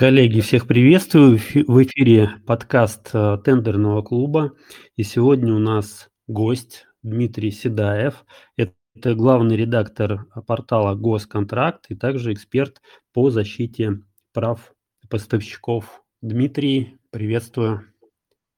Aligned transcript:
Коллеги, 0.00 0.40
всех 0.40 0.66
приветствую. 0.66 1.36
В 1.36 1.82
эфире 1.82 2.30
подкаст 2.46 3.10
э, 3.12 3.36
тендерного 3.44 4.00
клуба. 4.00 4.52
И 4.96 5.02
сегодня 5.02 5.54
у 5.54 5.58
нас 5.58 6.08
гость 6.26 6.86
Дмитрий 7.02 7.50
Седаев. 7.50 8.24
Это 8.56 9.14
главный 9.14 9.58
редактор 9.58 10.24
портала 10.46 10.94
Госконтракт 10.94 11.90
и 11.90 11.96
также 11.96 12.32
эксперт 12.32 12.80
по 13.12 13.28
защите 13.28 14.00
прав 14.32 14.72
поставщиков. 15.10 16.02
Дмитрий, 16.22 16.98
приветствую. 17.10 17.84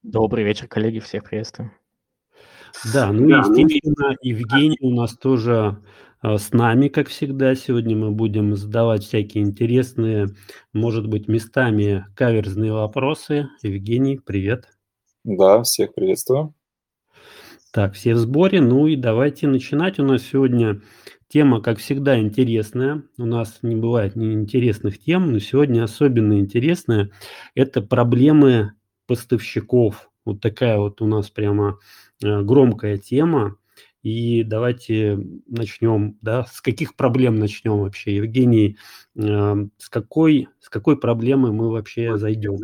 Добрый 0.05 0.45
вечер, 0.45 0.69
коллеги, 0.69 1.01
всех 1.01 1.25
приветствую. 1.25 1.73
Да, 2.95 3.11
ну, 3.11 3.29
ну 3.29 3.39
естественно, 3.39 4.17
Евгений 4.23 4.79
у 4.81 4.95
нас 4.95 5.19
тоже 5.19 5.83
с 6.23 6.53
нами, 6.53 6.89
как 6.89 7.09
всегда. 7.09 7.55
Сегодня 7.55 7.97
мы 7.97 8.13
будем 8.13 8.55
задавать 8.55 9.05
всякие 9.05 9.43
интересные, 9.43 10.29
может 10.73 11.09
быть, 11.09 11.27
местами 11.27 12.07
каверзные 12.15 12.73
вопросы. 12.73 13.49
Евгений, 13.63 14.21
привет. 14.25 14.69
Да, 15.25 15.63
всех 15.63 15.95
приветствую. 15.95 16.55
Так, 17.73 17.95
все 17.95 18.15
в 18.15 18.19
сборе. 18.19 18.61
Ну 18.61 18.87
и 18.87 18.97
давайте 18.97 19.49
начинать. 19.49 19.99
У 19.99 20.05
нас 20.05 20.23
сегодня 20.23 20.81
тема, 21.29 21.61
как 21.61 21.79
всегда, 21.79 22.19
интересная. 22.21 23.03
У 23.19 23.25
нас 23.25 23.59
не 23.63 23.75
бывает 23.75 24.15
неинтересных 24.15 25.03
тем, 25.03 25.33
но 25.33 25.39
сегодня 25.41 25.83
особенно 25.83 26.39
интересная. 26.39 27.11
Это 27.55 27.83
проблемы 27.83 28.75
поставщиков. 29.07 30.11
Вот 30.25 30.41
такая 30.41 30.79
вот 30.79 31.01
у 31.01 31.07
нас 31.07 31.31
прямо 31.31 31.79
э, 32.23 32.43
громкая 32.43 32.99
тема. 32.99 33.57
И 34.03 34.43
давайте 34.43 35.19
начнем, 35.47 36.19
да, 36.23 36.45
с 36.45 36.61
каких 36.61 36.97
проблем 36.97 37.37
начнем 37.37 37.81
вообще, 37.81 38.17
Евгений, 38.17 38.77
э, 39.17 39.55
с 39.79 39.89
какой, 39.89 40.49
с 40.61 40.69
какой 40.69 40.99
проблемы 40.99 41.53
мы 41.53 41.71
вообще 41.71 42.19
зайдем? 42.19 42.59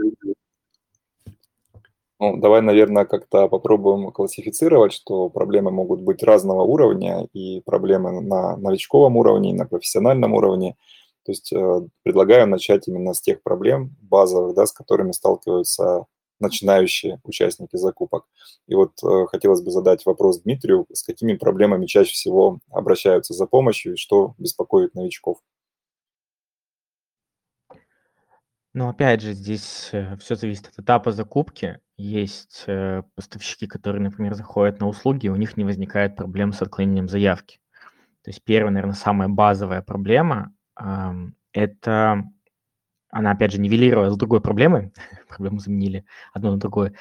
Ну, 2.21 2.37
давай, 2.37 2.63
наверное, 2.63 3.05
как-то 3.05 3.47
попробуем 3.47 4.11
классифицировать, 4.11 4.93
что 4.93 5.29
проблемы 5.29 5.71
могут 5.71 6.01
быть 6.01 6.25
разного 6.25 6.63
уровня, 6.63 7.29
и 7.33 7.61
проблемы 7.61 8.21
на 8.21 8.57
новичковом 8.57 9.17
уровне, 9.17 9.51
и 9.51 9.55
на 9.55 9.67
профессиональном 9.67 10.35
уровне. 10.35 10.75
То 11.25 11.31
есть 11.31 11.53
э, 11.53 11.81
предлагаю 12.03 12.49
начать 12.49 12.89
именно 12.89 13.15
с 13.15 13.21
тех 13.21 13.43
проблем 13.45 13.95
базовых, 14.01 14.57
да, 14.57 14.67
с 14.67 14.73
которыми 14.73 15.13
сталкиваются 15.13 16.07
начинающие 16.41 17.21
участники 17.25 17.77
закупок. 17.77 18.25
И 18.67 18.75
вот 18.75 18.93
э, 19.03 19.27
хотелось 19.27 19.63
бы 19.63 19.71
задать 19.71 20.05
вопрос 20.07 20.41
Дмитрию, 20.41 20.87
с 20.93 21.03
какими 21.03 21.35
проблемами 21.35 21.87
чаще 21.87 22.13
всего 22.13 22.61
обращаются 22.71 23.35
за 23.35 23.47
помощью 23.47 23.95
и 23.95 23.97
что 23.97 24.35
беспокоит 24.39 24.95
новичков? 24.95 25.39
Ну, 28.75 28.89
опять 28.89 29.23
же, 29.23 29.33
здесь 29.33 29.89
э, 29.93 30.17
все 30.19 30.37
зависит 30.37 30.69
от 30.69 30.79
этапа 30.79 31.11
закупки. 31.11 31.81
Есть 31.97 32.65
э, 32.67 33.03
поставщики, 33.15 33.67
которые, 33.67 34.03
например, 34.03 34.35
заходят 34.35 34.79
на 34.79 34.87
услуги, 34.87 35.27
и 35.27 35.31
у 35.31 35.37
них 35.37 35.57
не 35.57 35.65
возникает 35.65 36.17
проблем 36.17 36.53
с 36.53 36.63
отклонением 36.63 37.09
заявки. 37.09 37.59
То 38.23 38.31
есть 38.31 38.45
первая, 38.45 38.71
наверное, 38.73 38.95
самая 38.95 39.29
базовая 39.29 39.83
проблема 39.83 40.55
э,– 40.81 40.85
это 41.53 42.23
она, 43.11 43.33
опять 43.33 43.53
же, 43.53 43.61
нивелировала 43.61 44.11
с 44.11 44.17
другой 44.17 44.41
проблемой, 44.41 44.93
проблему 45.29 45.59
заменили 45.59 46.05
одно 46.33 46.53
на 46.53 46.59
другое, 46.59 46.95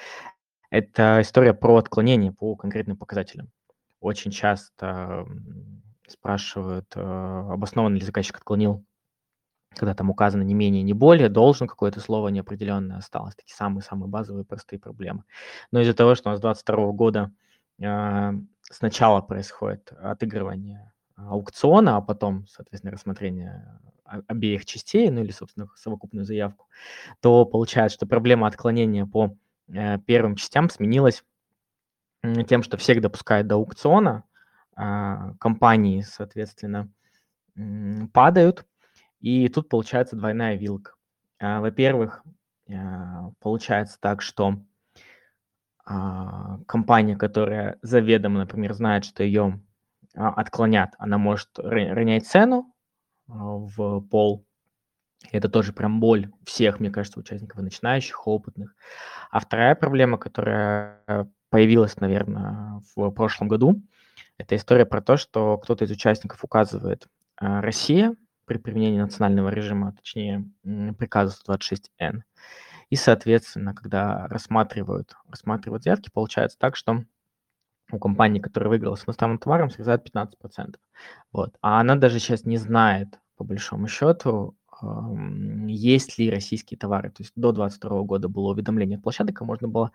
это 0.69 1.19
история 1.21 1.53
про 1.53 1.77
отклонение 1.77 2.31
по 2.31 2.55
конкретным 2.55 2.97
показателям. 2.97 3.49
Очень 3.99 4.31
часто 4.31 5.25
спрашивают, 6.07 6.91
э, 6.95 6.99
обоснованно 7.01 7.95
ли 7.95 8.05
заказчик 8.05 8.37
отклонил, 8.37 8.85
когда 9.75 9.93
там 9.93 10.09
указано 10.09 10.43
не 10.43 10.53
менее, 10.53 10.83
не 10.83 10.93
более, 10.93 11.29
должен 11.29 11.67
какое-то 11.67 11.99
слово 11.99 12.29
неопределенное 12.29 12.97
осталось. 12.97 13.35
Такие 13.35 13.55
самые-самые 13.55 14.09
базовые 14.09 14.45
простые 14.45 14.79
проблемы. 14.79 15.23
Но 15.71 15.81
из-за 15.81 15.93
того, 15.93 16.15
что 16.15 16.29
у 16.29 16.31
нас 16.31 16.39
с 16.39 16.41
22 16.41 16.91
года 16.91 17.31
э, 17.81 18.31
сначала 18.63 19.21
происходит 19.21 19.91
отыгрывание 19.93 20.91
аукциона, 21.15 21.97
а 21.97 22.01
потом, 22.01 22.47
соответственно, 22.47 22.93
рассмотрение 22.93 23.79
обеих 24.27 24.65
частей, 24.65 25.09
ну 25.09 25.21
или, 25.21 25.31
собственно, 25.31 25.69
совокупную 25.75 26.25
заявку, 26.25 26.67
то 27.21 27.45
получается, 27.45 27.95
что 27.95 28.07
проблема 28.07 28.47
отклонения 28.47 29.05
по 29.05 29.35
э, 29.67 29.97
первым 29.99 30.35
частям 30.35 30.69
сменилась 30.69 31.23
тем, 32.47 32.63
что 32.63 32.77
всех 32.77 33.01
допускают 33.01 33.47
до 33.47 33.55
аукциона, 33.55 34.23
э, 34.75 35.33
компании, 35.39 36.01
соответственно, 36.01 36.91
падают, 38.13 38.65
и 39.19 39.49
тут 39.49 39.69
получается 39.69 40.15
двойная 40.15 40.55
вилка. 40.55 40.93
Э, 41.39 41.59
во-первых, 41.59 42.23
э, 42.67 42.73
получается 43.39 43.97
так, 43.99 44.21
что 44.21 44.57
компания, 46.67 47.15
которая 47.15 47.77
заведомо, 47.81 48.39
например, 48.39 48.73
знает, 48.73 49.05
что 49.05 49.23
ее 49.23 49.61
а, 50.17 50.29
отклонят, 50.29 50.95
она 50.97 51.19
может 51.19 51.49
ронять 51.59 52.27
цену 52.27 52.65
а, 52.65 52.76
в 53.27 54.01
пол. 54.01 54.45
Это 55.31 55.49
тоже 55.49 55.73
прям 55.73 55.99
боль 55.99 56.31
всех, 56.45 56.79
мне 56.79 56.89
кажется, 56.89 57.19
участников, 57.19 57.61
начинающих, 57.61 58.27
опытных. 58.27 58.75
А 59.31 59.39
вторая 59.39 59.75
проблема, 59.75 60.17
которая 60.17 61.01
появилась, 61.49 61.97
наверное, 61.97 62.81
в 62.95 63.09
прошлом 63.11 63.47
году, 63.47 63.81
это 64.37 64.55
история 64.55 64.85
про 64.85 65.01
то, 65.01 65.17
что 65.17 65.57
кто-то 65.57 65.85
из 65.85 65.91
участников 65.91 66.43
указывает 66.43 67.07
а, 67.37 67.61
Россия 67.61 68.15
при 68.45 68.57
применении 68.57 68.99
национального 68.99 69.49
режима, 69.49 69.93
точнее 69.93 70.45
приказа 70.97 71.35
126Н. 71.47 72.21
И, 72.89 72.95
соответственно, 72.95 73.73
когда 73.73 74.27
рассматривают, 74.27 75.15
рассматривают 75.29 75.83
заявки, 75.83 76.09
получается 76.13 76.57
так, 76.57 76.75
что 76.75 77.03
у 77.91 77.99
компании, 77.99 78.39
которая 78.39 78.69
выиграла 78.69 78.95
с 78.95 79.05
иностранным 79.05 79.39
товаром, 79.39 79.69
срезают 79.69 80.09
15%. 80.09 80.75
Вот. 81.31 81.55
А 81.61 81.79
она 81.79 81.95
даже 81.95 82.19
сейчас 82.19 82.43
не 82.43 82.57
знает, 82.57 83.19
по 83.37 83.43
большому 83.43 83.87
счету, 83.87 84.55
есть 85.67 86.17
ли 86.17 86.29
российские 86.29 86.77
товары. 86.77 87.09
То 87.09 87.23
есть 87.23 87.33
до 87.35 87.51
2022 87.51 88.01
года 88.03 88.27
было 88.27 88.51
уведомление 88.51 88.97
от 88.97 89.03
площадок, 89.03 89.41
и 89.41 89.45
можно 89.45 89.67
было 89.67 89.91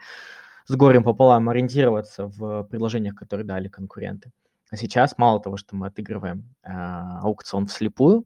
с 0.66 0.74
горем 0.74 1.04
пополам 1.04 1.48
ориентироваться 1.48 2.26
в 2.26 2.64
предложениях, 2.64 3.14
которые 3.14 3.46
дали 3.46 3.68
конкуренты. 3.68 4.32
А 4.70 4.76
сейчас 4.76 5.18
мало 5.18 5.40
того, 5.40 5.56
что 5.56 5.76
мы 5.76 5.88
отыгрываем 5.88 6.54
э, 6.62 6.70
аукцион 6.72 7.66
вслепую, 7.66 8.24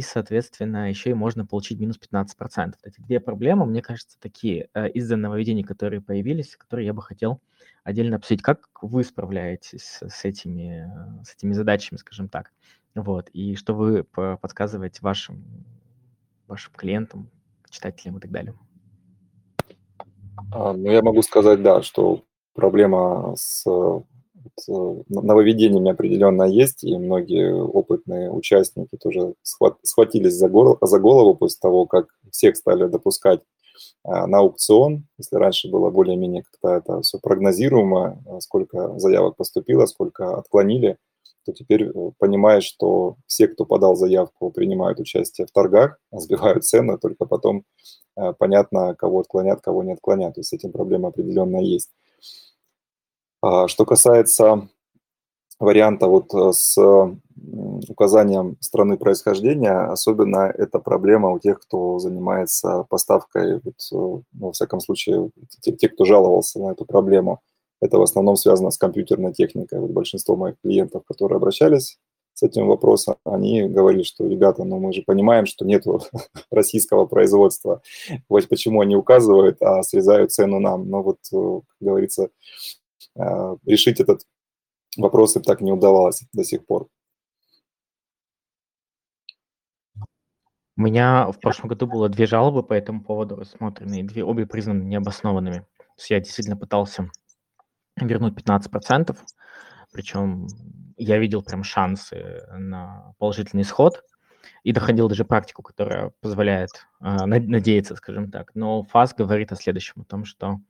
и, 0.00 0.02
соответственно, 0.02 0.88
еще 0.88 1.10
и 1.10 1.14
можно 1.14 1.44
получить 1.44 1.78
минус 1.78 1.98
15%. 1.98 2.72
Эти 2.84 3.02
две 3.02 3.20
проблемы, 3.20 3.66
мне 3.66 3.82
кажется, 3.82 4.16
такие 4.18 4.70
э, 4.72 4.88
из-за 4.88 5.16
нововведений, 5.16 5.62
которые 5.62 6.00
появились, 6.00 6.56
которые 6.56 6.86
я 6.86 6.94
бы 6.94 7.02
хотел 7.02 7.42
отдельно 7.84 8.16
обсудить. 8.16 8.40
Как 8.40 8.60
вы 8.80 9.04
справляетесь 9.04 9.98
с 10.00 10.24
этими, 10.24 10.90
с 11.22 11.34
этими 11.34 11.52
задачами, 11.52 11.98
скажем 11.98 12.30
так? 12.30 12.50
Вот. 12.94 13.28
И 13.34 13.56
что 13.56 13.74
вы 13.74 14.04
подсказываете 14.04 15.00
вашим, 15.02 15.44
вашим 16.46 16.72
клиентам, 16.72 17.28
читателям 17.68 18.16
и 18.16 18.20
так 18.22 18.30
далее? 18.30 18.54
А, 20.50 20.72
ну, 20.72 20.90
я 20.90 21.02
могу 21.02 21.20
сказать, 21.20 21.62
да, 21.62 21.82
что 21.82 22.24
проблема 22.54 23.34
с 23.36 23.66
Э, 23.66 24.00
нововведениями 25.08 25.90
определенно 25.90 26.44
есть, 26.44 26.84
и 26.84 26.96
многие 26.96 27.54
опытные 27.54 28.30
участники 28.30 28.96
тоже 28.96 29.34
схватились 29.82 30.34
за, 30.34 30.48
гор, 30.48 30.78
за 30.80 30.98
голову 30.98 31.34
после 31.34 31.58
того, 31.60 31.86
как 31.86 32.08
всех 32.30 32.56
стали 32.56 32.86
допускать 32.86 33.40
а, 34.04 34.26
на 34.26 34.38
аукцион. 34.38 35.06
Если 35.18 35.36
раньше 35.36 35.70
было 35.70 35.90
более-менее 35.90 36.42
как-то 36.42 36.76
это 36.76 37.02
все 37.02 37.18
прогнозируемо, 37.18 38.22
а, 38.26 38.40
сколько 38.40 38.98
заявок 38.98 39.36
поступило, 39.36 39.86
сколько 39.86 40.36
отклонили, 40.38 40.96
то 41.46 41.52
теперь 41.52 41.84
э, 41.84 42.10
понимаешь, 42.18 42.64
что 42.64 43.16
все, 43.26 43.48
кто 43.48 43.64
подал 43.64 43.96
заявку, 43.96 44.50
принимают 44.50 45.00
участие 45.00 45.46
в 45.46 45.50
торгах, 45.50 45.98
сбивают 46.12 46.64
цены, 46.64 46.98
только 46.98 47.26
потом 47.26 47.64
э, 48.16 48.32
понятно, 48.38 48.94
кого 48.94 49.20
отклонят, 49.20 49.60
кого 49.60 49.82
не 49.82 49.92
отклонят. 49.92 50.34
То 50.34 50.40
есть 50.40 50.50
с 50.50 50.52
этим 50.52 50.72
проблема 50.72 51.08
определенно 51.08 51.58
есть. 51.58 51.90
А, 53.42 53.68
что 53.68 53.84
касается 53.84 54.68
варианта 55.58 56.06
вот 56.08 56.34
э, 56.34 56.52
с 56.52 56.76
указанием 57.88 58.56
страны 58.60 58.96
происхождения, 58.96 59.90
особенно 59.90 60.52
это 60.56 60.78
проблема 60.78 61.30
у 61.30 61.38
тех, 61.38 61.60
кто 61.60 61.98
занимается 61.98 62.84
поставкой, 62.88 63.60
вот, 63.64 63.74
э, 63.92 63.94
ну, 63.94 64.24
во 64.32 64.52
всяком 64.52 64.80
случае, 64.80 65.30
те, 65.60 65.72
те, 65.72 65.88
кто 65.88 66.04
жаловался 66.04 66.58
на 66.58 66.72
эту 66.72 66.84
проблему. 66.84 67.40
Это 67.80 67.98
в 67.98 68.02
основном 68.02 68.36
связано 68.36 68.70
с 68.70 68.78
компьютерной 68.78 69.32
техникой. 69.32 69.80
Вот 69.80 69.90
большинство 69.90 70.36
моих 70.36 70.56
клиентов, 70.62 71.02
которые 71.06 71.36
обращались 71.36 71.98
с 72.34 72.42
этим 72.42 72.66
вопросом, 72.68 73.16
они 73.24 73.68
говорили, 73.68 74.02
что, 74.02 74.26
ребята, 74.26 74.64
ну 74.64 74.78
мы 74.78 74.92
же 74.92 75.02
понимаем, 75.02 75.46
что 75.46 75.64
нет 75.64 75.84
российского 76.50 77.06
производства. 77.06 77.82
Вот 78.28 78.48
почему 78.48 78.80
они 78.82 78.96
указывают, 78.96 79.60
а 79.62 79.82
срезают 79.82 80.32
цену 80.32 80.58
нам. 80.60 80.88
Но 80.88 81.02
вот, 81.02 81.18
э, 81.32 81.60
как 81.66 81.88
говорится, 81.88 82.28
решить 83.64 84.00
этот 84.00 84.22
вопрос 84.96 85.36
им 85.36 85.42
так 85.42 85.60
не 85.60 85.72
удавалось 85.72 86.24
до 86.32 86.44
сих 86.44 86.66
пор. 86.66 86.88
У 90.76 90.82
меня 90.82 91.30
в 91.30 91.38
прошлом 91.40 91.68
году 91.68 91.86
было 91.86 92.08
две 92.08 92.26
жалобы 92.26 92.62
по 92.62 92.72
этому 92.72 93.02
поводу 93.02 93.36
рассмотрены, 93.36 94.02
две, 94.02 94.24
обе 94.24 94.46
признаны 94.46 94.82
необоснованными. 94.84 95.58
То 95.76 95.84
есть 95.98 96.10
я 96.10 96.20
действительно 96.20 96.56
пытался 96.56 97.10
вернуть 98.00 98.34
15%, 98.34 99.14
причем 99.92 100.46
я 100.96 101.18
видел 101.18 101.42
прям 101.42 101.64
шансы 101.64 102.46
на 102.52 103.12
положительный 103.18 103.62
исход 103.62 104.02
и 104.62 104.72
доходил 104.72 105.08
даже 105.08 105.26
практику, 105.26 105.62
которая 105.62 106.12
позволяет 106.20 106.70
э, 107.00 107.26
надеяться, 107.26 107.96
скажем 107.96 108.30
так. 108.30 108.52
Но 108.54 108.84
ФАС 108.84 109.14
говорит 109.14 109.52
о 109.52 109.56
следующем, 109.56 110.00
о 110.00 110.04
том, 110.04 110.24
что 110.24 110.60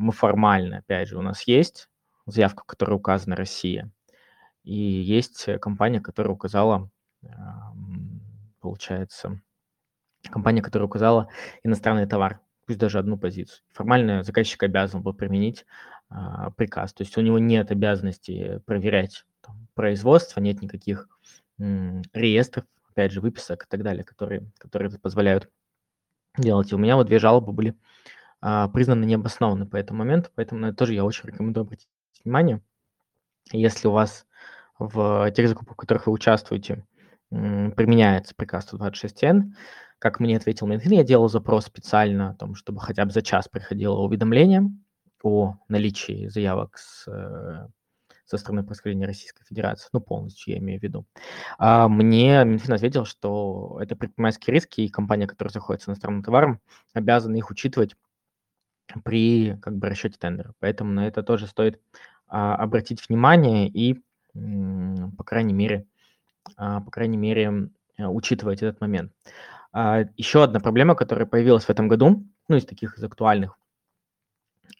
мы 0.00 0.12
формально, 0.12 0.78
опять 0.78 1.08
же, 1.08 1.18
у 1.18 1.22
нас 1.22 1.42
есть 1.42 1.88
заявка, 2.26 2.62
в 2.62 2.66
которой 2.66 2.94
указана 2.94 3.36
Россия, 3.36 3.90
и 4.64 4.74
есть 4.74 5.46
компания, 5.60 6.00
которая 6.00 6.32
указала, 6.32 6.90
получается, 8.60 9.40
компания, 10.30 10.62
которая 10.62 10.86
указала 10.86 11.28
иностранный 11.62 12.06
товар, 12.06 12.40
пусть 12.66 12.78
даже 12.78 12.98
одну 12.98 13.18
позицию. 13.18 13.62
Формально 13.72 14.22
заказчик 14.22 14.62
обязан 14.62 15.02
был 15.02 15.12
применить 15.12 15.66
а, 16.08 16.50
приказ. 16.50 16.92
То 16.92 17.02
есть 17.02 17.16
у 17.16 17.20
него 17.20 17.38
нет 17.38 17.70
обязанности 17.70 18.60
проверять 18.66 19.24
там, 19.42 19.68
производство, 19.74 20.40
нет 20.40 20.62
никаких 20.62 21.08
реестров, 21.58 22.64
опять 22.88 23.12
же, 23.12 23.20
выписок 23.20 23.64
и 23.64 23.66
так 23.68 23.82
далее, 23.82 24.02
которые, 24.02 24.46
которые 24.56 24.90
позволяют 24.98 25.50
делать. 26.38 26.72
И 26.72 26.74
у 26.74 26.78
меня 26.78 26.96
вот 26.96 27.06
две 27.06 27.18
жалобы 27.18 27.52
были 27.52 27.76
признаны 28.40 29.04
необоснованны 29.04 29.66
по 29.66 29.76
этому 29.76 30.00
моменту, 30.00 30.30
поэтому 30.34 30.60
на 30.60 30.66
это 30.66 30.76
тоже 30.76 30.94
я 30.94 31.04
очень 31.04 31.28
рекомендую 31.28 31.62
обратить 31.62 31.88
внимание. 32.24 32.62
Если 33.52 33.88
у 33.88 33.92
вас 33.92 34.26
в 34.78 35.30
тех 35.32 35.48
закупках, 35.48 35.74
в 35.74 35.80
которых 35.80 36.06
вы 36.06 36.12
участвуете, 36.12 36.86
применяется 37.30 38.34
приказ 38.34 38.72
126Н, 38.72 39.52
как 39.98 40.18
мне 40.18 40.36
ответил 40.36 40.66
Минфин, 40.66 40.92
я 40.92 41.04
делал 41.04 41.28
запрос 41.28 41.66
специально 41.66 42.30
о 42.30 42.34
том, 42.34 42.54
чтобы 42.54 42.80
хотя 42.80 43.04
бы 43.04 43.12
за 43.12 43.22
час 43.22 43.48
приходило 43.48 43.98
уведомление 43.98 44.70
о 45.22 45.56
наличии 45.68 46.28
заявок 46.28 46.78
с, 46.78 47.06
э, 47.06 47.68
со 48.24 48.38
стороны 48.38 48.64
происхождения 48.64 49.04
Российской 49.04 49.44
Федерации, 49.44 49.90
ну, 49.92 50.00
полностью 50.00 50.54
я 50.54 50.60
имею 50.60 50.80
в 50.80 50.82
виду. 50.82 51.04
А 51.58 51.88
мне 51.88 52.42
Минфин 52.44 52.72
ответил, 52.72 53.04
что 53.04 53.78
это 53.82 53.94
предпринимательские 53.94 54.54
риски, 54.54 54.80
и 54.80 54.88
компания, 54.88 55.26
которая 55.26 55.52
заходит 55.52 55.82
с 55.82 55.88
иностранным 55.88 56.22
товаром, 56.22 56.60
обязана 56.94 57.36
их 57.36 57.50
учитывать 57.50 57.94
при 59.04 59.56
как 59.62 59.76
бы 59.76 59.88
расчете 59.88 60.18
тендера. 60.18 60.54
Поэтому 60.60 60.92
на 60.92 61.06
это 61.06 61.22
тоже 61.22 61.46
стоит 61.46 61.80
а, 62.28 62.54
обратить 62.56 63.08
внимание 63.08 63.68
и, 63.68 64.00
м, 64.34 65.12
по 65.16 65.24
крайней 65.24 65.54
мере, 65.54 65.86
а, 66.56 66.80
по 66.80 66.90
крайней 66.90 67.16
мере, 67.16 67.70
э, 67.98 68.06
учитывать 68.06 68.62
этот 68.62 68.80
момент. 68.80 69.12
А, 69.72 70.04
еще 70.16 70.44
одна 70.44 70.60
проблема, 70.60 70.94
которая 70.94 71.26
появилась 71.26 71.64
в 71.64 71.70
этом 71.70 71.88
году, 71.88 72.24
ну, 72.48 72.56
из 72.56 72.66
таких 72.66 72.98
из 72.98 73.04
актуальных, 73.04 73.58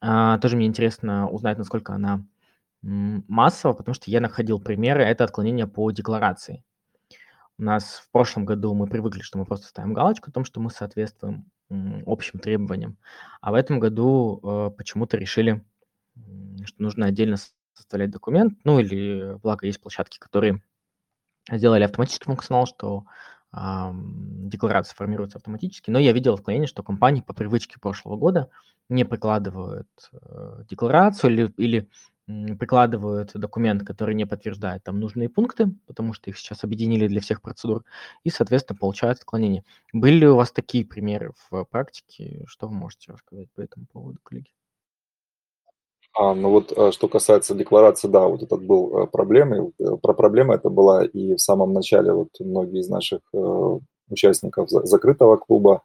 а, 0.00 0.38
тоже 0.38 0.56
мне 0.56 0.66
интересно 0.66 1.28
узнать, 1.28 1.58
насколько 1.58 1.92
она 1.94 2.24
массова, 2.82 3.74
потому 3.74 3.94
что 3.94 4.10
я 4.10 4.20
находил 4.20 4.58
примеры, 4.58 5.02
это 5.02 5.24
отклонение 5.24 5.66
по 5.66 5.90
декларации. 5.90 6.64
У 7.58 7.62
нас 7.62 7.96
в 7.96 8.10
прошлом 8.10 8.46
году 8.46 8.74
мы 8.74 8.86
привыкли, 8.86 9.20
что 9.20 9.38
мы 9.38 9.44
просто 9.44 9.66
ставим 9.66 9.92
галочку 9.92 10.30
о 10.30 10.32
том, 10.32 10.46
что 10.46 10.60
мы 10.60 10.70
соответствуем 10.70 11.44
общим 12.06 12.38
требованиям, 12.38 12.96
а 13.40 13.52
в 13.52 13.54
этом 13.54 13.78
году 13.78 14.40
э, 14.42 14.70
почему-то 14.76 15.16
решили, 15.16 15.64
что 16.64 16.82
нужно 16.82 17.06
отдельно 17.06 17.36
составлять 17.74 18.10
документ, 18.10 18.58
ну 18.64 18.78
или, 18.78 19.38
благо, 19.42 19.66
есть 19.66 19.80
площадки, 19.80 20.18
которые 20.18 20.62
сделали 21.50 21.84
автоматический 21.84 22.26
функционал, 22.26 22.66
что 22.66 23.04
декларация 23.52 24.94
формируется 24.94 25.38
автоматически, 25.38 25.90
но 25.90 25.98
я 25.98 26.12
видел 26.12 26.34
отклонение, 26.34 26.68
что 26.68 26.84
компании 26.84 27.20
по 27.20 27.32
привычке 27.32 27.80
прошлого 27.80 28.16
года 28.16 28.48
не 28.88 29.04
прикладывают 29.04 29.88
э, 30.12 30.64
декларацию 30.68 31.32
или, 31.32 31.54
или 31.56 31.88
прикладывают 32.58 33.32
документ, 33.34 33.84
который 33.84 34.14
не 34.14 34.26
подтверждает 34.26 34.82
там 34.84 35.00
нужные 35.00 35.28
пункты, 35.28 35.72
потому 35.86 36.12
что 36.12 36.30
их 36.30 36.38
сейчас 36.38 36.64
объединили 36.64 37.08
для 37.08 37.20
всех 37.20 37.42
процедур, 37.42 37.84
и, 38.24 38.30
соответственно, 38.30 38.78
получают 38.78 39.18
отклонение. 39.18 39.64
Были 39.92 40.16
ли 40.16 40.28
у 40.28 40.36
вас 40.36 40.52
такие 40.52 40.84
примеры 40.84 41.32
в 41.50 41.64
практике? 41.64 42.44
Что 42.46 42.68
вы 42.68 42.74
можете 42.74 43.12
рассказать 43.12 43.48
по 43.54 43.60
этому 43.60 43.86
поводу, 43.92 44.18
коллеги? 44.22 44.50
А, 46.12 46.34
ну 46.34 46.50
вот 46.50 46.72
э, 46.76 46.90
что 46.92 47.08
касается 47.08 47.54
декларации, 47.54 48.08
да, 48.08 48.26
вот 48.26 48.42
этот 48.42 48.64
был 48.64 49.04
э, 49.04 49.06
проблемой. 49.06 49.72
Э, 49.78 49.96
про 49.96 50.12
проблему 50.12 50.52
это 50.52 50.68
была 50.68 51.04
и 51.04 51.34
в 51.34 51.40
самом 51.40 51.72
начале 51.72 52.12
вот 52.12 52.28
многие 52.40 52.80
из 52.80 52.88
наших 52.88 53.20
участников 54.08 54.68
закрытого 54.70 55.36
клуба 55.36 55.82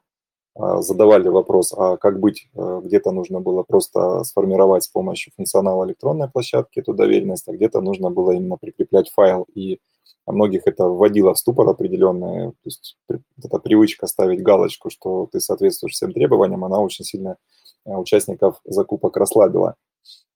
задавали 0.56 1.28
вопрос, 1.28 1.74
а 1.78 1.98
как 1.98 2.20
быть, 2.20 2.48
где-то 2.54 3.12
нужно 3.12 3.42
было 3.42 3.64
просто 3.64 4.24
сформировать 4.24 4.84
с 4.84 4.88
помощью 4.88 5.34
функционала 5.36 5.86
электронной 5.86 6.30
площадки 6.30 6.80
эту 6.80 6.94
доверенность, 6.94 7.48
а 7.48 7.52
где-то 7.52 7.82
нужно 7.82 8.10
было 8.10 8.32
именно 8.32 8.58
прикреплять 8.58 9.10
файл, 9.10 9.46
и 9.54 9.80
многих 10.26 10.62
это 10.66 10.86
вводило 10.86 11.34
в 11.34 11.40
ступор 11.40 11.68
определенное, 11.70 12.52
то 12.52 12.56
есть 12.64 12.98
эта 13.10 13.60
привычка 13.60 14.08
ставить 14.08 14.42
галочку, 14.42 14.90
что 14.90 15.28
ты 15.32 15.40
соответствуешь 15.40 15.94
всем 15.94 16.14
требованиям, 16.14 16.64
она 16.64 16.80
очень 16.80 17.06
сильно 17.06 17.38
участников 17.84 18.62
закупок 18.64 19.18
расслабила. 19.18 19.76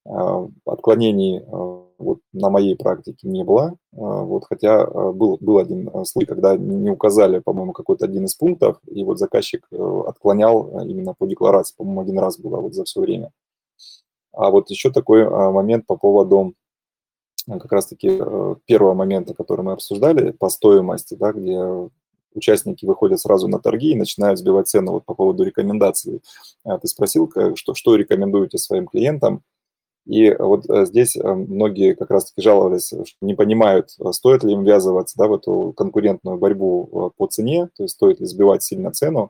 А, 0.10 0.48
отклонений 0.66 1.40
а, 1.40 1.84
вот, 2.00 2.20
на 2.34 2.50
моей 2.50 2.76
практике 2.76 3.28
не 3.28 3.44
было, 3.44 3.76
а, 3.94 4.24
вот, 4.24 4.46
хотя 4.50 4.88
был, 4.88 5.38
был 5.40 5.60
один 5.60 5.92
случай, 6.06 6.26
когда 6.26 6.58
не 6.58 6.90
указали, 6.90 7.40
по-моему, 7.40 7.74
какой-то 7.74 8.06
один 8.06 8.26
из 8.26 8.34
пунктов, 8.34 8.80
и 8.88 9.04
вот 9.04 9.20
заказчик 9.20 9.68
э, 9.72 10.02
отклонял 10.08 10.82
именно 10.84 11.14
по 11.14 11.28
декларации, 11.28 11.76
по-моему, 11.78 12.02
один 12.02 12.18
раз 12.18 12.40
было 12.40 12.60
вот 12.60 12.74
за 12.74 12.86
все 12.86 13.02
время. 13.02 13.32
А 14.34 14.50
вот 14.50 14.72
еще 14.72 14.90
такой 14.92 15.30
момент 15.30 15.86
по 15.86 15.96
поводу 15.96 16.54
как 17.46 17.72
раз-таки 17.72 18.10
э, 18.20 18.56
первого 18.66 18.96
момента, 18.96 19.36
который 19.36 19.62
мы 19.62 19.74
обсуждали, 19.74 20.32
по 20.32 20.50
стоимости, 20.50 21.14
да, 21.14 21.34
где 21.34 21.60
участники 22.34 22.86
выходят 22.86 23.20
сразу 23.20 23.48
на 23.48 23.60
торги 23.60 23.92
и 23.92 23.96
начинают 23.96 24.40
сбивать 24.40 24.68
цену 24.68 24.94
вот 24.94 25.06
по 25.06 25.14
поводу 25.14 25.44
рекомендаций. 25.44 26.22
Ты 26.64 26.88
спросил, 26.88 27.32
что, 27.56 27.74
что 27.74 27.96
рекомендуете 27.96 28.58
своим 28.58 28.88
клиентам– 28.88 29.44
и 30.10 30.36
вот 30.40 30.68
э, 30.68 30.88
здесь 30.88 31.16
э, 31.16 31.22
многие 31.34 31.94
как 31.94 32.10
раз-таки 32.10 32.42
жаловались, 32.42 32.88
что 32.88 33.18
не 33.22 33.36
понимают, 33.36 33.92
э, 34.00 34.12
стоит 34.12 34.44
ли 34.44 34.54
им 34.54 34.64
ввязываться 34.64 35.16
да, 35.16 35.28
в 35.28 35.34
эту 35.34 35.72
конкурентную 35.78 36.40
борьбу 36.40 37.14
по 37.16 37.28
цене, 37.28 37.70
то 37.78 37.84
есть 37.84 37.94
стоит 37.94 38.20
ли 38.20 38.26
сбивать 38.26 38.64
сильно 38.64 38.92
цену. 38.92 39.30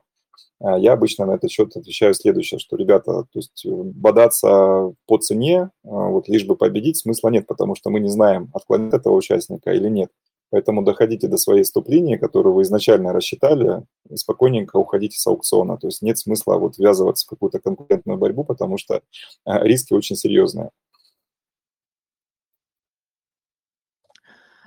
Я 0.62 0.92
обычно 0.92 1.24
на 1.24 1.32
этот 1.32 1.50
счет 1.50 1.74
отвечаю 1.74 2.12
следующее, 2.12 2.58
что, 2.60 2.76
ребята, 2.76 3.22
то 3.22 3.38
есть 3.38 3.64
бодаться 3.66 4.92
по 5.06 5.16
цене, 5.16 5.70
вот 5.82 6.28
лишь 6.28 6.44
бы 6.44 6.54
победить, 6.54 6.98
смысла 6.98 7.30
нет, 7.30 7.46
потому 7.46 7.74
что 7.74 7.88
мы 7.88 7.98
не 7.98 8.10
знаем, 8.10 8.50
отклонит 8.52 8.92
этого 8.92 9.14
участника 9.14 9.72
или 9.72 9.88
нет. 9.88 10.10
Поэтому 10.50 10.82
доходите 10.82 11.28
до 11.28 11.36
своей 11.36 11.64
стоп-линии, 11.64 12.16
которую 12.16 12.54
вы 12.54 12.62
изначально 12.62 13.12
рассчитали, 13.12 13.84
и 14.08 14.16
спокойненько 14.16 14.76
уходите 14.76 15.16
с 15.18 15.26
аукциона. 15.26 15.78
То 15.78 15.86
есть 15.86 16.02
нет 16.02 16.18
смысла 16.18 16.56
вот 16.56 16.76
ввязываться 16.76 17.24
в 17.26 17.30
какую-то 17.30 17.60
конкурентную 17.60 18.18
борьбу, 18.18 18.44
потому 18.44 18.76
что 18.76 19.02
а, 19.44 19.62
риски 19.64 19.94
очень 19.94 20.16
серьезные. 20.16 20.70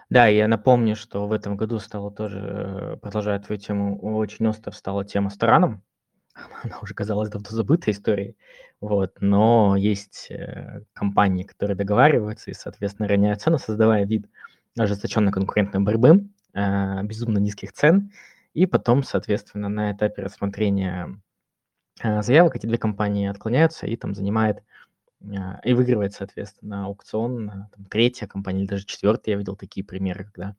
Да, 0.10 0.28
я 0.28 0.48
напомню, 0.48 0.96
что 0.96 1.28
в 1.28 1.32
этом 1.34 1.58
году 1.58 1.80
стало 1.80 2.12
тоже, 2.12 2.40
э, 2.40 2.98
продолжая 3.02 3.40
твою 3.40 3.60
тему, 3.60 4.00
очень 4.00 4.48
остро 4.48 4.72
стала 4.72 5.04
тема 5.04 5.32
с 5.32 5.38
тараном. 5.38 5.84
Она 6.64 6.80
уже 6.82 6.94
казалась 6.94 7.30
давно 7.30 7.50
забытой 7.50 7.94
историей. 7.94 8.38
Вот, 8.80 9.18
но 9.22 9.76
есть 9.76 10.28
э, 10.30 10.82
компании, 10.94 11.44
которые 11.44 11.76
договариваются 11.76 12.52
и, 12.52 12.54
соответственно, 12.54 13.08
роняют 13.08 13.42
цену, 13.42 13.58
создавая 13.58 14.06
вид 14.06 14.28
ожесточенной 14.78 15.32
конкурентной 15.32 15.82
борьбы, 15.82 16.28
э, 16.54 17.04
безумно 17.04 17.38
низких 17.38 17.74
цен, 17.74 18.12
и 18.54 18.66
потом, 18.66 19.04
соответственно, 19.04 19.70
на 19.70 19.92
этапе 19.92 20.24
рассмотрения 20.24 21.22
э, 22.02 22.22
заявок 22.22 22.56
эти 22.56 22.66
две 22.66 22.78
компании 22.78 23.28
отклоняются 23.28 23.86
и 23.88 23.96
там 23.96 24.16
занимает 24.16 24.64
э, 25.22 25.26
и 25.64 25.74
выигрывает, 25.74 26.14
соответственно, 26.14 26.86
аукцион 26.86 27.68
там, 27.76 27.86
третья 27.90 28.28
компания 28.28 28.62
или 28.62 28.68
даже 28.68 28.86
четвертая. 28.86 29.34
Я 29.34 29.40
видел 29.40 29.56
такие 29.56 29.86
примеры, 29.86 30.26
когда 30.26 30.56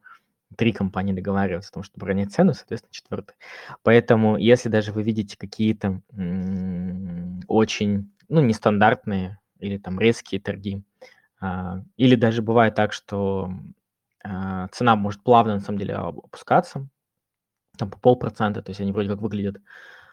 три 0.56 0.72
компании 0.72 1.12
договариваются 1.12 1.70
о 1.70 1.74
том, 1.74 1.82
чтобы 1.82 2.06
ронять 2.06 2.32
цену, 2.32 2.54
соответственно, 2.54 2.92
четвертая. 2.92 3.36
Поэтому, 3.82 4.36
если 4.36 4.68
даже 4.68 4.92
вы 4.92 5.02
видите 5.02 5.36
какие-то 5.36 6.00
очень, 7.48 8.12
ну, 8.28 8.40
нестандартные 8.40 9.40
или 9.58 9.78
там 9.78 9.98
резкие 9.98 10.40
торги, 10.40 10.84
или 11.96 12.14
даже 12.14 12.42
бывает 12.42 12.76
так, 12.76 12.92
что 12.92 13.50
цена 14.72 14.96
может 14.96 15.22
плавно, 15.22 15.54
на 15.54 15.60
самом 15.60 15.78
деле, 15.78 15.94
опускаться, 15.94 16.88
там 17.76 17.90
по 17.90 17.98
полпроцента, 17.98 18.62
то 18.62 18.70
есть 18.70 18.80
они 18.80 18.92
вроде 18.92 19.10
как 19.10 19.20
выглядят, 19.20 19.56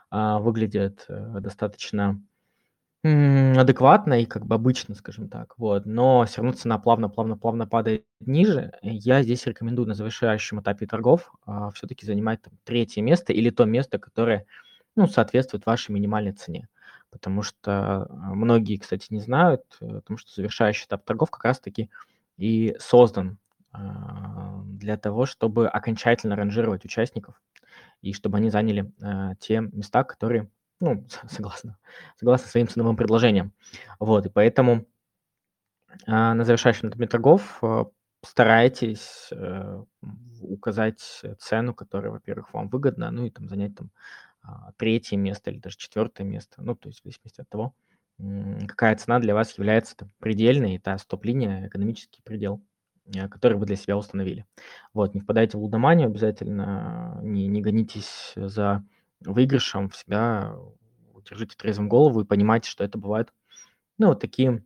а, 0.09 0.39
выглядят 0.39 1.05
э, 1.07 1.39
достаточно 1.39 2.21
адекватно 3.03 4.21
и 4.21 4.25
как 4.25 4.45
бы 4.45 4.53
обычно, 4.53 4.93
скажем 4.93 5.27
так, 5.27 5.55
вот, 5.57 5.87
но 5.87 6.23
все 6.25 6.41
равно 6.41 6.55
цена 6.55 6.77
плавно-плавно-плавно 6.77 7.65
падает 7.65 8.05
ниже. 8.19 8.73
Я 8.83 9.23
здесь 9.23 9.47
рекомендую 9.47 9.87
на 9.87 9.95
завершающем 9.95 10.61
этапе 10.61 10.85
торгов 10.85 11.31
а, 11.45 11.71
все-таки 11.71 12.05
занимать 12.05 12.43
там 12.43 12.53
третье 12.63 13.01
место 13.01 13.33
или 13.33 13.49
то 13.49 13.65
место, 13.65 13.97
которое, 13.97 14.45
ну, 14.95 15.07
соответствует 15.07 15.65
вашей 15.65 15.93
минимальной 15.93 16.33
цене. 16.33 16.67
Потому 17.09 17.41
что 17.41 18.03
а, 18.03 18.07
многие, 18.35 18.77
кстати, 18.77 19.07
не 19.09 19.19
знают 19.19 19.63
э, 19.81 19.97
о 19.97 20.01
том, 20.01 20.19
что 20.19 20.31
завершающий 20.35 20.85
этап 20.85 21.03
торгов 21.03 21.31
как 21.31 21.43
раз-таки 21.43 21.89
и 22.37 22.75
создан 22.79 23.39
а, 23.49 23.50
для 23.73 24.97
того, 24.97 25.25
чтобы 25.25 25.67
окончательно 25.67 26.35
ранжировать 26.35 26.85
участников 26.85 27.41
и 28.01 28.13
чтобы 28.13 28.37
они 28.37 28.49
заняли 28.49 28.91
а, 29.01 29.35
те 29.35 29.61
места, 29.61 30.03
которые 30.03 30.49
ну, 30.81 31.05
согласно, 31.29 31.77
согласно 32.17 32.47
своим 32.47 32.67
ценовым 32.67 32.97
предложениям. 32.97 33.53
Вот, 33.99 34.25
и 34.25 34.29
поэтому 34.29 34.85
а, 36.07 36.33
на 36.33 36.43
завершающем 36.43 36.89
этапе 36.89 37.07
торгов 37.07 37.59
а, 37.61 37.85
старайтесь 38.25 39.29
а, 39.31 39.85
указать 40.41 41.21
цену, 41.39 41.73
которая, 41.73 42.11
во-первых, 42.11 42.53
вам 42.53 42.67
выгодна, 42.67 43.11
ну 43.11 43.25
и 43.25 43.29
там 43.29 43.47
занять 43.47 43.75
там 43.75 43.91
а, 44.41 44.71
третье 44.77 45.17
место 45.17 45.51
или 45.51 45.59
даже 45.59 45.77
четвертое 45.77 46.23
место, 46.23 46.61
ну, 46.61 46.75
то 46.75 46.89
есть 46.89 46.99
в 46.99 47.03
зависимости 47.03 47.41
от 47.41 47.49
того, 47.49 47.75
какая 48.67 48.95
цена 48.97 49.19
для 49.19 49.33
вас 49.33 49.57
является 49.57 49.95
там, 49.95 50.11
предельной, 50.19 50.77
та 50.77 50.97
стоп-линия, 50.97 51.67
экономический 51.67 52.21
предел, 52.23 52.61
э, 53.05 53.27
который 53.27 53.57
вы 53.57 53.65
для 53.65 53.75
себя 53.75 53.97
установили. 53.97 54.45
Вот, 54.93 55.13
не 55.13 55.21
впадайте 55.21 55.57
в 55.57 55.61
лудоманию 55.61 56.07
обязательно, 56.07 57.19
не, 57.23 57.47
не 57.47 57.61
гонитесь 57.61 58.33
за 58.35 58.83
выигрышем 59.21 59.89
в 59.89 59.95
себя 59.95 60.55
держите 61.29 61.55
трезвым 61.57 61.89
голову 61.89 62.21
и 62.21 62.25
понимайте, 62.25 62.69
что 62.69 62.83
это 62.83 62.97
бывает, 62.97 63.33
ну, 63.97 64.07
вот 64.07 64.19
такие, 64.19 64.63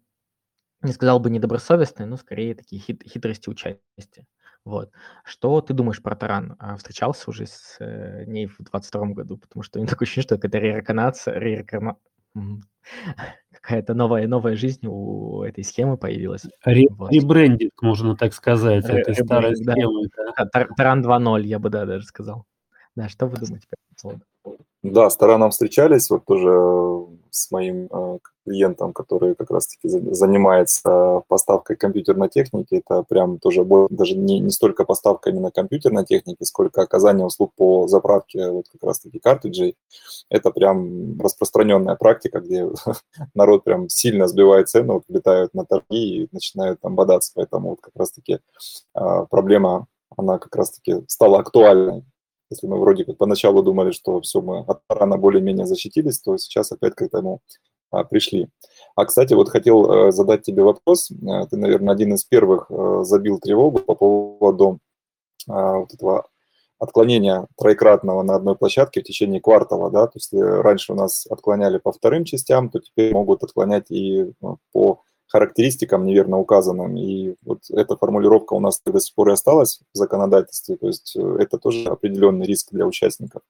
не 0.81 0.91
сказал 0.91 1.19
бы 1.19 1.29
недобросовестные, 1.29 2.07
но 2.07 2.17
скорее 2.17 2.55
такие 2.55 2.81
хит, 2.81 3.03
хитрости 3.07 3.49
участия. 3.49 4.25
Вот. 4.63 4.91
Что 5.23 5.61
ты 5.61 5.73
думаешь 5.73 6.01
про 6.01 6.15
Таран? 6.15 6.55
А, 6.57 6.75
встречался 6.75 7.29
уже 7.29 7.45
с 7.45 7.77
э, 7.79 8.25
ней 8.25 8.47
в 8.47 8.57
22 8.59 9.07
году? 9.07 9.37
Потому 9.37 9.61
что 9.61 9.77
у 9.77 9.81
меня 9.81 9.89
такое 9.89 10.07
ощущение, 10.07 10.23
что 10.23 10.35
это 10.35 10.57
реинкарнация, 10.57 11.37
реинкарна... 11.37 11.97
какая-то 13.51 13.93
новая, 13.93 14.27
новая 14.27 14.55
жизнь 14.55 14.85
у 14.85 15.41
этой 15.43 15.63
схемы 15.63 15.97
появилась. 15.97 16.43
Ре- 16.63 16.87
вот. 16.91 17.11
Ребрендинг, 17.11 17.81
можно 17.81 18.15
так 18.15 18.33
сказать, 18.33 18.85
Ре- 18.85 19.01
этой 19.01 19.15
старой 19.15 19.55
да. 19.63 19.73
схемы. 19.73 20.07
Да. 20.53 20.67
Таран 20.77 21.01
2.0, 21.03 21.41
я 21.43 21.59
бы 21.59 21.69
да, 21.69 21.85
даже 21.85 22.05
сказал. 22.05 22.45
Да, 22.95 23.09
что 23.09 23.27
вы 23.27 23.37
думаете 23.37 23.67
по 23.69 23.75
этому 23.75 24.21
поводу? 24.43 24.65
Да, 24.91 25.09
с 25.09 25.17
Тараном 25.17 25.49
встречались, 25.49 26.11
вот 26.11 26.25
тоже 26.25 26.47
э, 26.47 27.05
с 27.31 27.49
моим 27.49 27.87
э, 27.91 28.19
клиентом, 28.45 28.93
который 28.93 29.33
как 29.33 29.49
раз-таки 29.49 29.89
занимается 29.89 31.23
поставкой 31.27 31.75
компьютерной 31.75 32.29
техники. 32.29 32.83
Это 32.85 33.01
прям 33.01 33.39
тоже 33.39 33.65
даже 33.89 34.15
не, 34.15 34.39
не 34.39 34.51
столько 34.51 34.85
поставка 34.85 35.31
именно 35.31 35.49
компьютерной 35.49 36.05
техники, 36.05 36.43
сколько 36.43 36.83
оказание 36.83 37.25
услуг 37.25 37.53
по 37.57 37.87
заправке 37.87 38.51
вот 38.51 38.67
как 38.71 38.83
раз-таки 38.83 39.17
картриджей. 39.17 39.75
Это 40.29 40.51
прям 40.51 41.19
распространенная 41.19 41.95
практика, 41.95 42.39
где 42.39 42.69
народ 43.33 43.63
прям 43.63 43.89
сильно 43.89 44.27
сбивает 44.27 44.69
цену, 44.69 44.93
вот 44.93 45.03
летают 45.07 45.55
на 45.55 45.65
торги 45.65 46.25
и 46.25 46.29
начинают 46.31 46.79
там 46.81 46.93
бодаться. 46.93 47.31
Поэтому 47.33 47.69
вот 47.69 47.81
как 47.81 47.95
раз-таки 47.95 48.37
э, 48.93 49.25
проблема, 49.31 49.87
она 50.15 50.37
как 50.37 50.55
раз-таки 50.55 51.03
стала 51.07 51.39
актуальной 51.39 52.03
если 52.49 52.67
мы 52.67 52.79
вроде 52.79 53.05
как 53.05 53.17
поначалу 53.17 53.63
думали, 53.63 53.91
что 53.91 54.21
все, 54.21 54.41
мы 54.41 54.59
от 54.59 54.81
рано 54.89 55.17
более-менее 55.17 55.65
защитились, 55.65 56.19
то 56.19 56.37
сейчас 56.37 56.71
опять 56.71 56.95
к 56.95 57.01
этому 57.01 57.41
а, 57.91 58.03
пришли. 58.03 58.49
А, 58.95 59.05
кстати, 59.05 59.33
вот 59.33 59.49
хотел 59.49 59.89
а, 59.89 60.11
задать 60.11 60.43
тебе 60.43 60.63
вопрос. 60.63 61.11
А, 61.27 61.45
ты, 61.47 61.57
наверное, 61.57 61.93
один 61.93 62.13
из 62.13 62.23
первых 62.23 62.69
а, 62.69 63.03
забил 63.03 63.39
тревогу 63.39 63.79
по 63.79 63.95
поводу 63.95 64.79
а, 65.47 65.79
вот 65.79 65.93
этого 65.93 66.25
отклонения 66.79 67.47
троекратного 67.57 68.21
на 68.23 68.35
одной 68.35 68.55
площадке 68.55 69.01
в 69.01 69.03
течение 69.03 69.41
квартала, 69.41 69.89
да, 69.89 70.07
то 70.07 70.13
есть 70.15 70.33
э, 70.33 70.37
раньше 70.37 70.91
у 70.91 70.95
нас 70.95 71.25
отклоняли 71.27 71.77
по 71.77 71.91
вторым 71.91 72.25
частям, 72.25 72.69
то 72.69 72.79
теперь 72.79 73.13
могут 73.13 73.43
отклонять 73.43 73.89
и 73.89 74.31
ну, 74.41 74.57
по 74.73 75.01
характеристикам 75.27 76.05
неверно 76.05 76.37
указанным. 76.37 76.95
И 76.97 77.35
вот 77.43 77.61
эта 77.69 77.97
формулировка 77.97 78.53
у 78.53 78.59
нас 78.59 78.81
до 78.85 78.99
сих 78.99 79.13
пор 79.15 79.29
и 79.29 79.33
осталась 79.33 79.79
в 79.93 79.97
законодательстве, 79.97 80.77
то 80.77 80.87
есть 80.87 81.15
э, 81.15 81.37
это 81.39 81.57
тоже 81.57 81.89
определенный 81.89 82.45
риск 82.45 82.69
для 82.71 82.85
участников. 82.85 83.41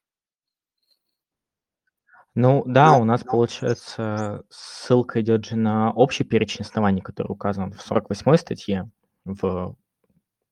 Ну 2.34 2.64
да, 2.66 2.98
у 2.98 3.06
нас 3.06 3.24
получается 3.24 4.44
ссылка 4.50 5.22
идет 5.22 5.46
же 5.46 5.56
на 5.56 5.94
общий 5.94 6.26
перечень 6.26 6.66
оснований, 6.66 7.02
который 7.02 7.32
указан 7.32 7.72
в 7.72 7.82
48 7.82 8.36
статье 8.36 8.90
в 9.24 9.76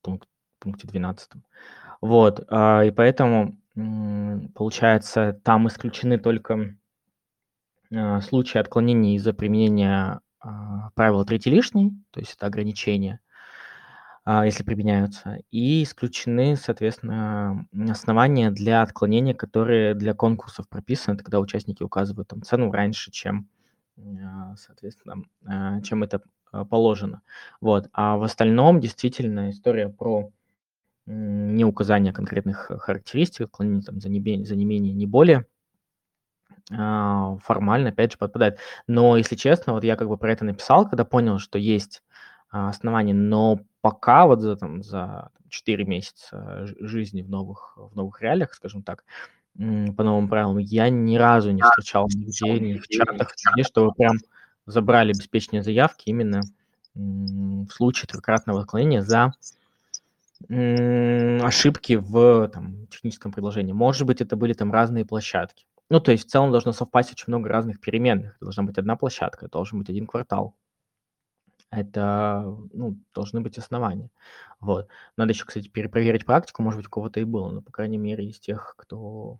пункт, 0.00 0.26
пункте 0.60 0.88
12. 0.88 1.30
Вот, 2.00 2.44
а, 2.48 2.84
и 2.84 2.90
поэтому 2.90 3.58
получается 4.54 5.38
там 5.44 5.68
исключены 5.68 6.18
только 6.18 6.74
а, 7.92 8.20
случаи 8.22 8.58
отклонений 8.58 9.16
из-за 9.16 9.34
применения 9.34 10.20
правило 10.94 11.24
третий 11.24 11.50
лишний, 11.50 11.92
то 12.10 12.20
есть 12.20 12.34
это 12.34 12.46
ограничения, 12.46 13.20
а, 14.24 14.46
если 14.46 14.62
применяются, 14.62 15.38
и 15.50 15.82
исключены, 15.82 16.56
соответственно, 16.56 17.66
основания 17.90 18.50
для 18.50 18.82
отклонения, 18.82 19.34
которые 19.34 19.94
для 19.94 20.14
конкурсов 20.14 20.68
прописаны, 20.68 21.16
когда 21.16 21.40
участники 21.40 21.82
указывают 21.82 22.28
там 22.28 22.42
цену 22.42 22.70
раньше, 22.72 23.10
чем, 23.10 23.48
а, 23.98 24.54
соответственно, 24.56 25.24
чем 25.82 26.02
это 26.02 26.22
положено. 26.70 27.22
Вот. 27.60 27.88
А 27.92 28.16
в 28.16 28.22
остальном 28.22 28.80
действительно 28.80 29.50
история 29.50 29.88
про 29.88 30.30
не 31.06 31.64
указание 31.64 32.12
конкретных 32.12 32.70
характеристик, 32.78 33.46
отклонение 33.46 33.82
там 33.82 34.00
за 34.00 34.08
не, 34.08 34.44
за 34.44 34.56
не 34.56 34.64
менее, 34.64 34.94
не 34.94 35.06
более– 35.06 35.46
а, 35.53 35.53
формально, 36.68 37.90
опять 37.90 38.12
же, 38.12 38.18
подпадает. 38.18 38.58
Но, 38.86 39.16
если 39.16 39.36
честно, 39.36 39.74
вот 39.74 39.84
я 39.84 39.96
как 39.96 40.08
бы 40.08 40.16
про 40.16 40.32
это 40.32 40.44
написал, 40.44 40.88
когда 40.88 41.04
понял, 41.04 41.38
что 41.38 41.58
есть 41.58 42.02
а, 42.50 42.70
основания, 42.70 43.14
но 43.14 43.60
пока 43.82 44.26
вот 44.26 44.40
за, 44.40 44.56
там, 44.56 44.82
за 44.82 45.28
4 45.50 45.84
месяца 45.84 46.66
жизни 46.80 47.22
в 47.22 47.28
новых, 47.28 47.74
в 47.76 47.94
новых 47.94 48.22
реалиях, 48.22 48.54
скажем 48.54 48.82
так, 48.82 49.04
по 49.56 50.02
новым 50.02 50.28
правилам, 50.28 50.58
я 50.58 50.88
ни 50.88 51.16
разу 51.16 51.52
не 51.52 51.62
встречал 51.62 52.08
нигде, 52.08 52.58
ни 52.58 52.78
в 52.78 52.88
чатах, 52.88 53.34
нигде, 53.46 53.62
чтобы 53.62 53.92
прям 53.92 54.18
забрали 54.66 55.12
беспечные 55.12 55.62
заявки 55.62 56.08
именно 56.08 56.40
в 56.94 57.68
случае 57.70 58.08
трехкратного 58.08 58.62
отклонения 58.62 59.02
за 59.02 59.32
ошибки 60.48 61.94
в 61.94 62.48
там, 62.48 62.86
техническом 62.88 63.32
предложении. 63.32 63.72
Может 63.72 64.06
быть, 64.06 64.20
это 64.20 64.36
были 64.36 64.52
там 64.52 64.72
разные 64.72 65.04
площадки. 65.04 65.66
Ну, 65.94 66.00
то 66.00 66.10
есть 66.10 66.26
в 66.26 66.28
целом 66.28 66.50
должно 66.50 66.72
совпасть 66.72 67.12
очень 67.12 67.26
много 67.28 67.48
разных 67.48 67.80
переменных. 67.80 68.36
Должна 68.40 68.64
быть 68.64 68.78
одна 68.78 68.96
площадка, 68.96 69.46
должен 69.46 69.78
быть 69.78 69.88
один 69.88 70.08
квартал. 70.08 70.56
Это, 71.70 72.52
ну, 72.72 72.96
должны 73.14 73.40
быть 73.40 73.58
основания. 73.58 74.10
Вот. 74.58 74.88
Надо 75.16 75.30
еще, 75.34 75.44
кстати, 75.44 75.68
перепроверить 75.68 76.26
практику, 76.26 76.64
может 76.64 76.78
быть, 76.78 76.88
у 76.88 76.90
кого-то 76.90 77.20
и 77.20 77.24
было, 77.24 77.48
но, 77.48 77.62
по 77.62 77.70
крайней 77.70 77.98
мере, 77.98 78.26
из 78.26 78.40
тех, 78.40 78.74
кто 78.76 79.38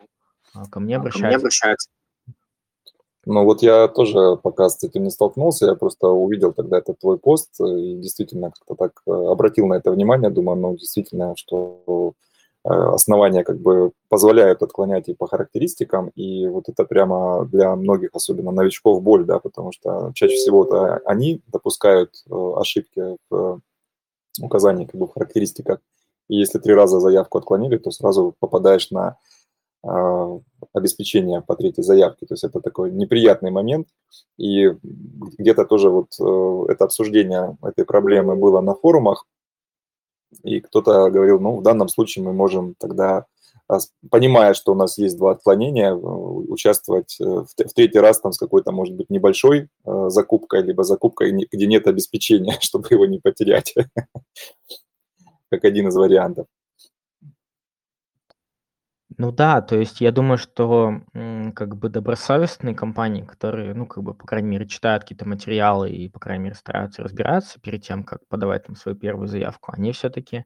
а, 0.55 0.67
ко 0.67 0.79
мне 0.79 0.95
обращается. 0.95 1.23
Ко 1.23 1.27
мне 1.27 1.37
обращается. 1.39 1.89
Ну 3.27 3.45
вот 3.45 3.61
я 3.63 3.89
тоже 3.89 4.37
пока 4.37 4.69
с 4.69 4.81
этим 4.85 5.03
не 5.03 5.11
столкнулся, 5.11 5.67
я 5.67 5.75
просто 5.75 6.07
увидел 6.07 6.53
тогда 6.53 6.79
этот 6.79 7.01
твой 7.01 7.19
пост 7.19 7.51
и 7.59 7.97
действительно 7.97 8.53
как-то 8.53 8.77
так 8.77 9.03
э, 9.09 9.11
обратил 9.11 9.67
на 9.67 9.75
это 9.75 9.91
внимание, 9.91 10.31
думаю, 10.31 10.57
ну 10.61 10.77
действительно, 10.77 11.35
что 11.37 12.15
основания 12.65 13.45
как 13.45 13.61
бы 13.61 13.93
позволяют 14.09 14.63
отклонять 14.63 15.09
и 15.09 15.15
по 15.15 15.27
характеристикам, 15.27 16.09
и 16.15 16.47
вот 16.47 16.69
это 16.69 16.85
прямо 16.85 17.45
для 17.45 17.77
многих, 17.77 18.11
особенно 18.15 18.53
новичков, 18.53 19.03
боль, 19.03 19.25
да, 19.25 19.39
потому 19.39 19.71
что 19.71 20.13
чаще 20.15 20.37
всего 20.37 20.67
они 21.05 21.43
допускают 21.49 22.15
э, 22.31 22.53
ошибки 22.57 23.19
в 23.29 23.61
указании 24.41 24.87
как 24.87 24.99
бы 24.99 25.07
в 25.07 25.13
характеристиках, 25.13 25.81
и 26.29 26.37
если 26.37 26.59
три 26.59 26.73
раза 26.73 27.01
заявку 27.01 27.37
отклонили, 27.37 27.77
то 27.77 27.91
сразу 27.91 28.35
попадаешь 28.39 28.91
на 28.91 29.19
э, 29.87 30.39
обеспечение 30.73 31.43
по 31.43 31.57
третьей 31.57 31.85
заявке, 31.85 32.25
то 32.25 32.33
есть 32.33 32.45
это 32.45 32.61
такой 32.61 32.91
неприятный 32.91 33.51
момент, 33.51 33.89
и 34.39 34.71
где-то 35.39 35.67
тоже 35.67 35.91
вот 35.91 36.15
это 36.71 36.85
обсуждение 36.85 37.59
этой 37.63 37.85
проблемы 37.85 38.37
было 38.37 38.63
на 38.63 38.75
форумах, 38.75 39.27
и 40.43 40.61
кто-то 40.61 41.11
говорил, 41.11 41.41
ну, 41.41 41.57
в 41.57 41.63
данном 41.63 41.89
случае 41.89 42.25
мы 42.25 42.33
можем 42.33 42.75
тогда, 42.79 43.27
понимая, 44.11 44.55
что 44.55 44.73
у 44.73 44.75
нас 44.75 44.99
есть 44.99 45.17
два 45.17 45.33
отклонения, 45.33 45.91
э, 45.91 45.95
участвовать 45.95 47.17
э, 47.21 47.25
в, 47.25 47.75
третий 47.75 47.99
раз 47.99 48.21
там 48.21 48.33
с 48.33 48.39
какой-то, 48.39 48.73
может 48.73 48.95
быть, 48.95 49.11
небольшой 49.11 49.69
э, 49.85 50.09
закупкой, 50.09 50.63
либо 50.63 50.85
закупкой, 50.85 51.33
где 51.51 51.67
нет 51.67 51.87
обеспечения, 51.87 52.57
чтобы 52.61 52.89
его 52.91 53.07
не 53.07 53.19
потерять, 53.19 53.75
как 55.51 55.65
один 55.65 55.89
из 55.89 55.97
вариантов. 55.97 56.47
Ну 59.17 59.31
да, 59.31 59.61
то 59.63 59.77
есть 59.77 60.01
я 60.01 60.11
думаю, 60.11 60.39
что, 60.39 61.01
как 61.53 61.77
бы 61.77 61.89
добросовестные 61.89 62.75
компании, 62.75 63.23
которые, 63.23 63.75
ну, 63.75 63.87
как 63.87 64.03
бы, 64.03 64.15
по 64.15 64.27
крайней 64.27 64.49
мере, 64.49 64.67
читают 64.67 65.05
какие-то 65.05 65.27
материалы 65.29 65.91
и, 65.91 66.09
по 66.09 66.21
крайней 66.21 66.45
мере, 66.45 66.55
стараются 66.55 67.03
разбираться 67.03 67.61
перед 67.61 67.83
тем, 67.83 68.05
как 68.05 68.27
подавать 68.29 68.65
там 68.67 68.77
свою 68.77 68.97
первую 68.97 69.29
заявку, 69.29 69.73
они 69.73 69.93
все-таки, 69.93 70.45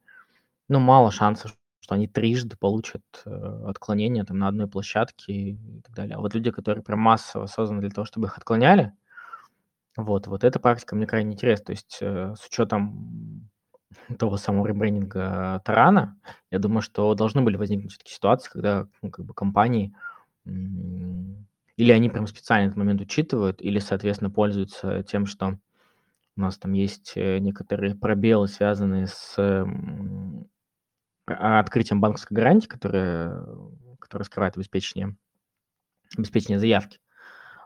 ну, 0.69 0.81
мало 0.81 1.11
шансов, 1.11 1.55
что 1.81 1.95
они 1.95 2.07
трижды 2.07 2.57
получат 2.57 3.03
э, 3.25 3.63
отклонение 3.67 4.25
там 4.25 4.39
на 4.39 4.49
одной 4.49 4.69
площадке 4.69 5.33
и 5.33 5.81
так 5.83 5.95
далее. 5.95 6.17
А 6.17 6.21
вот 6.21 6.35
люди, 6.35 6.51
которые 6.51 6.85
прям 6.85 6.99
массово 7.01 7.47
созданы 7.47 7.81
для 7.81 7.91
того, 7.91 8.05
чтобы 8.05 8.27
их 8.27 8.37
отклоняли, 8.37 8.93
вот, 9.97 10.27
вот 10.27 10.45
эта 10.45 10.61
практика 10.61 10.95
мне 10.95 11.07
крайне 11.07 11.33
интересна. 11.33 11.65
То 11.67 11.73
есть 11.73 11.99
э, 12.01 12.35
с 12.39 12.47
учетом 12.47 13.51
того 14.19 14.37
самого 14.37 14.67
ребрендинга 14.67 15.61
Тарана, 15.65 16.17
я 16.51 16.59
думаю, 16.59 16.83
что 16.83 17.15
должны 17.15 17.43
были 17.43 17.57
возникнуть 17.57 17.99
такие 17.99 18.15
ситуации, 18.15 18.51
когда 18.51 18.87
ну, 19.03 19.11
как 19.11 19.25
бы 19.25 19.35
компании 19.35 19.95
или 21.77 21.93
они 21.93 22.11
прям 22.11 22.27
специально 22.27 22.67
этот 22.67 22.77
момент 22.77 23.01
учитывают, 23.01 23.63
или, 23.63 23.79
соответственно, 23.79 24.31
пользуются 24.31 25.05
тем, 25.05 25.27
что 25.27 25.59
у 26.37 26.41
нас 26.41 26.59
там 26.59 26.73
есть 26.73 27.13
э, 27.17 27.39
некоторые 27.39 27.95
пробелы, 27.95 28.49
связанные 28.49 29.07
с 29.09 29.35
а, 31.27 31.61
открытием 31.61 32.01
банковской 32.01 32.35
гарантии, 32.35 32.69
которая, 32.69 33.45
которая 33.99 34.25
раскрывает 34.25 34.57
обеспечение, 34.57 35.17
обеспечение 36.17 36.59
заявки. 36.59 37.01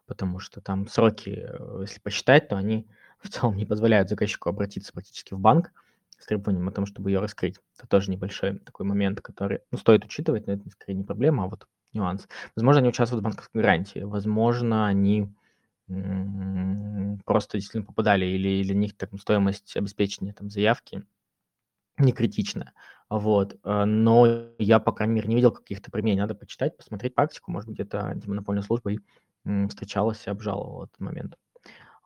Потому 0.07 0.41
что 0.41 0.61
там 0.61 0.89
сроки, 0.89 1.47
э, 1.49 1.79
если 1.83 2.01
посчитать, 2.01 2.49
то 2.49 2.57
они 2.57 2.87
в 3.21 3.29
целом 3.29 3.57
не 3.57 3.65
позволяют 3.65 4.09
заказчику 4.09 4.49
обратиться 4.49 4.93
практически 4.93 5.35
в 5.35 5.39
банк, 5.39 5.73
с 6.19 6.27
требованием 6.27 6.69
о 6.69 6.73
том, 6.73 6.87
чтобы 6.87 7.11
ее 7.11 7.21
раскрыть. 7.21 7.57
Это 7.79 7.87
тоже 7.87 8.11
небольшой 8.11 8.59
такой 8.59 8.87
момент, 8.87 9.21
который 9.21 9.61
ну, 9.71 9.79
стоит 9.79 10.05
учитывать, 10.05 10.47
но 10.47 10.55
это 10.55 10.69
скорее 10.71 10.99
не 10.99 11.05
проблема, 11.05 11.45
а 11.45 11.49
вот 11.49 11.67
нюанс. 11.93 12.29
Возможно, 12.57 12.81
они 12.81 12.89
участвуют 12.89 13.23
в 13.23 13.25
банковской 13.25 13.61
гарантии, 13.63 14.01
возможно, 14.01 14.87
они 14.87 15.29
просто 17.25 17.59
действительно 17.59 17.85
попадали, 17.85 18.25
или 18.25 18.63
для 18.63 18.75
них 18.75 18.97
так, 18.97 19.11
стоимость 19.21 19.77
обеспечения 19.77 20.33
там, 20.33 20.49
заявки 20.49 21.05
не 21.99 22.13
критичная. 22.13 22.73
Вот. 23.11 23.57
Э, 23.65 23.85
но 23.85 24.47
я, 24.59 24.79
по 24.79 24.93
крайней 24.93 25.15
мере, 25.15 25.29
не 25.29 25.35
видел 25.35 25.53
каких-то 25.53 25.91
применений. 25.91 26.23
Надо 26.23 26.35
почитать, 26.35 26.77
посмотреть 26.77 27.15
практику. 27.15 27.51
Может 27.51 27.69
быть, 27.69 27.77
где-то 27.77 28.07
антимонопольная 28.07 28.63
служба 28.63 28.93
и 28.93 28.99
встречалась 29.69 30.27
и 30.27 30.31
обжаловала 30.31 30.85
этот 30.85 31.01
момент. 31.01 31.37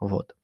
Вот. 0.01 0.35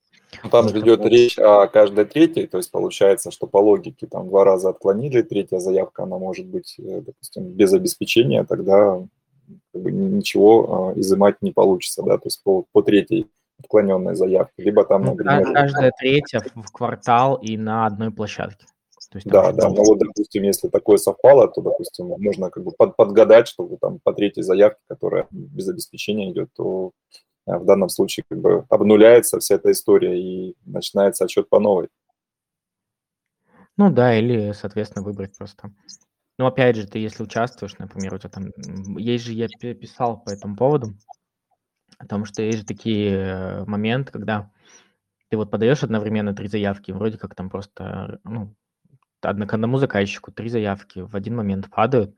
Ну, 0.45 0.51
там 0.51 0.69
же 0.69 0.79
идет 0.81 1.05
речь 1.05 1.39
о 1.39 1.67
каждой 1.67 2.05
третьей, 2.05 2.47
то 2.47 2.59
есть 2.59 2.71
получается, 2.71 3.31
что 3.31 3.47
по 3.47 3.59
логике 3.59 4.07
там 4.07 4.29
два 4.29 4.45
раза 4.45 4.71
отклонили, 4.71 5.23
третья 5.23 5.59
заявка, 5.59 6.05
она 6.05 6.19
может 6.19 6.47
быть, 6.47 6.77
э, 6.79 7.01
допустим, 7.01 7.51
без 7.53 7.73
обеспечения, 7.73 8.45
тогда 8.45 9.03
как 9.73 9.83
бы, 9.83 9.93
ничего 9.93 10.93
э, 10.95 11.01
изымать 11.01 11.37
не 11.43 11.53
получится, 11.53 12.03
да, 12.03 12.17
то 12.17 12.27
есть 12.27 12.43
по, 12.43 12.65
по 12.73 12.83
третьей 12.83 13.29
отклоненной 13.59 14.15
заявке, 14.15 14.63
либо 14.63 14.85
там, 14.85 15.03
ну, 15.03 15.15
например... 15.15 15.53
Каждая 15.53 15.93
третья 15.99 16.43
в 16.55 16.73
квартал 16.73 17.37
и 17.37 17.57
на 17.57 17.87
одной 17.87 18.11
площадке. 18.11 18.67
То 19.11 19.19
есть, 19.19 19.27
да, 19.29 19.53
да, 19.53 19.69
но 19.69 19.85
вот, 19.85 19.99
допустим, 19.99 20.43
если 20.43 20.69
такое 20.69 20.97
совпало, 20.97 21.47
то, 21.47 21.61
допустим, 21.61 22.15
можно 22.19 22.49
как 22.49 22.65
бы 22.65 22.73
под, 22.73 22.97
подгадать, 22.97 23.47
что 23.47 23.77
там 23.79 23.99
по 24.03 24.15
третьей 24.15 24.43
заявке, 24.43 24.81
которая 24.89 25.27
без 25.31 25.69
обеспечения 25.69 26.31
идет, 26.31 26.49
то 26.55 26.93
а 27.45 27.59
в 27.59 27.65
данном 27.65 27.89
случае 27.89 28.25
как 28.29 28.41
бы 28.41 28.65
обнуляется 28.69 29.39
вся 29.39 29.57
эта 29.57 29.73
история 29.73 30.19
и 30.19 30.55
начинается 30.65 31.25
отчет 31.25 31.49
по 31.49 31.59
новой. 31.59 31.89
Ну 33.77 33.91
да, 33.91 34.17
или, 34.17 34.53
соответственно, 34.53 35.05
выбрать 35.05 35.37
просто. 35.37 35.71
Ну, 36.39 36.47
опять 36.47 36.77
же, 36.77 36.87
ты 36.87 36.99
если 36.99 37.23
участвуешь, 37.23 37.79
например, 37.79 38.15
у 38.15 38.19
тебя 38.19 38.31
там, 38.31 38.51
есть 38.97 39.25
же, 39.25 39.33
я 39.33 39.49
писал 39.49 40.21
по 40.21 40.31
этому 40.31 40.57
поводу, 40.57 40.95
о 41.99 42.07
том, 42.07 42.25
что 42.25 42.43
есть 42.43 42.59
же 42.59 42.65
такие 42.65 43.11
э, 43.11 43.65
моменты, 43.65 44.13
когда 44.13 44.51
ты 45.29 45.37
вот 45.37 45.51
подаешь 45.51 45.83
одновременно 45.83 46.35
три 46.35 46.49
заявки, 46.49 46.91
вроде 46.91 47.19
как 47.19 47.35
там 47.35 47.49
просто, 47.49 48.19
ну, 48.25 48.55
одно, 49.21 49.47
к 49.47 49.55
одному 49.55 49.79
заказчику 49.79 50.33
три 50.33 50.49
заявки 50.49 51.01
в 51.01 51.15
один 51.15 51.37
момент 51.37 51.71
падают, 51.71 52.15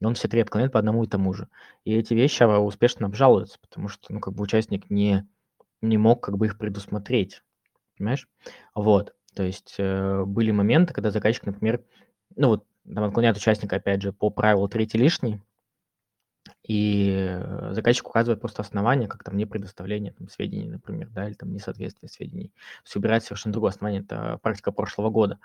и 0.00 0.04
он 0.04 0.14
все 0.14 0.28
три 0.28 0.40
отклоняет 0.40 0.72
по 0.72 0.78
одному 0.78 1.04
и 1.04 1.08
тому 1.08 1.34
же. 1.34 1.48
И 1.84 1.94
эти 1.94 2.14
вещи 2.14 2.42
а, 2.42 2.58
успешно 2.58 3.06
обжалуются, 3.06 3.58
потому 3.60 3.88
что, 3.88 4.12
ну, 4.12 4.20
как 4.20 4.34
бы 4.34 4.42
участник 4.42 4.88
не, 4.90 5.28
не 5.82 5.98
мог 5.98 6.22
как 6.22 6.38
бы 6.38 6.46
их 6.46 6.56
предусмотреть, 6.56 7.42
понимаешь? 7.96 8.28
Вот, 8.74 9.14
то 9.34 9.42
есть 9.42 9.74
э, 9.78 10.24
были 10.24 10.50
моменты, 10.50 10.94
когда 10.94 11.10
заказчик, 11.10 11.44
например, 11.44 11.82
ну 12.36 12.48
вот, 12.48 12.64
там 12.94 13.04
отклоняет 13.04 13.36
участника, 13.36 13.76
опять 13.76 14.02
же, 14.02 14.12
по 14.12 14.30
правилу 14.30 14.68
третий 14.68 14.98
лишний, 14.98 15.40
и 16.66 17.38
заказчик 17.72 18.08
указывает 18.08 18.40
просто 18.40 18.62
основание, 18.62 19.08
как 19.08 19.24
там 19.24 19.36
не 19.36 19.46
предоставление 19.46 20.12
там, 20.12 20.28
сведений, 20.28 20.68
например, 20.68 21.08
да, 21.10 21.26
или 21.26 21.34
там 21.34 21.52
несоответствие 21.52 22.08
сведений. 22.08 22.48
То 22.48 22.84
есть 22.84 22.94
выбирать 22.94 23.24
совершенно 23.24 23.52
другое 23.52 23.70
основание, 23.72 24.02
это 24.02 24.38
практика 24.42 24.72
прошлого 24.72 25.10
года. 25.10 25.38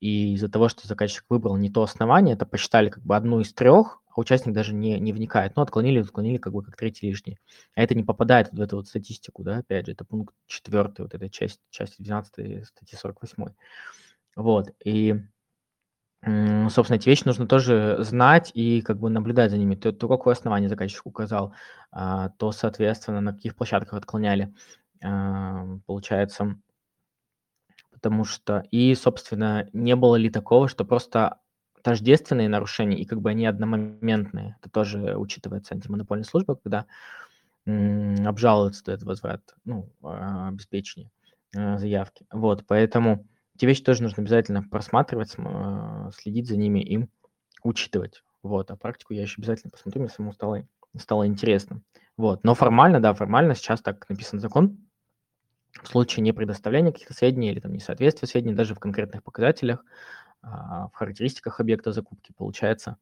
И 0.00 0.34
из-за 0.34 0.48
того, 0.48 0.68
что 0.68 0.86
заказчик 0.86 1.24
выбрал 1.28 1.56
не 1.56 1.70
то 1.70 1.82
основание, 1.82 2.34
это 2.34 2.46
посчитали 2.46 2.88
как 2.88 3.02
бы 3.02 3.16
одну 3.16 3.40
из 3.40 3.52
трех, 3.52 4.00
а 4.14 4.20
участник 4.20 4.54
даже 4.54 4.74
не, 4.74 4.98
не 5.00 5.12
вникает. 5.12 5.56
Ну, 5.56 5.62
отклонили, 5.62 6.00
отклонили 6.00 6.38
как 6.38 6.52
бы 6.52 6.62
как 6.62 6.76
третий 6.76 7.08
лишний. 7.08 7.38
А 7.74 7.82
это 7.82 7.94
не 7.94 8.04
попадает 8.04 8.52
в 8.52 8.60
эту 8.60 8.76
вот 8.76 8.88
статистику, 8.88 9.42
да, 9.42 9.58
опять 9.58 9.86
же, 9.86 9.92
это 9.92 10.04
пункт 10.04 10.34
четвертый, 10.46 11.02
вот 11.02 11.14
эта 11.14 11.28
часть, 11.28 11.60
часть 11.70 11.96
12 11.98 12.66
статьи 12.66 12.98
48. 12.98 13.46
Вот, 14.36 14.70
и 14.84 15.16
собственно, 16.24 16.96
эти 16.96 17.08
вещи 17.08 17.22
нужно 17.24 17.46
тоже 17.46 17.96
знать 18.00 18.50
и 18.54 18.82
как 18.82 18.98
бы 18.98 19.08
наблюдать 19.10 19.50
за 19.50 19.58
ними. 19.58 19.76
То, 19.76 19.92
то 19.92 20.08
какое 20.08 20.34
основание 20.34 20.68
заказчик 20.68 21.06
указал, 21.06 21.54
а, 21.92 22.30
то, 22.30 22.52
соответственно, 22.52 23.20
на 23.20 23.32
каких 23.32 23.54
площадках 23.54 23.94
отклоняли. 23.94 24.52
А, 25.02 25.64
получается, 25.86 26.58
потому 27.92 28.24
что 28.24 28.64
и, 28.70 28.94
собственно, 28.94 29.68
не 29.72 29.94
было 29.96 30.16
ли 30.16 30.30
такого, 30.30 30.68
что 30.68 30.84
просто 30.84 31.38
тождественные 31.82 32.48
нарушения 32.48 32.98
и 32.98 33.04
как 33.04 33.20
бы 33.20 33.30
они 33.30 33.46
одномоментные. 33.46 34.56
Это 34.60 34.70
тоже 34.70 35.16
учитывается 35.16 35.74
антимонопольной 35.74 36.24
службой, 36.24 36.56
когда 36.56 36.86
обжалуется 37.64 38.82
этот 38.90 39.04
возврат, 39.04 39.42
ну, 39.64 39.88
а, 40.02 40.48
обеспечение 40.48 41.10
заявки. 41.52 42.26
Вот, 42.32 42.64
поэтому 42.66 43.26
эти 43.58 43.66
вещи 43.66 43.82
тоже 43.82 44.04
нужно 44.04 44.22
обязательно 44.22 44.62
просматривать, 44.62 45.34
а, 45.36 46.10
следить 46.14 46.46
за 46.46 46.56
ними 46.56 46.78
и 46.78 47.08
учитывать. 47.64 48.22
Вот, 48.44 48.70
а 48.70 48.76
практику 48.76 49.14
я 49.14 49.22
еще 49.22 49.34
обязательно 49.38 49.72
посмотрю, 49.72 50.02
мне 50.02 50.10
самому 50.10 50.32
стало, 50.32 50.64
стало 50.96 51.26
интересно. 51.26 51.82
Вот, 52.16 52.44
но 52.44 52.54
формально, 52.54 53.00
да, 53.00 53.14
формально 53.14 53.56
сейчас 53.56 53.82
так 53.82 54.08
написан 54.08 54.38
закон, 54.38 54.78
в 55.82 55.88
случае 55.88 56.22
не 56.22 56.32
предоставления 56.32 56.92
каких-то 56.92 57.14
сведений 57.14 57.50
или 57.50 57.58
там 57.58 57.72
несоответствия 57.72 58.28
сведений 58.28 58.54
даже 58.54 58.76
в 58.76 58.78
конкретных 58.78 59.24
показателях, 59.24 59.84
а, 60.40 60.86
в 60.88 60.94
характеристиках 60.94 61.58
объекта 61.58 61.90
закупки, 61.90 62.32
получается, 62.36 62.96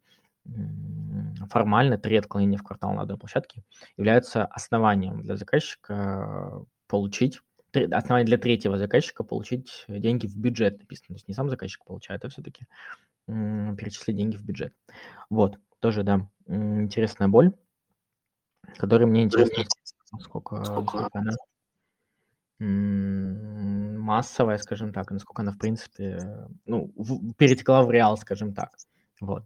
формально 1.51 1.99
три 1.99 2.17
отклонения 2.17 2.57
в 2.57 2.63
квартал 2.63 2.95
на 2.95 3.03
одной 3.03 3.19
площадке 3.19 3.63
являются 3.99 4.47
основанием 4.47 5.21
для 5.21 5.37
заказчика 5.37 6.65
получить, 6.87 7.41
основание 7.85 8.27
для 8.27 8.39
третьего 8.39 8.79
заказчика 8.79 9.25
получить 9.25 9.85
деньги 9.89 10.27
в 10.27 10.37
бюджет 10.37 10.79
написано. 10.79 11.09
То 11.09 11.15
есть 11.15 11.29
не 11.29 11.35
сам 11.35 11.51
заказчик 11.51 11.85
получает, 11.85 12.25
а 12.25 12.29
все-таки 12.29 12.67
перечислить 13.27 14.17
деньги 14.17 14.37
в 14.37 14.45
бюджет. 14.45 14.75
Вот, 15.31 15.59
тоже, 15.81 16.03
да, 16.03 16.29
интересная 16.47 17.29
боль, 17.29 17.53
которая 18.77 19.07
мне 19.07 19.25
интересно, 19.25 19.65
сколько, 20.21 20.65
сколько 20.65 21.09
она 21.13 21.33
массовая, 22.59 24.59
скажем 24.59 24.93
так, 24.93 25.11
насколько 25.11 25.43
она, 25.43 25.53
в 25.53 25.59
принципе, 25.59 26.49
ну, 26.65 26.93
в 26.97 27.35
перетекла 27.35 27.83
в 27.83 27.91
реал, 27.91 28.17
скажем 28.17 28.55
так. 28.55 28.77
Вот. 29.21 29.45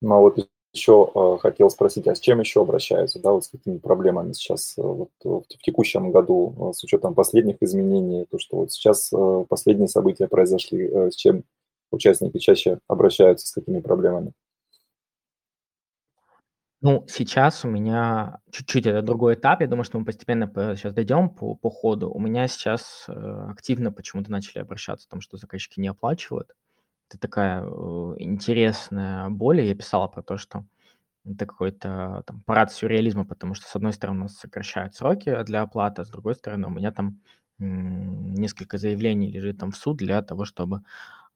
Ну, 0.00 0.14
а 0.14 0.20
вот 0.20 0.50
еще 0.76 1.10
э, 1.14 1.38
хотел 1.40 1.70
спросить, 1.70 2.06
а 2.06 2.14
с 2.14 2.20
чем 2.20 2.40
еще 2.40 2.62
обращаются, 2.62 3.20
да, 3.20 3.32
вот 3.32 3.44
с 3.44 3.48
какими 3.48 3.78
проблемами 3.78 4.32
сейчас 4.32 4.76
э, 4.78 4.82
вот, 4.82 5.10
в, 5.24 5.42
в 5.42 5.62
текущем 5.62 6.12
году, 6.12 6.54
э, 6.58 6.72
с 6.74 6.84
учетом 6.84 7.14
последних 7.14 7.56
изменений, 7.60 8.26
то, 8.30 8.38
что 8.38 8.58
вот 8.58 8.72
сейчас 8.72 9.12
э, 9.12 9.44
последние 9.48 9.88
события 9.88 10.28
произошли, 10.28 10.86
э, 10.86 11.10
с 11.10 11.16
чем 11.16 11.44
участники 11.90 12.38
чаще 12.38 12.78
обращаются, 12.88 13.46
с 13.46 13.52
какими 13.52 13.80
проблемами? 13.80 14.32
Ну, 16.82 17.04
сейчас 17.08 17.64
у 17.64 17.68
меня 17.68 18.38
чуть-чуть 18.50 18.86
это 18.86 19.02
другой 19.02 19.34
этап. 19.34 19.62
Я 19.62 19.66
думаю, 19.66 19.84
что 19.84 19.98
мы 19.98 20.04
постепенно 20.04 20.46
сейчас 20.76 20.92
дойдем 20.92 21.30
по, 21.30 21.54
по 21.54 21.70
ходу. 21.70 22.10
У 22.10 22.20
меня 22.20 22.46
сейчас 22.48 23.06
э, 23.08 23.46
активно 23.50 23.90
почему-то 23.90 24.30
начали 24.30 24.60
обращаться 24.60 25.06
о 25.08 25.10
том, 25.10 25.20
что 25.20 25.38
заказчики 25.38 25.80
не 25.80 25.88
оплачивают. 25.88 26.52
Это 27.08 27.18
такая 27.18 27.62
э, 27.62 28.14
интересная 28.18 29.28
боль. 29.30 29.60
Я 29.60 29.74
писала 29.74 30.08
про 30.08 30.22
то, 30.22 30.36
что 30.38 30.64
это 31.24 31.46
какой-то 31.46 32.22
там 32.26 32.42
парад 32.42 32.72
сюрреализма, 32.72 33.24
потому 33.24 33.54
что, 33.54 33.66
с 33.68 33.76
одной 33.76 33.92
стороны, 33.92 34.20
у 34.20 34.22
нас 34.24 34.36
сокращают 34.36 34.94
сроки 34.94 35.42
для 35.44 35.62
оплаты, 35.62 36.02
а 36.02 36.04
с 36.04 36.10
другой 36.10 36.34
стороны, 36.34 36.68
у 36.68 36.70
меня 36.70 36.92
там 36.92 37.20
несколько 37.58 38.78
заявлений 38.78 39.30
лежит 39.32 39.58
там 39.58 39.70
в 39.72 39.76
суд 39.76 39.96
для 39.96 40.22
того, 40.22 40.44
чтобы 40.44 40.82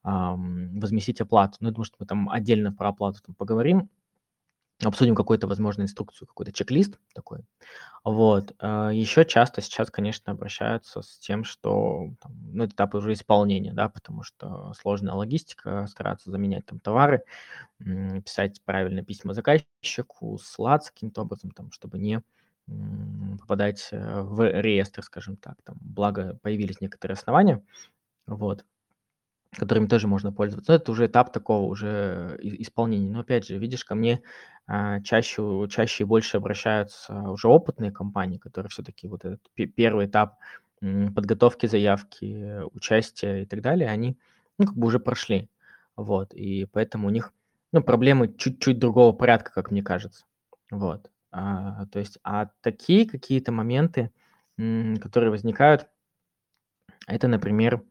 возместить 0.03 1.21
оплату. 1.21 1.57
Ну, 1.59 1.67
я 1.67 1.73
думаю, 1.73 1.85
что 1.85 1.97
мы 1.99 2.05
там 2.05 2.29
отдельно 2.29 2.71
про 2.73 2.89
оплату 2.89 3.21
там 3.25 3.35
поговорим. 3.35 3.89
обсудим 4.83 5.15
какую-то, 5.15 5.47
возможно, 5.47 5.83
инструкцию, 5.83 6.27
какой-то 6.27 6.51
чек-лист 6.51 6.97
такой. 7.13 7.45
Вот. 8.03 8.53
А, 8.59 8.89
Еще 8.91 9.25
часто 9.25 9.61
сейчас, 9.61 9.91
конечно, 9.91 10.31
обращаются 10.33 11.01
с 11.03 11.19
тем, 11.19 11.43
что 11.43 12.09
там, 12.21 12.31
ну, 12.51 12.65
этапы 12.65 12.97
уже 12.97 13.13
исполнения, 13.13 13.73
да, 13.73 13.89
потому 13.89 14.23
что 14.23 14.73
сложная 14.79 15.13
логистика, 15.13 15.85
стараться 15.87 16.31
заменять 16.31 16.65
там 16.65 16.79
товары, 16.79 17.23
писать 17.79 18.61
правильно 18.65 19.03
письма 19.03 19.33
заказчику, 19.33 20.37
ссылаться 20.39 20.91
каким-то 20.93 21.21
образом, 21.23 21.51
там, 21.51 21.71
чтобы 21.71 21.99
не 21.99 22.21
попадать 23.39 23.89
э, 23.91 24.21
в 24.21 24.61
реестр, 24.61 25.03
скажем 25.03 25.37
так. 25.37 25.55
Там, 25.63 25.77
благо 25.81 26.37
появились 26.41 26.81
некоторые 26.81 27.15
основания, 27.15 27.63
вот, 28.27 28.65
которыми 29.57 29.87
тоже 29.87 30.07
можно 30.07 30.31
пользоваться. 30.31 30.71
Но 30.71 30.75
это 30.77 30.91
уже 30.91 31.07
этап 31.07 31.33
такого 31.33 31.67
уже 31.67 32.39
исполнения. 32.41 33.09
Но 33.09 33.19
опять 33.19 33.47
же, 33.47 33.57
видишь, 33.57 33.83
ко 33.83 33.95
мне 33.95 34.21
а, 34.67 35.01
чаще, 35.01 35.67
чаще 35.69 36.03
и 36.03 36.07
больше 36.07 36.37
обращаются 36.37 37.13
уже 37.13 37.47
опытные 37.47 37.91
компании, 37.91 38.37
которые 38.37 38.69
все-таки 38.69 39.07
вот 39.07 39.25
этот 39.25 39.41
первый 39.75 40.05
этап 40.05 40.37
подготовки 40.79 41.67
заявки, 41.67 42.61
участия 42.73 43.43
и 43.43 43.45
так 43.45 43.61
далее, 43.61 43.89
они 43.89 44.17
ну, 44.57 44.65
как 44.65 44.75
бы 44.75 44.87
уже 44.87 44.99
прошли. 44.99 45.49
Вот, 45.95 46.33
и 46.33 46.65
поэтому 46.65 47.07
у 47.07 47.11
них 47.11 47.33
ну, 47.71 47.83
проблемы 47.83 48.33
чуть-чуть 48.33 48.79
другого 48.79 49.11
порядка, 49.11 49.51
как 49.53 49.69
мне 49.71 49.83
кажется. 49.83 50.25
Вот. 50.71 51.11
А, 51.31 51.85
то 51.87 51.99
есть, 51.99 52.17
а 52.23 52.49
такие 52.61 53.07
какие-то 53.07 53.51
моменты, 53.51 54.11
которые 54.57 55.29
возникают, 55.29 55.87
это, 57.07 57.27
например, 57.27 57.83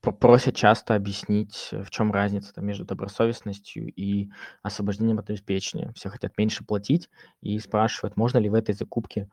просят 0.00 0.56
часто 0.56 0.94
объяснить, 0.94 1.68
э, 1.72 1.82
в 1.82 1.90
чем 1.90 2.12
разница 2.12 2.54
там, 2.54 2.66
между 2.66 2.84
добросовестностью 2.84 3.92
и 3.92 4.30
освобождением 4.62 5.18
от 5.18 5.30
обеспечения. 5.30 5.92
Все 5.94 6.08
хотят 6.08 6.36
меньше 6.38 6.64
платить 6.64 7.10
и 7.42 7.58
спрашивают, 7.58 8.16
можно 8.16 8.38
ли 8.38 8.48
в 8.48 8.54
этой 8.54 8.74
закупке 8.74 9.28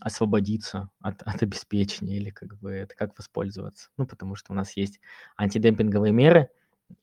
освободиться 0.00 0.88
от, 1.00 1.22
от 1.22 1.42
обеспечения 1.42 2.16
или 2.16 2.30
как 2.30 2.58
бы 2.58 2.72
это 2.72 2.94
как 2.94 3.16
воспользоваться. 3.18 3.90
Ну, 3.98 4.06
потому 4.06 4.34
что 4.34 4.52
у 4.52 4.56
нас 4.56 4.76
есть 4.76 5.00
антидемпинговые 5.36 6.12
меры 6.12 6.48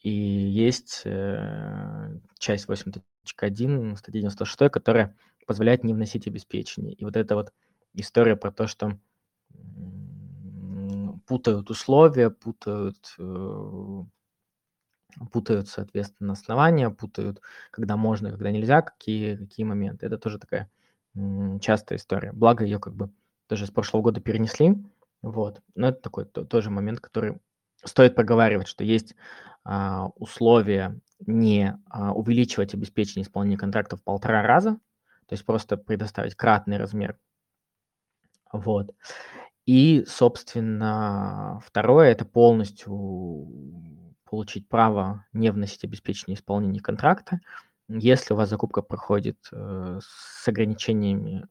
и 0.02 0.10
есть 0.10 1.02
э, 1.06 2.18
часть 2.40 2.68
8.1 2.68 3.96
статьи 3.98 4.22
96, 4.22 4.72
которая 4.72 5.16
позволяет 5.46 5.84
не 5.84 5.94
вносить 5.94 6.28
обеспечение. 6.28 6.94
И 6.94 7.04
вот 7.04 7.16
эта 7.16 7.36
вот 7.36 7.54
история 7.94 8.36
про 8.36 8.52
то, 8.52 8.68
что 8.68 8.98
путают 11.30 11.70
условия, 11.70 12.32
путают, 12.32 13.14
э, 13.20 14.04
путают, 15.32 15.68
соответственно, 15.68 16.34
основания, 16.34 16.90
путают, 16.90 17.40
когда 17.70 17.98
можно, 17.98 18.32
когда 18.32 18.50
нельзя, 18.50 18.82
какие, 18.82 19.36
какие 19.36 19.64
моменты. 19.64 20.08
Это 20.08 20.18
тоже 20.18 20.40
такая 20.40 20.72
частая 21.62 22.00
история. 22.00 22.32
Благо 22.34 22.64
ее 22.64 22.80
как 22.80 22.96
бы 22.96 23.12
тоже 23.46 23.68
с 23.68 23.70
прошлого 23.70 24.02
года 24.02 24.22
перенесли, 24.22 24.76
вот. 25.22 25.62
Но 25.76 25.90
это 25.90 26.02
такой 26.02 26.26
то, 26.26 26.46
тоже 26.46 26.72
момент, 26.72 27.00
который 27.00 27.38
стоит 27.84 28.16
проговаривать, 28.16 28.68
что 28.68 28.84
есть 28.84 29.16
а, 29.64 30.08
условия 30.16 31.00
не 31.28 31.78
а, 31.92 32.14
увеличивать 32.14 32.74
обеспечение 32.74 33.24
исполнения 33.24 33.58
контракта 33.58 33.98
в 33.98 34.04
полтора 34.04 34.42
раза, 34.42 34.80
то 35.28 35.34
есть 35.34 35.46
просто 35.46 35.78
предоставить 35.78 36.34
кратный 36.34 36.78
размер. 36.78 37.20
Вот. 38.52 38.96
И, 39.70 40.04
собственно, 40.08 41.62
второе– 41.64 42.10
это 42.10 42.26
полностью 42.26 43.48
получить 44.28 44.68
право 44.68 45.28
не 45.32 45.52
вносить 45.52 45.84
обеспечение 45.84 46.36
исполнения 46.36 46.80
контракта, 46.80 47.40
если 47.88 48.34
у 48.34 48.38
вас 48.38 48.50
закупка 48.50 48.82
проходит 48.82 49.38
э, 49.52 50.00
с 50.02 50.48
ограничениями, 50.48 51.46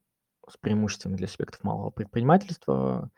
с 0.51 0.57
преимуществами 0.57 1.15
для 1.15 1.29
субъектов 1.29 1.63
малого 1.63 1.91
предпринимательства, 1.91 3.13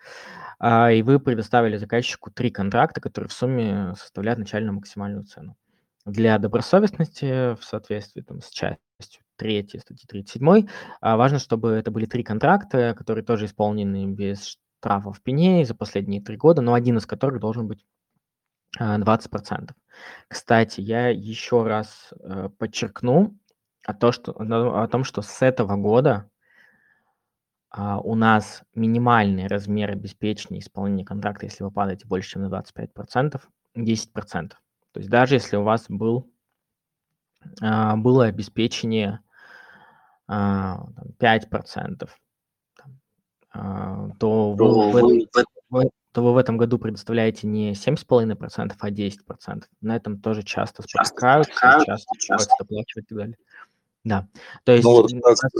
э, 0.60 0.96
и 0.96 1.02
вы 1.02 1.18
предоставили 1.18 1.78
заказчику 1.78 2.30
три 2.30 2.50
контракта, 2.50 3.00
которые 3.00 3.30
в 3.30 3.32
сумме 3.32 3.94
составляют 3.96 4.38
начальную 4.38 4.74
максимальную 4.74 5.24
цену. 5.24 5.56
Для 6.04 6.38
добросовестности 6.38 7.54
в 7.54 7.64
соответствии 7.64 8.20
там, 8.20 8.42
с 8.42 8.50
частью 8.50 9.22
3 9.36 9.66
статьи 9.80 10.06
37 10.06 10.68
а 11.00 11.16
важно, 11.16 11.38
чтобы 11.38 11.70
это 11.70 11.90
были 11.90 12.04
три 12.04 12.22
контракта, 12.22 12.94
которые 12.94 13.24
тоже 13.24 13.46
исполнены 13.46 14.04
без 14.04 14.58
штрафов 14.80 15.18
в 15.18 15.22
пене 15.22 15.64
за 15.64 15.74
последние 15.74 16.22
три 16.22 16.36
года, 16.36 16.62
но 16.62 16.74
один 16.74 16.96
из 16.96 17.06
которых 17.06 17.40
должен 17.40 17.68
быть 17.68 17.84
20%. 18.78 19.28
А, 19.50 19.74
Кстати, 20.28 20.80
я 20.80 21.08
еще 21.08 21.64
раз 21.64 22.14
э, 22.18 22.48
подчеркну 22.58 23.36
о, 23.84 23.94
то, 23.94 24.12
что, 24.12 24.32
о 24.32 24.88
том, 24.88 25.04
что 25.04 25.22
с 25.22 25.42
этого 25.42 25.76
года 25.76 26.30
а, 27.70 28.00
у 28.00 28.14
нас 28.14 28.62
минимальный 28.74 29.48
размер 29.48 29.90
обеспечения 29.90 30.60
исполнения 30.60 31.04
контракта, 31.04 31.46
если 31.46 31.62
вы 31.62 31.70
падаете 31.70 32.06
больше, 32.06 32.30
чем 32.30 32.42
на 32.42 32.46
25%, 32.46 33.40
10%. 33.76 34.48
То 34.92 34.98
есть 34.98 35.10
даже 35.10 35.34
если 35.34 35.56
у 35.56 35.62
вас 35.62 35.86
был, 35.88 36.32
а, 37.60 37.96
было 37.96 38.26
обеспечение 38.26 39.20
5%, 40.28 42.08
а, 43.52 44.10
то 44.18 44.52
вы, 44.52 44.92
вы, 44.92 45.28
вы, 45.70 45.90
то 46.12 46.22
вы 46.22 46.32
в 46.32 46.36
этом 46.36 46.56
году 46.56 46.78
предоставляете 46.78 47.46
не 47.46 47.72
7,5%, 47.72 48.72
а 48.78 48.90
10%. 48.90 49.62
На 49.80 49.96
этом 49.96 50.20
тоже 50.20 50.42
часто 50.42 50.82
спотыкаются, 50.82 51.52
часто, 51.52 51.86
часто 51.86 52.14
приходится 52.18 52.56
доплачивать 52.58 53.04
и 53.04 53.08
так 53.08 53.18
далее. 53.18 53.36
Да, 54.02 54.26
то 54.64 54.72
есть... 54.72 54.84
Ну 54.84 54.92
вот, 54.92 55.10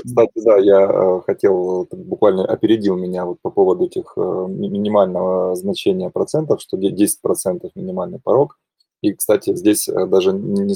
кстати, 0.05 0.45
да, 0.45 0.57
я 0.57 0.81
э, 0.81 1.21
хотел, 1.27 1.87
буквально 1.93 2.47
опередил 2.47 2.97
меня 2.97 3.27
вот 3.27 3.39
по 3.43 3.51
поводу 3.51 3.85
этих 3.85 4.15
э, 4.17 4.21
минимального 4.21 5.55
значения 5.57 6.09
процентов, 6.09 6.63
что 6.63 6.79
10% 6.79 7.71
минимальный 7.75 8.19
порог. 8.19 8.59
И, 9.03 9.15
кстати, 9.15 9.57
здесь 9.57 9.89
э, 9.89 10.07
даже 10.07 10.33
не, 10.33 10.75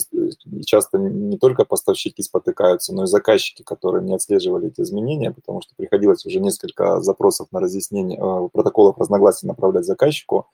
часто 0.64 0.98
не 0.98 1.36
только 1.36 1.64
поставщики 1.66 2.22
спотыкаются, 2.22 2.94
но 2.94 3.04
и 3.04 3.06
заказчики, 3.06 3.62
которые 3.62 4.02
не 4.02 4.14
отслеживали 4.14 4.68
эти 4.68 4.80
изменения, 4.80 5.30
потому 5.30 5.60
что 5.60 5.74
приходилось 5.76 6.24
уже 6.24 6.40
несколько 6.40 7.00
запросов 7.02 7.48
на 7.52 7.60
разъяснение, 7.60 8.18
э, 8.18 8.48
протоколов 8.50 8.96
разногласий 8.96 9.46
направлять 9.46 9.84
заказчику, 9.84 10.46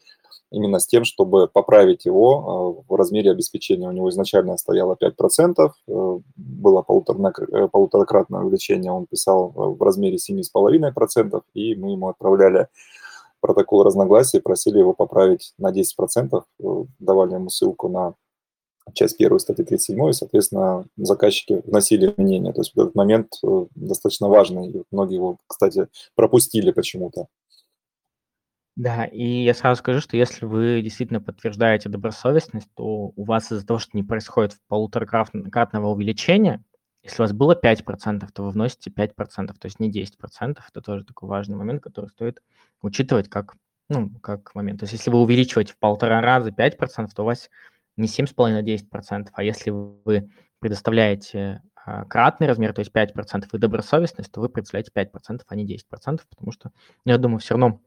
именно 0.51 0.81
с 0.81 0.87
тем, 0.89 1.05
чтобы 1.05 1.47
поправить 1.47 2.07
его 2.07 2.83
э, 2.89 2.93
в 2.93 2.97
размере 2.97 3.31
обеспечения. 3.31 3.89
У 3.89 3.93
него 3.93 4.11
изначально 4.11 4.57
стояло 4.57 4.97
5%, 5.01 5.73
было 6.37 6.83
полуторакратное 6.83 8.41
увеличение, 8.41 8.91
он 8.91 9.07
писал 9.07 9.53
в 9.55 9.81
размере 9.81 10.17
7,5%, 10.17 11.41
и 11.55 11.77
мы 11.77 11.93
ему 11.93 12.09
отправляли 12.09 12.67
протокол 13.41 13.83
разногласий, 13.83 14.41
просили 14.41 14.79
его 14.79 14.93
поправить 14.93 15.53
на 15.59 15.73
10%, 15.73 16.45
э, 16.61 16.85
давали 16.99 17.35
ему 17.35 17.51
ссылку 17.51 17.89
на 17.89 18.15
часть 18.93 19.19
первой 19.19 19.41
статьи 19.41 19.65
37, 19.65 20.09
и, 20.09 20.13
соответственно, 20.13 20.85
заказчики 20.97 21.63
вносили 21.65 22.15
мнение. 22.17 22.53
То 22.53 22.61
есть 22.61 22.73
этот 22.75 22.95
момент 22.95 23.33
э, 23.45 23.67
достаточно 23.75 24.29
важный, 24.29 24.69
и 24.71 24.83
многие 24.91 25.17
его, 25.17 25.39
кстати, 25.47 25.89
пропустили 26.15 26.71
почему-то. 26.71 27.27
Да, 28.77 29.05
и 29.05 29.45
я 29.45 29.53
сразу 29.53 29.81
скажу, 29.81 30.01
что 30.01 30.17
если 30.17 30.47
вы 30.47 30.81
действительно 30.83 31.21
подтверждаете 31.21 31.89
добросовестность, 31.89 32.69
то 32.77 33.13
у 33.15 33.25
вас 33.25 33.53
из-за 33.53 33.67
того, 33.67 33.79
что 33.79 33.91
не 33.93 34.03
происходит 34.03 34.57
полуторакратного 34.69 35.89
увеличения, 35.89 36.65
если 37.03 37.23
у 37.23 37.25
вас 37.25 37.33
было 37.33 37.59
5%, 37.61 38.29
то 38.33 38.43
вы 38.43 38.51
вносите 38.51 38.91
5%, 38.91 39.15
то 39.15 39.55
есть 39.65 39.81
не 39.81 39.91
10%. 39.91 40.59
Это 40.69 40.81
тоже 40.81 41.05
такой 41.05 41.29
важный 41.29 41.57
момент, 41.57 41.83
который 41.83 42.11
стоит 42.11 42.43
учитывать 42.83 43.29
как, 43.29 43.57
ну, 43.89 44.11
как 44.21 44.55
момент. 44.55 44.81
То 44.81 44.85
есть 44.85 44.93
если 44.93 45.11
вы 45.11 45.21
увеличиваете 45.21 45.73
в 45.73 45.79
полтора 45.79 46.21
раза 46.21 46.51
5%, 46.51 47.09
то 47.15 47.23
у 47.23 47.27
вас 47.27 47.51
не 47.97 48.07
7,5-10%, 48.07 49.29
а 49.33 49.43
если 49.43 49.71
вы 49.71 50.31
предоставляете 50.59 51.63
а, 51.75 52.05
кратный 52.05 52.47
размер, 52.47 52.73
то 52.75 52.81
есть 52.81 52.93
5% 52.93 53.49
и 53.53 53.59
добросовестность, 53.59 54.31
то 54.31 54.41
вы 54.41 54.49
представляете 54.49 54.93
5%, 54.95 55.41
а 55.47 55.57
не 55.57 55.67
10%, 55.67 55.83
потому 56.29 56.53
что, 56.53 56.71
я 57.05 57.19
думаю, 57.19 57.39
все 57.41 57.55
равно 57.55 57.81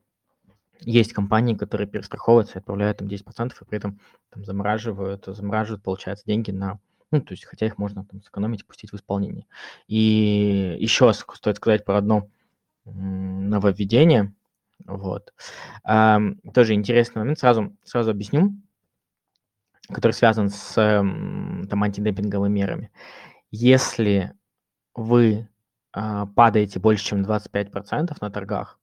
есть 0.81 1.13
компании, 1.13 1.55
которые 1.55 1.87
перестраховываются 1.87 2.55
и 2.55 2.59
отправляют 2.59 2.97
там 2.97 3.07
10%, 3.07 3.51
и 3.61 3.65
при 3.65 3.77
этом 3.77 3.99
там 4.29 4.43
замораживают, 4.43 5.25
замораживают, 5.25 5.83
получается, 5.83 6.25
деньги 6.25 6.51
на 6.51 6.79
ну, 7.13 7.21
то 7.21 7.33
есть, 7.33 7.45
хотя 7.45 7.67
их 7.67 7.77
можно 7.77 8.03
там 8.05 8.21
сэкономить 8.23 8.65
пустить 8.65 8.91
в 8.91 8.95
исполнение. 8.95 9.45
И 9.87 10.77
еще 10.79 11.13
стоит 11.13 11.57
сказать 11.57 11.85
про 11.85 11.97
одно 11.97 12.27
нововведение. 12.85 14.33
Вот. 14.85 15.31
А, 15.83 16.19
тоже 16.53 16.73
интересный 16.73 17.19
момент. 17.19 17.37
Сразу, 17.37 17.77
сразу 17.83 18.09
объясню, 18.09 18.53
который 19.89 20.13
связан 20.13 20.49
с 20.49 20.73
там, 20.73 21.83
антидемпинговыми 21.83 22.51
мерами. 22.51 22.91
Если 23.51 24.33
вы 24.95 25.47
а, 25.91 26.25
падаете 26.25 26.79
больше, 26.79 27.05
чем 27.05 27.23
25% 27.23 28.17
на 28.19 28.31
торгах, 28.31 28.79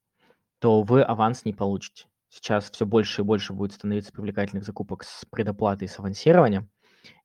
то 0.61 0.83
вы 0.83 1.03
аванс 1.03 1.45
не 1.45 1.53
получите. 1.53 2.07
Сейчас 2.29 2.71
все 2.71 2.87
больше 2.87 3.23
и 3.23 3.25
больше 3.25 3.53
будет 3.53 3.73
становиться 3.73 4.13
привлекательных 4.13 4.65
закупок 4.65 5.03
с 5.03 5.25
предоплатой 5.25 5.89
и 5.89 5.91
с 5.91 5.99
авансированием. 5.99 6.71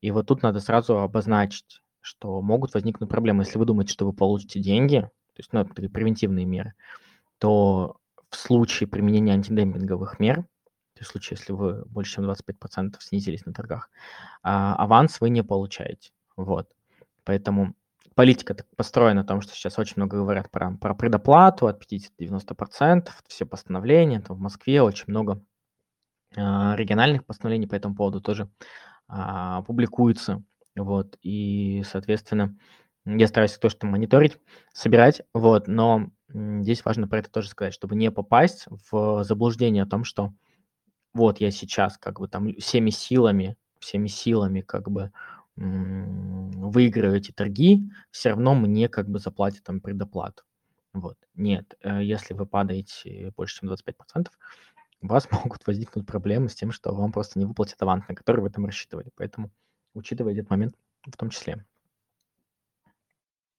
И 0.02 0.12
вот 0.12 0.28
тут 0.28 0.44
надо 0.44 0.60
сразу 0.60 1.00
обозначить, 1.00 1.82
что 2.02 2.42
могут 2.42 2.74
возникнуть 2.74 3.10
проблемы. 3.10 3.44
Если 3.44 3.58
вы 3.58 3.66
думаете, 3.66 3.94
что 3.94 4.06
вы 4.06 4.14
получите 4.14 4.60
деньги, 4.60 5.02
то 5.02 5.40
есть, 5.40 5.52
ну, 5.52 5.62
это 5.62 5.74
превентивные 5.74 6.46
меры, 6.46 6.74
то 7.40 7.98
в 8.30 8.36
случае 8.36 8.88
применения 8.88 9.34
антидемпинговых 9.34 10.20
мер, 10.20 10.44
то 10.96 11.00
есть 11.00 11.10
в 11.10 11.12
случае, 11.12 11.38
если 11.40 11.52
вы 11.52 11.84
больше 11.86 12.16
чем 12.16 12.30
25% 12.30 12.96
снизились 13.00 13.46
на 13.46 13.54
торгах, 13.54 13.90
а, 14.44 14.76
аванс 14.76 15.20
вы 15.20 15.30
не 15.30 15.44
получаете. 15.44 16.12
Вот. 16.38 16.70
Поэтому 17.26 17.76
политика 18.14 18.56
построена 18.78 19.22
на 19.22 19.28
том, 19.28 19.42
что 19.42 19.54
сейчас 19.54 19.78
очень 19.78 19.96
много 19.98 20.18
говорят 20.18 20.50
про, 20.50 20.78
про 20.78 20.96
предоплату 20.96 21.68
от 21.68 21.82
50-90%, 21.84 23.10
все 23.28 23.46
постановления, 23.46 24.22
там 24.22 24.38
в 24.38 24.40
Москве 24.40 24.82
очень 24.82 25.06
много 25.08 25.44
а, 26.38 26.76
региональных 26.76 27.26
постановлений 27.26 27.68
по 27.68 27.76
этому 27.76 27.96
поводу 27.96 28.22
тоже 28.22 28.50
а, 29.08 29.62
публикуются. 29.64 30.44
Вот, 30.76 31.18
и, 31.22 31.84
соответственно, 31.90 32.58
я 33.06 33.28
стараюсь 33.28 33.58
то, 33.58 33.70
что 33.70 33.88
мониторить, 33.88 34.38
собирать, 34.74 35.22
вот, 35.34 35.68
но 35.68 36.10
здесь 36.30 36.84
важно 36.84 37.08
про 37.08 37.20
это 37.20 37.32
тоже 37.32 37.50
сказать, 37.50 37.74
чтобы 37.74 37.96
не 37.96 38.12
попасть 38.12 38.66
в 38.92 39.24
заблуждение 39.24 39.84
о 39.84 39.88
том, 39.88 40.04
что 40.04 40.34
вот 41.14 41.40
я 41.40 41.52
сейчас 41.52 41.98
как 41.98 42.20
бы 42.20 42.28
там 42.28 42.54
всеми 42.56 42.90
силами, 42.90 43.58
всеми 43.80 44.08
силами 44.08 44.62
как 44.62 44.90
бы 44.92 45.12
выиграю 45.56 47.16
эти 47.16 47.32
торги, 47.32 47.90
все 48.12 48.30
равно 48.30 48.56
мне 48.56 48.90
как 48.90 49.10
бы 49.10 49.20
заплатят 49.20 49.64
там 49.64 49.80
предоплату. 49.80 50.44
Вот. 50.94 51.18
Нет, 51.34 51.76
э, 51.82 52.04
если 52.04 52.34
вы 52.34 52.46
падаете 52.46 53.32
больше, 53.38 53.60
чем 53.60 53.70
25%, 53.70 54.34
у 55.02 55.08
вас 55.08 55.30
могут 55.32 55.66
возникнуть 55.68 56.06
проблемы 56.06 56.50
с 56.50 56.56
тем, 56.56 56.72
что 56.72 56.94
вам 56.94 57.12
просто 57.12 57.40
не 57.40 57.46
выплатят 57.46 57.82
аванс, 57.82 58.08
на 58.08 58.16
который 58.16 58.42
вы 58.42 58.50
там 58.50 58.66
рассчитывали. 58.66 59.10
Поэтому 59.16 59.52
учитывайте 59.94 60.40
этот 60.42 60.52
момент 60.52 60.76
в 61.06 61.18
том 61.18 61.30
числе. 61.30 61.66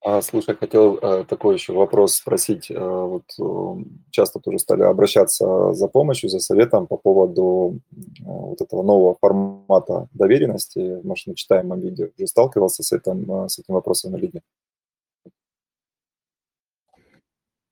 А, 0.07 0.23
слушай, 0.23 0.55
хотел 0.55 0.99
э, 0.99 1.25
такой 1.25 1.55
еще 1.55 1.73
вопрос 1.73 2.15
спросить. 2.15 2.71
Э, 2.71 2.79
вот 2.79 3.25
э, 3.41 3.85
часто 4.11 4.39
тоже 4.39 4.61
стали 4.61 4.83
обращаться 4.83 5.73
за 5.73 5.89
помощью, 5.89 6.31
за 6.31 6.39
советом 6.39 6.87
по 6.87 6.97
поводу 6.97 7.81
э, 7.91 8.23
вот 8.25 8.61
этого 8.61 8.85
нового 8.85 9.17
формата 9.21 10.09
доверенности 10.13 11.01
в 11.01 11.05
машиночитаемом 11.05 11.81
виде. 11.81 12.13
Уже 12.17 12.29
сталкивался 12.29 12.85
с 12.85 12.93
этим, 12.93 13.47
э, 13.47 13.49
с 13.49 13.59
этим 13.59 13.75
вопросом 13.75 14.17
или 14.17 14.31
нет? 14.33 14.45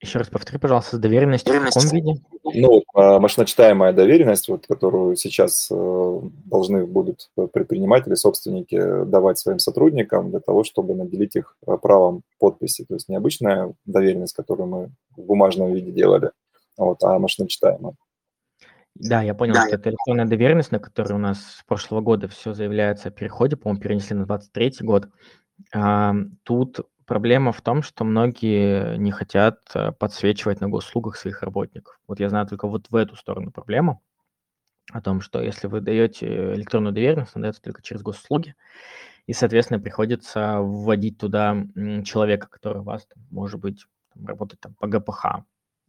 Еще 0.04 0.18
раз 0.18 0.28
повтори, 0.28 0.58
пожалуйста, 0.58 0.96
с 0.96 1.00
доверенностью 1.00 1.58
в 1.58 1.64
каком 1.64 1.88
виде? 1.88 2.20
Ну, 2.44 2.82
а, 2.92 3.18
машиночитаемая 3.18 3.94
доверенность, 3.94 4.48
вот, 4.48 4.66
которую 4.66 5.16
сейчас 5.16 5.68
э, 5.70 6.20
должны 6.44 6.84
будут 6.84 7.30
предприниматели, 7.54 8.14
собственники 8.14 9.04
давать 9.06 9.38
своим 9.38 9.58
сотрудникам 9.58 10.28
для 10.28 10.40
того, 10.40 10.62
чтобы 10.62 10.94
наделить 10.94 11.36
их 11.36 11.56
э, 11.66 11.78
правом 11.80 12.20
подписи. 12.38 12.84
То 12.84 12.94
есть 12.94 13.08
не 13.08 13.16
обычная 13.16 13.72
доверенность, 13.86 14.34
которую 14.34 14.66
мы 14.66 14.90
в 15.16 15.22
бумажном 15.22 15.72
виде 15.72 15.90
делали, 15.90 16.32
вот, 16.76 17.02
а 17.02 17.18
машиночитаемая. 17.18 17.94
Да, 18.94 19.22
я 19.22 19.32
понял, 19.32 19.54
да. 19.54 19.66
что 19.66 19.76
это 19.76 19.88
электронная 19.88 20.26
доверенность, 20.26 20.70
на 20.70 20.80
которой 20.80 21.14
у 21.14 21.18
нас 21.18 21.38
с 21.38 21.64
прошлого 21.66 22.02
года 22.02 22.28
все 22.28 22.52
заявляется 22.52 23.08
о 23.08 23.10
переходе, 23.10 23.56
по-моему, 23.56 23.80
перенесли 23.80 24.14
на 24.16 24.26
23 24.26 24.74
год. 24.80 25.08
Тут 26.42 26.80
Проблема 27.06 27.52
в 27.52 27.60
том, 27.60 27.82
что 27.82 28.04
многие 28.04 28.96
не 28.96 29.10
хотят 29.10 29.60
э, 29.74 29.92
подсвечивать 29.92 30.60
на 30.60 30.68
госуслугах 30.68 31.16
своих 31.16 31.42
работников. 31.42 32.00
Вот 32.08 32.18
я 32.18 32.28
знаю 32.30 32.46
только 32.46 32.66
вот 32.66 32.86
в 32.90 32.96
эту 32.96 33.16
сторону 33.16 33.50
проблему, 33.50 34.02
о 34.90 35.00
том, 35.00 35.20
что 35.20 35.40
если 35.42 35.66
вы 35.66 35.80
даете 35.80 36.54
электронную 36.54 36.92
доверенность, 36.92 37.32
она 37.34 37.44
дается 37.44 37.62
только 37.62 37.82
через 37.82 38.02
госуслуги, 38.02 38.54
и, 39.26 39.32
соответственно, 39.32 39.80
приходится 39.80 40.60
вводить 40.60 41.18
туда 41.18 41.56
человека, 42.04 42.48
который 42.48 42.82
вас, 42.82 43.06
там, 43.06 43.22
может 43.30 43.60
быть, 43.60 43.84
там, 44.14 44.26
работает 44.26 44.60
там, 44.60 44.74
по 44.74 44.86
ГПХ 44.86 45.44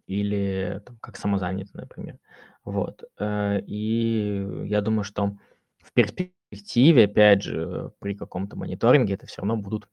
или 0.07 0.81
там, 0.85 0.97
как 1.01 1.17
самозанятый, 1.17 1.81
например. 1.81 2.17
Вот. 2.63 3.03
Э, 3.19 3.59
и 3.61 4.65
я 4.65 4.81
думаю, 4.81 5.03
что 5.03 5.37
в 5.79 5.93
перспективе, 5.93 7.05
опять 7.05 7.43
же, 7.43 7.91
при 7.99 8.15
каком-то 8.15 8.55
мониторинге 8.57 9.13
это 9.15 9.27
все 9.27 9.41
равно 9.41 9.57
будут 9.57 9.87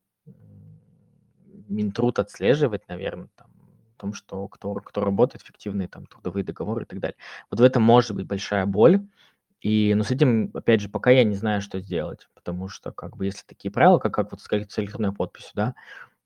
Минтруд 1.72 2.18
отслеживать, 2.18 2.88
наверное, 2.88 3.28
там, 3.36 3.48
о 3.96 4.00
том, 4.00 4.14
что 4.14 4.48
кто, 4.48 4.74
кто 4.74 5.04
работает, 5.04 5.42
эффективные 5.42 5.88
там 5.88 6.06
трудовые 6.06 6.44
договоры 6.44 6.84
и 6.84 6.86
так 6.86 7.00
далее. 7.00 7.16
Вот 7.50 7.60
в 7.60 7.62
этом 7.62 7.82
может 7.82 8.16
быть 8.16 8.26
большая 8.26 8.66
боль. 8.66 9.06
И, 9.60 9.94
ну, 9.94 10.02
с 10.02 10.10
этим, 10.10 10.50
опять 10.54 10.80
же, 10.80 10.88
пока 10.88 11.10
я 11.10 11.22
не 11.22 11.36
знаю, 11.36 11.62
что 11.62 11.80
сделать, 11.80 12.28
потому 12.34 12.68
что, 12.68 12.90
как 12.90 13.16
бы, 13.16 13.26
если 13.26 13.44
такие 13.46 13.70
правила, 13.70 13.98
как, 13.98 14.12
как 14.12 14.32
вот 14.32 14.40
с 14.40 14.78
электронной 14.78 15.12
подписью, 15.12 15.52
да, 15.54 15.74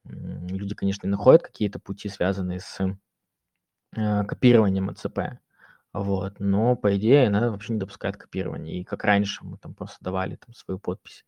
люди, 0.05 0.75
конечно, 0.75 1.09
находят 1.09 1.43
какие-то 1.43 1.79
пути, 1.79 2.09
связанные 2.09 2.61
с 2.61 2.79
э, 3.95 4.25
копированием 4.25 4.89
АЦП, 4.89 5.39
вот, 5.93 6.41
но, 6.41 6.77
по 6.77 6.97
идее, 6.97 7.27
она 7.27 7.51
вообще 7.51 7.75
не 7.75 7.79
допускает 7.79 8.17
копирования. 8.17 8.81
И 8.81 8.85
как 8.85 9.05
раньше 9.05 9.45
мы 9.45 9.59
там 9.59 9.75
просто 9.75 9.99
давали 10.01 10.37
там 10.37 10.55
свою 10.55 10.79
подпись 10.79 11.25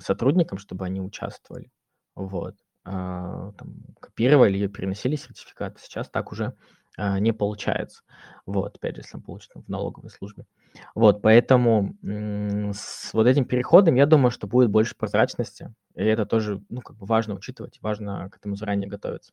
сотрудникам, 0.00 0.58
чтобы 0.58 0.84
они 0.84 1.00
участвовали, 1.00 1.70
вот, 2.16 2.56
там, 2.88 3.74
копировали 4.00 4.54
ее, 4.54 4.68
переносили 4.68 5.16
сертификаты. 5.16 5.80
Сейчас 5.80 6.08
так 6.08 6.32
уже 6.32 6.54
а, 6.96 7.20
не 7.20 7.32
получается. 7.32 8.02
Вот, 8.44 8.76
опять 8.76 8.96
же, 8.96 9.02
если 9.02 9.16
он 9.16 9.22
получит 9.22 9.50
в 9.54 9.68
налоговой 9.68 10.10
службе. 10.10 10.46
Вот, 10.94 11.22
поэтому 11.22 11.96
с 12.02 13.12
вот 13.12 13.26
этим 13.26 13.44
переходом, 13.44 13.94
я 13.94 14.06
думаю, 14.06 14.30
что 14.30 14.46
будет 14.46 14.70
больше 14.70 14.96
прозрачности. 14.96 15.72
И 15.94 16.02
это 16.02 16.26
тоже, 16.26 16.62
ну, 16.68 16.80
как 16.80 16.96
бы 16.96 17.06
важно 17.06 17.34
учитывать, 17.34 17.78
важно 17.80 18.28
к 18.30 18.36
этому 18.36 18.56
заранее 18.56 18.88
готовиться. 18.88 19.32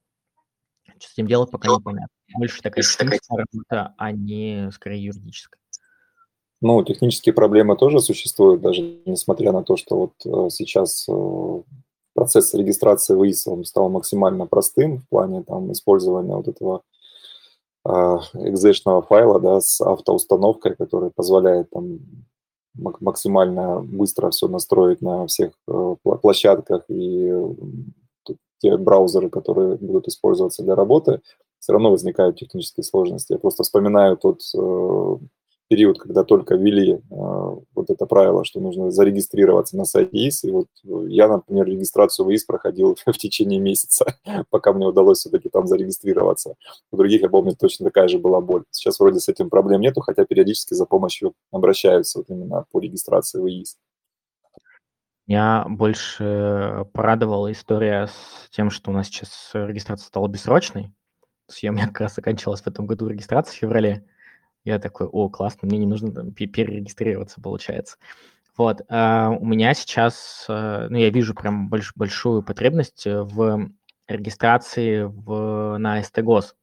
Что 1.00 1.10
с 1.10 1.14
этим 1.14 1.28
делать, 1.28 1.52
пока 1.52 1.70
не 1.70 1.82
понятно. 1.82 2.08
Больше 2.38 2.62
такая 2.62 2.84
техническая 2.84 3.46
работа, 3.52 3.96
а 3.98 4.12
не 4.12 4.70
скорее 4.72 5.04
юридическая. 5.04 5.60
Ну, 6.62 6.84
технические 6.84 7.34
проблемы 7.34 7.76
тоже 7.76 8.00
существуют, 8.00 8.62
даже 8.62 8.82
несмотря 9.06 9.52
на 9.52 9.64
то, 9.64 9.76
что 9.76 9.98
вот 9.98 10.14
э, 10.26 10.50
сейчас 10.50 11.06
э, 11.10 11.62
процесс 12.16 12.54
регистрации 12.54 13.14
выиском 13.14 13.64
стал 13.66 13.90
максимально 13.90 14.48
простым 14.48 15.00
в 15.00 15.10
плане 15.10 15.44
там, 15.44 15.72
использования 15.72 16.36
вот 16.36 16.48
этого 16.48 16.82
экзешного 18.34 19.04
файла 19.04 19.40
да, 19.40 19.62
с 19.62 19.80
автоустановкой, 19.80 20.76
который 20.76 21.12
позволяет 21.12 21.70
там, 21.70 22.00
максимально 22.74 23.80
быстро 23.82 24.32
все 24.32 24.48
настроить 24.48 25.04
на 25.04 25.28
всех 25.28 25.52
э, 25.68 25.96
площадках 26.22 26.86
и 26.88 27.32
те 28.60 28.78
браузеры, 28.78 29.30
которые 29.30 29.76
будут 29.76 30.08
использоваться 30.08 30.64
для 30.64 30.76
работы, 30.76 31.22
все 31.60 31.74
равно 31.74 31.92
возникают 31.92 32.38
технические 32.38 32.84
сложности. 32.84 33.34
Я 33.34 33.40
просто 33.40 33.64
вспоминаю 33.64 34.18
тот 34.18 34.42
э, 34.56 35.18
период, 35.68 36.00
когда 36.00 36.24
только 36.24 36.56
ввели 36.56 36.94
э, 36.94 37.00
вот 37.10 37.90
это 37.90 38.06
правило, 38.06 38.46
что 38.46 38.60
нужно 38.60 38.92
зарегистрироваться 38.92 39.78
на 39.78 39.86
сайте 39.86 40.28
ИС, 40.28 40.44
и 40.44 40.52
вот 40.52 40.68
э, 40.84 41.06
я, 41.10 41.28
например, 41.28 41.66
регистрацию 41.66 42.26
в 42.26 42.34
ИС 42.34 42.44
проходил 42.44 42.96
в 43.06 43.18
течение 43.18 43.60
месяца, 43.60 44.18
пока 44.50 44.74
мне 44.74 44.86
удалось 44.86 45.20
все-таки 45.20 45.50
там 45.50 45.68
зарегистрироваться. 45.68 46.56
У 46.92 46.98
других, 46.98 47.22
я 47.22 47.30
помню, 47.30 47.56
точно 47.56 47.86
такая 47.86 48.08
же 48.08 48.20
была 48.20 48.42
боль. 48.42 48.64
Сейчас 48.72 49.00
вроде 49.00 49.20
с 49.20 49.30
этим 49.30 49.50
проблем 49.50 49.82
нету, 49.82 50.02
хотя 50.02 50.26
периодически 50.26 50.74
за 50.74 50.86
помощью 50.86 51.34
обращаются 51.52 52.20
вот 52.20 52.30
именно 52.30 52.66
по 52.72 52.80
регистрации 52.80 53.40
в 53.40 53.48
ИС. 53.48 53.78
Меня 55.28 55.66
больше 55.68 56.86
порадовала 56.94 57.52
история 57.52 58.08
с 58.08 58.50
тем, 58.52 58.70
что 58.70 58.92
у 58.92 58.94
нас 58.94 59.08
сейчас 59.08 59.50
регистрация 59.54 60.06
стала 60.06 60.28
бессрочной. 60.28 60.94
Я, 61.62 61.72
у 61.72 61.74
меня 61.74 61.88
как 61.88 62.02
раз 62.02 62.18
окончилась 62.18 62.62
в 62.62 62.68
этом 62.68 62.86
году 62.86 63.08
регистрация 63.08 63.54
в 63.54 63.58
феврале. 63.58 64.06
Я 64.66 64.80
такой, 64.80 65.08
о, 65.08 65.30
классно, 65.30 65.68
мне 65.68 65.78
не 65.78 65.86
нужно 65.86 66.12
там 66.12 66.34
перерегистрироваться, 66.34 67.40
получается. 67.40 67.98
Вот, 68.58 68.82
а 68.90 69.30
у 69.30 69.46
меня 69.46 69.74
сейчас, 69.74 70.46
э, 70.50 70.88
ну, 70.90 70.98
я 70.98 71.10
вижу 71.10 71.36
прям 71.36 71.70
больш, 71.70 71.94
большую 71.96 72.42
потребность 72.42 73.06
в 73.06 73.70
регистрации 74.08 75.04
в, 75.04 75.78
на 75.78 76.02
СТГОС 76.02 76.56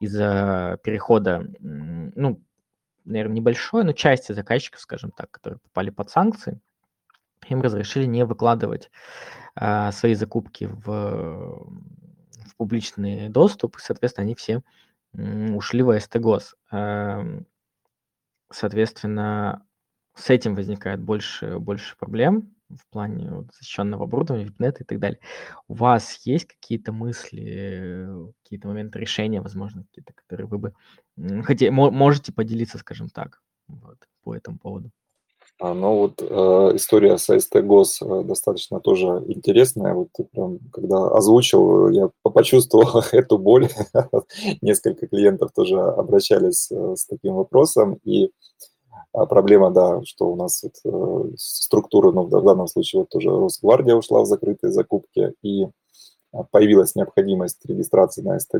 из-за 0.00 0.78
перехода, 0.82 1.46
ну, 1.60 2.42
наверное, 3.04 3.36
небольшой, 3.36 3.84
но 3.84 3.92
части 3.92 4.32
заказчиков, 4.32 4.80
скажем 4.80 5.10
так, 5.10 5.30
которые 5.30 5.58
попали 5.58 5.90
под 5.90 6.10
санкции, 6.10 6.60
им 7.48 7.62
разрешили 7.62 8.04
не 8.04 8.24
выкладывать 8.24 8.90
а, 9.54 9.92
свои 9.92 10.14
закупки 10.14 10.64
в, 10.64 10.86
в 10.86 12.56
публичный 12.56 13.28
доступ, 13.28 13.76
и, 13.76 13.80
соответственно, 13.80 14.24
они 14.24 14.34
все 14.34 14.62
ушли 15.14 15.82
в 15.82 15.90
АСТГОС. 15.90 16.54
Эм, 16.72 17.46
соответственно, 18.52 19.66
с 20.14 20.30
этим 20.30 20.54
возникает 20.54 21.00
больше, 21.02 21.58
больше 21.58 21.96
проблем 21.98 22.54
в 22.70 22.86
плане 22.90 23.30
вот, 23.32 23.54
защищенного 23.54 24.04
оборудования, 24.04 24.44
вебнета 24.46 24.82
и 24.82 24.86
так 24.86 24.98
далее. 25.00 25.20
У 25.68 25.74
вас 25.74 26.20
есть 26.26 26.46
какие-то 26.46 26.92
мысли, 26.92 28.08
какие-то 28.44 28.68
моменты 28.68 28.98
решения, 28.98 29.40
возможно, 29.40 29.84
какие-то, 29.84 30.12
которые 30.14 30.46
вы 30.48 30.58
бы 30.58 30.74
хотите, 31.44 31.70
можете 31.70 32.32
поделиться, 32.32 32.78
скажем 32.78 33.08
так, 33.10 33.42
вот, 33.68 33.98
по 34.22 34.34
этому 34.36 34.58
поводу? 34.58 34.90
А, 35.60 35.74
ну 35.74 35.96
вот 35.96 36.22
э, 36.22 36.76
история 36.76 37.18
с 37.18 37.28
АСТ 37.28 37.56
ГОС 37.56 38.00
э, 38.00 38.22
достаточно 38.22 38.78
тоже 38.78 39.24
интересная. 39.26 39.92
Вот 39.94 40.08
прям, 40.30 40.60
когда 40.72 41.08
озвучил, 41.08 41.88
я 41.88 42.10
почувствовал 42.22 43.02
эту 43.12 43.38
боль. 43.38 43.68
Несколько 44.62 45.08
клиентов 45.08 45.50
тоже 45.52 45.80
обращались 45.80 46.70
э, 46.70 46.94
с 46.96 47.06
таким 47.06 47.34
вопросом. 47.34 47.98
И 48.04 48.30
а, 49.12 49.26
проблема, 49.26 49.70
да, 49.70 50.00
что 50.04 50.30
у 50.30 50.36
нас 50.36 50.62
вот, 50.62 50.74
э, 50.84 51.30
структура, 51.36 52.12
ну, 52.12 52.24
в 52.24 52.44
данном 52.44 52.68
случае 52.68 53.00
вот 53.00 53.08
тоже 53.08 53.30
Росгвардия 53.30 53.96
ушла 53.96 54.20
в 54.20 54.26
закрытые 54.26 54.70
закупки, 54.70 55.34
и 55.42 55.66
а, 56.32 56.44
появилась 56.44 56.94
необходимость 56.94 57.64
регистрации 57.66 58.22
на 58.22 58.38
СТ. 58.38 58.54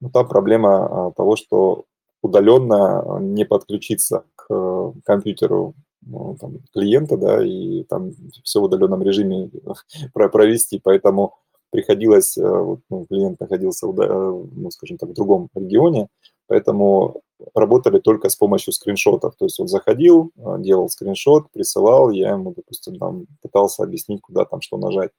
Но 0.00 0.10
там 0.12 0.28
проблема 0.28 1.08
а, 1.08 1.12
того, 1.12 1.36
что 1.36 1.84
удаленно 2.22 3.18
не 3.20 3.44
подключиться 3.44 4.24
к 4.36 4.46
э, 4.50 4.92
компьютеру 5.04 5.74
ну, 6.02 6.36
там, 6.40 6.58
клиента, 6.72 7.16
да, 7.16 7.44
и 7.44 7.84
там 7.84 8.12
все 8.44 8.60
в 8.60 8.64
удаленном 8.64 9.02
режиме 9.02 9.50
провести, 10.12 10.80
поэтому 10.82 11.34
приходилось, 11.70 12.38
э, 12.38 12.48
вот, 12.48 12.80
ну, 12.90 13.06
клиент 13.06 13.40
находился, 13.40 13.86
э, 13.86 13.90
ну, 13.90 14.70
скажем 14.70 14.96
так, 14.96 15.10
в 15.10 15.14
другом 15.14 15.48
регионе, 15.54 16.08
поэтому 16.46 17.22
работали 17.54 18.00
только 18.00 18.30
с 18.30 18.36
помощью 18.36 18.72
скриншотов, 18.72 19.36
то 19.36 19.44
есть 19.44 19.60
он 19.60 19.68
заходил, 19.68 20.32
делал 20.58 20.88
скриншот, 20.88 21.52
присылал, 21.52 22.10
я 22.10 22.30
ему, 22.30 22.52
допустим, 22.56 22.98
там 22.98 23.26
пытался 23.42 23.84
объяснить, 23.84 24.20
куда 24.22 24.44
там 24.44 24.60
что 24.60 24.76
нажать, 24.76 25.12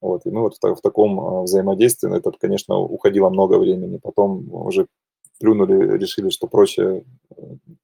вот, 0.00 0.24
и 0.24 0.30
мы 0.30 0.40
вот 0.40 0.54
в, 0.54 0.74
в 0.74 0.80
таком 0.80 1.42
взаимодействии, 1.42 2.16
это, 2.16 2.30
конечно, 2.40 2.78
уходило 2.78 3.28
много 3.28 3.58
времени, 3.58 3.98
потом 4.02 4.50
уже 4.54 4.86
плюнули, 5.38 5.98
решили, 5.98 6.30
что 6.30 6.46
проще 6.46 7.04
э, 7.30 7.34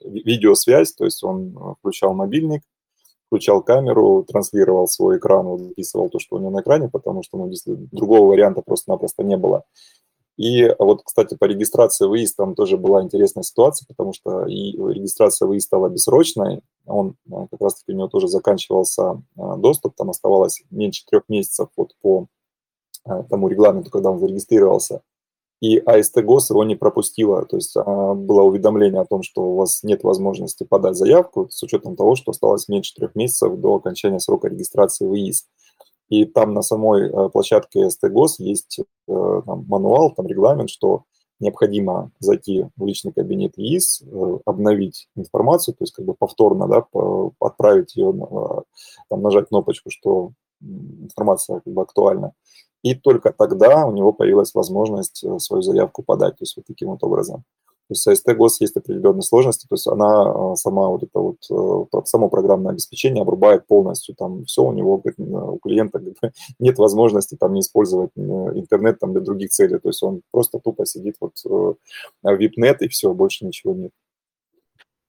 видеосвязь, 0.01 0.93
то 0.93 1.05
есть 1.05 1.23
он 1.23 1.57
э, 1.57 1.75
включал 1.79 2.15
мобильник, 2.15 2.63
включал 3.27 3.63
камеру, 3.63 4.25
транслировал 4.29 4.87
свой 4.87 5.19
экран, 5.19 5.47
вот, 5.47 5.61
записывал 5.61 6.09
то, 6.09 6.19
что 6.19 6.37
у 6.37 6.39
него 6.39 6.51
на 6.51 6.61
экране, 6.61 6.89
потому 6.89 7.23
что 7.23 7.39
ну, 7.39 7.51
другого 7.91 8.29
варианта 8.29 8.63
просто-напросто 8.63 9.23
не 9.23 9.37
было. 9.37 9.65
И 10.39 10.75
вот, 10.79 11.03
кстати, 11.05 11.37
по 11.37 11.45
регистрации 11.45 12.07
выезд 12.07 12.37
там 12.37 12.55
тоже 12.55 12.79
была 12.79 13.03
интересная 13.03 13.43
ситуация, 13.43 13.87
потому 13.87 14.13
что 14.13 14.47
и 14.47 14.73
регистрация 14.73 15.47
выезд 15.47 15.67
стала 15.67 15.89
бессрочной, 15.89 16.63
он 16.87 17.17
э, 17.31 17.47
как 17.51 17.61
раз-таки 17.61 17.93
у 17.93 17.97
него 17.97 18.09
тоже 18.09 18.29
заканчивался 18.29 19.23
доступ, 19.37 19.95
там 19.95 20.11
оставалось 20.11 20.63
меньше 20.71 21.05
трех 21.07 21.29
месяцев 21.29 21.69
вот 21.77 21.95
по 22.01 22.27
тому 23.29 23.49
регламенту, 23.49 23.91
когда 23.91 24.11
он 24.11 24.21
зарегистрировался 24.21 25.03
и 25.63 25.79
АСТ 25.79 26.17
его 26.17 26.65
не 26.65 26.75
пропустила. 26.75 27.47
То 27.47 27.57
есть 27.57 27.77
а, 27.77 28.15
было 28.15 28.43
уведомление 28.43 29.01
о 29.01 29.07
том, 29.07 29.23
что 29.23 29.43
у 29.43 29.57
вас 29.57 29.85
нет 29.85 30.03
возможности 30.03 30.65
подать 30.65 30.97
заявку 30.97 31.47
с 31.51 31.63
учетом 31.63 31.95
того, 31.95 32.17
что 32.17 32.33
осталось 32.33 32.69
меньше 32.69 32.93
трех 32.97 33.15
месяцев 33.15 33.57
до 33.57 33.77
окончания 33.77 34.19
срока 34.19 34.49
регистрации 34.49 35.07
в 35.07 35.15
ИИС. 35.15 35.47
И 36.09 36.25
там 36.25 36.53
на 36.53 36.63
самой 36.63 37.09
э, 37.09 37.29
площадке 37.29 37.87
АСТ 37.87 38.11
ГОС 38.11 38.41
есть 38.41 38.81
э, 38.81 39.43
там, 39.47 39.65
мануал, 39.69 40.13
там 40.13 40.27
регламент, 40.27 40.69
что 40.69 41.05
необходимо 41.39 42.11
зайти 42.19 42.67
в 42.77 42.85
личный 42.85 43.13
кабинет 43.13 43.53
ИИС, 43.57 44.03
э, 44.03 44.39
обновить 44.45 45.07
информацию, 45.15 45.77
то 45.77 45.85
есть 45.85 45.95
как 45.95 46.05
бы 46.05 46.15
повторно 46.15 46.67
да, 46.67 46.85
отправить 47.39 47.95
ее, 47.95 48.13
там, 49.09 49.23
нажать 49.23 49.49
кнопочку, 49.49 49.91
что 49.91 50.33
информация 50.61 51.61
как 51.61 51.73
бы 51.73 51.83
актуальна. 51.83 52.33
И 52.83 52.95
только 52.95 53.33
тогда 53.33 53.87
у 53.87 53.93
него 53.93 54.13
появилась 54.13 54.55
возможность 54.55 55.23
э, 55.25 55.39
свою 55.39 55.63
заявку 55.63 56.03
подать, 56.03 56.37
то 56.37 56.43
есть 56.43 56.57
вот 56.57 56.67
таким 56.67 56.89
вот 56.91 57.03
образом. 57.05 57.45
То 57.89 57.95
есть 57.95 58.07
АСТ 58.07 58.37
ГОС 58.37 58.61
есть 58.61 58.77
определенные 58.77 59.23
сложности, 59.23 59.67
то 59.69 59.75
есть 59.75 59.87
она 59.87 60.25
э, 60.25 60.57
сама 60.57 60.89
вот 60.89 61.03
это 61.03 61.19
вот, 61.19 61.37
э, 61.51 62.01
само 62.05 62.29
программное 62.29 62.73
обеспечение 62.73 63.23
обрубает 63.23 63.67
полностью, 63.67 64.15
там 64.17 64.45
все 64.47 64.63
у 64.63 64.73
него, 64.73 65.01
у 65.17 65.59
клиента 65.59 66.03
нет 66.59 66.79
возможности 66.79 67.37
там 67.37 67.55
не 67.55 67.61
использовать 67.61 68.11
интернет 68.17 68.99
там 68.99 69.13
для 69.13 69.21
других 69.21 69.51
целей, 69.51 69.79
то 69.79 69.89
есть 69.89 70.03
он 70.03 70.23
просто 70.33 70.59
тупо 70.59 70.85
сидит 70.85 71.17
вот 71.21 71.35
в 71.45 71.77
VIPNet 72.25 72.79
и 72.81 72.89
все, 72.89 73.13
больше 73.15 73.45
ничего 73.45 73.75
нет. 73.75 73.93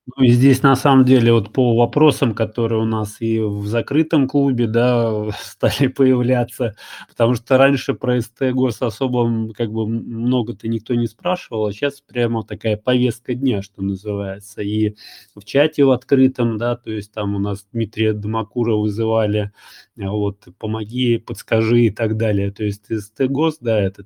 Ну 0.07 0.21
и 0.25 0.31
здесь 0.31 0.61
на 0.63 0.75
самом 0.75 1.05
деле 1.05 1.31
вот 1.31 1.53
по 1.53 1.77
вопросам, 1.77 2.33
которые 2.35 2.81
у 2.81 2.85
нас 2.85 3.21
и 3.21 3.39
в 3.39 3.65
закрытом 3.67 4.27
клубе, 4.27 4.67
да, 4.67 5.29
стали 5.41 5.87
появляться, 5.87 6.75
потому 7.07 7.35
что 7.35 7.57
раньше 7.57 7.93
про 7.93 8.19
СТ-ГОС 8.19 8.81
особо 8.81 9.53
как 9.53 9.71
бы 9.71 9.87
много-то 9.87 10.67
никто 10.67 10.93
не 10.95 11.07
спрашивал, 11.07 11.67
а 11.67 11.71
сейчас 11.71 12.01
прямо 12.01 12.43
такая 12.43 12.75
повестка 12.75 13.33
дня, 13.33 13.61
что 13.61 13.81
называется. 13.81 14.61
И 14.61 14.95
в 15.35 15.45
чате 15.45 15.85
в 15.85 15.91
открытом, 15.91 16.57
да, 16.57 16.75
то 16.75 16.91
есть 16.91 17.13
там 17.13 17.35
у 17.35 17.39
нас 17.39 17.65
Дмитрия 17.71 18.11
Домакура 18.11 18.75
вызывали, 18.75 19.53
а 19.97 20.09
вот, 20.11 20.45
помоги, 20.59 21.17
подскажи 21.17 21.83
и 21.85 21.89
так 21.91 22.17
далее. 22.17 22.51
То 22.51 22.65
есть 22.65 22.87
СТ-ГОС, 22.93 23.59
да, 23.61 23.79
это 23.79 24.03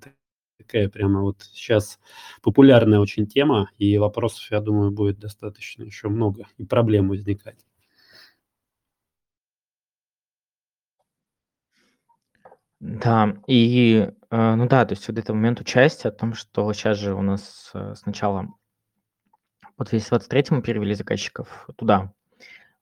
такая 0.57 0.89
прямо 0.89 1.21
вот 1.21 1.43
сейчас 1.53 1.99
популярная 2.41 2.99
очень 2.99 3.27
тема, 3.27 3.69
и 3.77 3.97
вопросов, 3.97 4.49
я 4.51 4.61
думаю, 4.61 4.91
будет 4.91 5.19
достаточно 5.19 5.83
еще 5.83 6.09
много, 6.09 6.45
и 6.57 6.65
проблем 6.65 7.09
возникать. 7.09 7.57
Да, 12.79 13.35
и, 13.47 14.11
э, 14.29 14.55
ну 14.55 14.67
да, 14.67 14.85
то 14.85 14.93
есть 14.93 15.07
вот 15.07 15.17
этот 15.17 15.29
момент 15.29 15.59
участия 15.59 16.09
о 16.09 16.11
том, 16.11 16.33
что 16.35 16.71
сейчас 16.73 16.97
же 16.99 17.15
у 17.15 17.21
нас 17.23 17.71
э, 17.73 17.95
сначала 17.95 18.47
вот 19.77 19.91
весь 19.91 20.07
23 20.09 20.45
мы 20.51 20.61
перевели 20.61 20.93
заказчиков 20.93 21.67
туда, 21.75 22.13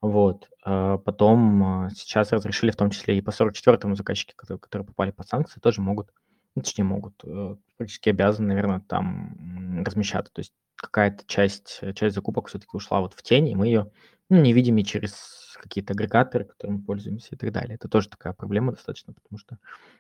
вот, 0.02 0.50
э, 0.66 1.00
потом 1.06 1.90
сейчас 1.96 2.32
разрешили 2.34 2.72
в 2.72 2.76
том 2.78 2.92
числе 2.92 3.18
и 3.18 3.22
по 3.22 3.32
44-му 3.32 3.96
заказчики, 3.96 4.34
которые, 4.36 4.60
которые 4.60 4.88
попали 4.88 5.12
под 5.12 5.28
санкции, 5.28 5.60
тоже 5.62 5.82
могут 5.82 6.10
ну, 6.56 6.62
точнее, 6.62 6.86
могут, 6.86 7.14
э, 7.24 7.56
практически 7.78 8.10
обязаны, 8.10 8.48
наверное, 8.50 8.80
там 8.80 9.84
размещаться. 9.86 10.34
То 10.34 10.40
есть 10.40 10.54
какая-то 10.76 11.24
часть, 11.28 11.80
э, 11.82 11.94
часть 11.94 12.16
закупок 12.16 12.48
все-таки 12.48 12.72
ушла 12.74 13.02
вот 13.02 13.14
в 13.14 13.22
тень, 13.22 13.50
и 13.50 13.56
мы 13.56 13.68
ее 13.68 13.92
ну, 14.30 14.42
не 14.42 14.54
видим 14.54 14.78
и 14.78 14.84
через 14.84 15.56
какие-то 15.62 15.94
агрегаторы, 15.94 16.46
которыми 16.46 16.80
пользуемся 16.80 17.30
и 17.36 17.38
так 17.38 17.52
далее. 17.52 17.76
Это 17.76 17.88
тоже 17.88 18.10
такая 18.10 18.34
проблема 18.34 18.72
достаточно, 18.72 19.14
потому 19.14 19.40
что 19.40 19.58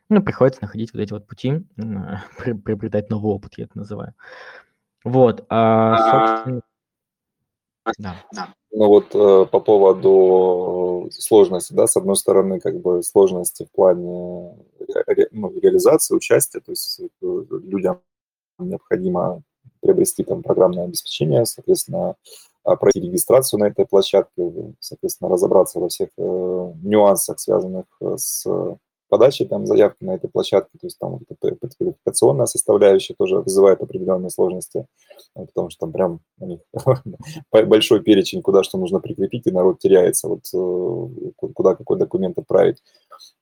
ну, 0.09 0.21
приходится 0.21 0.61
находить 0.61 0.93
вот 0.93 1.01
эти 1.01 1.13
вот 1.13 1.27
пути, 1.27 1.65
приобретать 2.63 3.09
новый 3.09 3.33
опыт, 3.33 3.53
я 3.57 3.65
это 3.65 3.77
называю. 3.77 4.13
Вот, 5.03 5.45
а, 5.49 5.93
а 5.93 6.37
собственно... 6.37 6.61
Да. 7.99 8.15
Ну 8.71 8.87
вот 8.87 9.13
э, 9.13 9.45
по 9.45 9.59
поводу 9.59 11.07
сложности, 11.11 11.73
да, 11.73 11.85
с 11.87 11.95
одной 11.95 12.15
стороны, 12.15 12.59
как 12.59 12.81
бы 12.81 13.03
сложности 13.03 13.65
в 13.65 13.71
плане 13.71 14.55
ре, 15.07 15.27
ну, 15.31 15.51
реализации, 15.59 16.15
участия, 16.15 16.59
то 16.59 16.71
есть 16.71 16.99
э, 16.99 17.05
людям 17.63 18.01
необходимо 18.59 19.41
приобрести 19.81 20.23
там 20.23 20.43
программное 20.43 20.85
обеспечение, 20.85 21.45
соответственно, 21.45 22.15
а, 22.63 22.75
пройти 22.75 22.99
регистрацию 22.99 23.59
на 23.59 23.65
этой 23.65 23.85
площадке, 23.85 24.51
соответственно, 24.79 25.29
разобраться 25.29 25.79
во 25.79 25.89
всех 25.89 26.09
э, 26.17 26.73
нюансах, 26.83 27.39
связанных 27.39 27.85
э, 28.01 28.15
с 28.17 28.45
подачи 29.07 29.45
там 29.45 29.65
заявки 29.65 30.03
на 30.03 30.15
этой 30.15 30.29
площадке, 30.29 30.77
то 30.79 30.87
есть 30.87 30.97
там 30.97 31.11
вот 31.11 31.21
эта 31.29 31.55
квалификационная 31.77 32.47
составляющая 32.47 33.13
тоже 33.13 33.37
вызывает 33.37 33.81
определенные 33.81 34.29
сложности, 34.29 34.87
потому 35.33 35.69
что 35.69 35.85
там 35.85 35.91
прям 35.91 36.19
у 36.39 36.47
них 36.47 36.59
большой 37.51 38.01
перечень, 38.01 38.41
куда 38.41 38.63
что 38.63 38.77
нужно 38.77 38.99
прикрепить, 38.99 39.45
и 39.45 39.51
народ 39.51 39.79
теряется, 39.79 40.27
вот 40.27 40.41
э, 40.53 41.41
куда 41.53 41.75
какой 41.75 41.97
документ 41.97 42.37
отправить. 42.37 42.81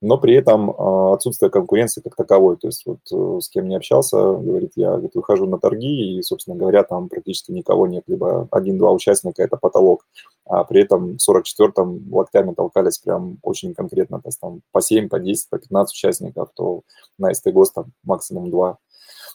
Но 0.01 0.17
при 0.17 0.35
этом 0.35 0.69
э, 0.69 1.13
отсутствие 1.13 1.49
конкуренции 1.49 2.01
как 2.01 2.15
таковой, 2.15 2.57
то 2.57 2.67
есть 2.67 2.85
вот 2.85 3.43
с 3.43 3.49
кем 3.49 3.67
не 3.67 3.75
общался, 3.75 4.17
говорит, 4.17 4.71
я 4.75 4.95
вот, 4.97 5.15
выхожу 5.15 5.47
на 5.47 5.59
торги, 5.59 6.17
и, 6.17 6.21
собственно 6.21 6.57
говоря, 6.57 6.83
там 6.83 7.09
практически 7.09 7.51
никого 7.51 7.87
нет, 7.87 8.03
либо 8.07 8.47
один-два 8.51 8.91
участника– 8.91 9.43
это 9.43 9.57
потолок, 9.57 10.05
а 10.45 10.63
при 10.63 10.81
этом 10.81 11.17
в 11.17 11.29
44-м 11.29 12.13
локтями 12.13 12.53
толкались 12.53 12.99
прям 12.99 13.37
очень 13.41 13.73
конкретно, 13.73 14.21
то 14.21 14.27
есть 14.27 14.39
там 14.39 14.61
по 14.71 14.81
7, 14.81 15.09
по 15.09 15.19
10, 15.19 15.49
по 15.49 15.57
15 15.57 15.93
участников, 15.93 16.49
то 16.55 16.81
на 17.17 17.33
СТГОС 17.33 17.71
там 17.71 17.85
максимум 18.03 18.51
2. 18.51 18.77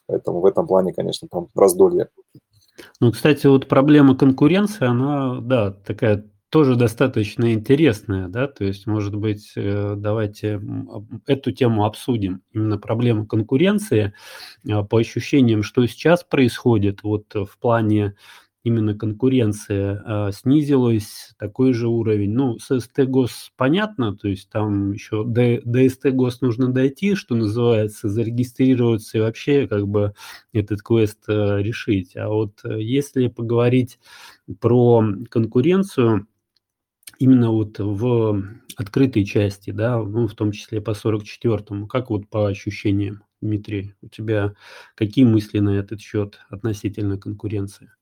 Поэтому 0.07 0.41
в 0.41 0.47
этом 0.47 0.67
плане, 0.67 0.93
конечно, 0.93 1.29
там 1.31 1.49
раздолье. 1.55 2.09
Ну, 3.01 3.13
кстати, 3.13 3.47
вот 3.47 3.69
проблема 3.69 4.17
конкуренции, 4.17 4.87
она, 4.87 5.41
да, 5.41 5.73
такая 5.73 6.25
тоже 6.51 6.77
достаточно 6.77 7.53
интересная, 7.53 8.29
да, 8.29 8.47
то 8.47 8.65
есть, 8.65 8.87
может 8.87 9.15
быть, 9.15 9.53
э, 9.57 9.95
давайте 9.97 10.61
эту 11.27 11.53
тему 11.53 11.85
обсудим, 11.85 12.43
именно 12.53 12.79
проблему 12.79 13.27
конкуренции, 13.27 14.15
а, 14.71 14.83
по 14.83 14.99
ощущениям, 14.99 15.63
что 15.63 15.87
сейчас 15.87 16.25
происходит 16.25 17.03
вот 17.03 17.35
в 17.35 17.59
плане 17.59 18.15
именно 18.65 18.95
конкуренция 18.95 20.03
а, 20.05 20.33
снизилась, 20.33 21.33
такой 21.39 21.73
же 21.73 21.89
уровень. 21.89 22.33
Ну, 22.33 22.59
с 22.59 22.79
СТ-ГОС 22.79 23.53
понятно, 23.57 24.17
то 24.17 24.29
есть 24.29 24.51
там 24.51 24.93
еще 24.93 25.25
до, 25.25 25.61
до 25.65 25.89
СТ-ГОС 25.89 26.41
нужно 26.41 26.69
дойти, 26.69 27.15
что 27.15 27.35
называется, 27.35 28.09
зарегистрироваться 28.09 29.19
и 29.19 29.21
вообще 29.21 29.67
как 29.69 29.87
бы 29.89 30.15
этот 30.53 30.83
квест 30.83 31.19
а, 31.29 31.59
решить. 31.59 32.17
А 32.17 32.29
вот 32.29 32.61
э, 32.65 32.81
если 32.83 33.29
поговорить 33.29 33.99
про 34.61 35.05
конкуренцию, 35.31 36.27
именно 37.19 37.51
вот 37.51 37.79
в 37.79 38.43
открытой 38.77 39.25
части, 39.25 39.71
да, 39.71 39.99
ну, 39.99 40.29
в 40.29 40.35
том 40.35 40.53
числе 40.53 40.81
по 40.81 40.93
44-му. 40.93 41.87
Как 41.87 42.11
вот 42.11 42.29
по 42.29 42.47
ощущениям, 42.47 43.25
Дмитрий, 43.41 43.95
у 44.03 44.09
тебя 44.09 44.55
какие 44.95 45.25
мысли 45.25 45.59
на 45.59 45.71
этот 45.71 46.01
счет 46.01 46.41
относительно 46.49 47.19
конкуренции? 47.19 47.93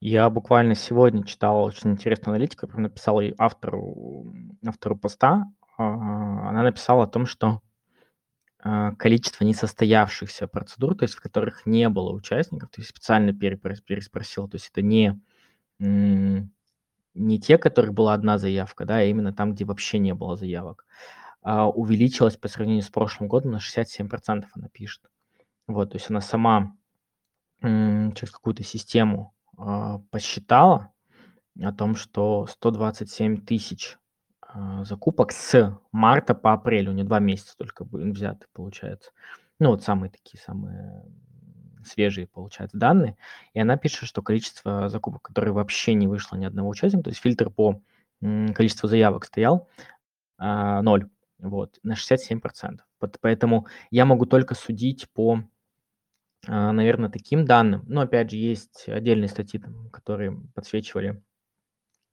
Я 0.00 0.28
буквально 0.28 0.74
сегодня 0.74 1.24
читал 1.24 1.64
очень 1.64 1.92
интересную 1.92 2.34
аналитику, 2.34 2.66
прям 2.66 2.82
написал 2.82 3.20
ей 3.20 3.34
автору, 3.38 4.34
автору 4.64 4.96
поста. 4.96 5.46
А, 5.78 6.50
она 6.50 6.62
написала 6.62 7.04
о 7.04 7.08
том, 7.08 7.26
что 7.26 7.62
а, 8.58 8.92
количество 8.96 9.44
несостоявшихся 9.44 10.48
процедур, 10.48 10.96
то 10.96 11.04
есть 11.04 11.14
в 11.14 11.20
которых 11.20 11.64
не 11.64 11.88
было 11.88 12.12
участников, 12.12 12.70
то 12.70 12.80
есть 12.80 12.90
специально 12.90 13.32
переспросил, 13.32 14.48
то 14.48 14.56
есть 14.56 14.70
это 14.70 14.82
не, 14.82 15.18
не 17.16 17.40
те, 17.40 17.58
которых 17.58 17.94
была 17.94 18.14
одна 18.14 18.38
заявка, 18.38 18.84
да, 18.84 18.98
а 18.98 19.02
именно 19.02 19.32
там, 19.32 19.54
где 19.54 19.64
вообще 19.64 19.98
не 19.98 20.14
было 20.14 20.36
заявок, 20.36 20.86
а 21.42 21.68
увеличилась 21.68 22.36
по 22.36 22.48
сравнению 22.48 22.82
с 22.82 22.90
прошлым 22.90 23.28
годом 23.28 23.52
на 23.52 23.58
67% 23.58 24.44
она 24.54 24.68
пишет. 24.68 25.02
Вот, 25.66 25.90
то 25.90 25.96
есть 25.96 26.10
она 26.10 26.20
сама 26.20 26.76
через 27.60 28.30
какую-то 28.30 28.62
систему 28.62 29.34
а, 29.56 29.98
посчитала 30.10 30.92
о 31.60 31.72
том, 31.72 31.96
что 31.96 32.46
127 32.46 33.44
тысяч 33.44 33.96
а, 34.40 34.84
закупок 34.84 35.32
с 35.32 35.78
марта 35.90 36.34
по 36.34 36.52
апрель, 36.52 36.88
у 36.88 36.92
нее 36.92 37.04
два 37.04 37.18
месяца 37.18 37.56
только 37.56 37.84
взяты, 37.90 38.46
получается. 38.52 39.10
Ну, 39.58 39.70
вот 39.70 39.82
самые 39.82 40.10
такие, 40.10 40.38
самые 40.40 41.02
свежие, 41.86 42.26
получается, 42.26 42.76
данные. 42.76 43.16
И 43.54 43.60
она 43.60 43.76
пишет, 43.76 44.08
что 44.08 44.22
количество 44.22 44.88
закупок, 44.88 45.22
которые 45.22 45.52
вообще 45.52 45.94
не 45.94 46.06
вышло 46.06 46.36
ни 46.36 46.44
одного 46.44 46.68
участника, 46.68 47.04
то 47.04 47.10
есть 47.10 47.20
фильтр 47.20 47.50
по 47.50 47.80
количеству 48.20 48.88
заявок 48.88 49.26
стоял 49.26 49.68
а, 50.38 50.82
ноль, 50.82 51.08
вот, 51.38 51.78
на 51.82 51.94
67%. 51.94 52.78
Поэтому 53.20 53.66
я 53.90 54.04
могу 54.04 54.26
только 54.26 54.54
судить 54.54 55.08
по 55.12 55.42
а, 56.46 56.72
наверное, 56.72 57.10
таким 57.10 57.44
данным. 57.44 57.84
Но 57.86 58.02
опять 58.02 58.30
же 58.30 58.36
есть 58.36 58.88
отдельные 58.88 59.28
статьи, 59.28 59.62
которые 59.92 60.36
подсвечивали 60.54 61.22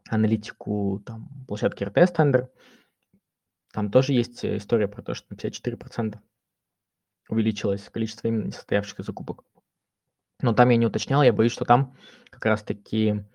аналитику 0.09 1.01
там, 1.05 1.30
площадки 1.47 1.84
RT 1.84 2.13
Standard. 2.13 2.47
Там 3.71 3.91
тоже 3.91 4.13
есть 4.13 4.43
история 4.45 4.88
про 4.88 5.01
то, 5.01 5.13
что 5.13 5.28
на 5.30 5.36
54% 5.36 6.19
увеличилось 7.30 7.89
количество 7.89 8.28
именно 8.28 8.47
несостоявшихся 8.47 9.03
закупок. 9.03 9.43
Но 10.43 10.53
там 10.53 10.69
я 10.69 10.77
не 10.77 10.85
уточнял, 10.85 11.23
я 11.23 11.33
боюсь, 11.33 11.53
что 11.53 11.65
там 11.65 11.95
как 12.29 12.45
раз-таки 12.45 13.25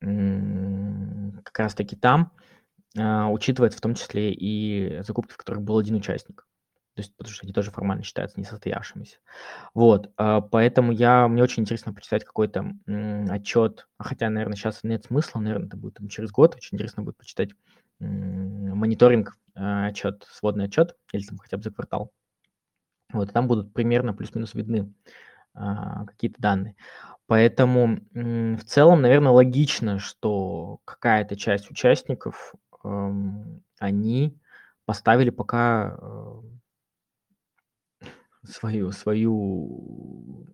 как 0.00 1.58
раз-таки 1.58 1.94
там 1.94 2.32
а, 2.96 3.28
учитывается 3.30 3.78
в 3.78 3.82
том 3.82 3.94
числе 3.94 4.32
и 4.32 5.02
закупки, 5.02 5.34
в 5.34 5.36
которых 5.36 5.62
был 5.62 5.78
один 5.78 5.96
участник 5.96 6.46
то 6.94 7.02
есть 7.02 7.16
потому 7.16 7.32
что 7.32 7.44
они 7.44 7.52
тоже 7.52 7.70
формально 7.70 8.02
считаются 8.02 8.38
несостоявшимися. 8.38 9.18
Вот, 9.74 10.12
а, 10.16 10.40
поэтому 10.40 10.92
я, 10.92 11.28
мне 11.28 11.42
очень 11.42 11.62
интересно 11.62 11.94
почитать 11.94 12.24
какой-то 12.24 12.72
отчет, 13.30 13.86
а 13.96 14.04
хотя, 14.04 14.28
наверное, 14.28 14.56
сейчас 14.56 14.80
нет 14.82 15.04
смысла, 15.04 15.40
наверное, 15.40 15.68
это 15.68 15.76
будет 15.76 15.94
там, 15.94 16.08
через 16.08 16.30
год, 16.30 16.56
очень 16.56 16.74
интересно 16.74 17.02
будет 17.02 17.16
почитать 17.16 17.50
мониторинг, 18.00 19.36
отчет, 19.54 20.26
сводный 20.30 20.64
отчет, 20.64 20.96
или 21.12 21.22
там 21.22 21.38
хотя 21.38 21.56
бы 21.56 21.62
за 21.62 21.70
квартал. 21.70 22.12
Вот, 23.12 23.32
там 23.32 23.46
будут 23.46 23.72
примерно 23.72 24.12
плюс-минус 24.12 24.54
видны 24.54 24.92
какие-то 25.54 26.40
данные. 26.40 26.76
Поэтому 27.26 27.98
в 28.12 28.64
целом, 28.64 29.02
наверное, 29.02 29.32
логично, 29.32 29.98
что 29.98 30.80
какая-то 30.84 31.36
часть 31.36 31.70
участников, 31.70 32.54
они 33.78 34.36
поставили 34.84 35.30
пока 35.30 35.98
свою 38.44 38.90
свою 38.92 40.46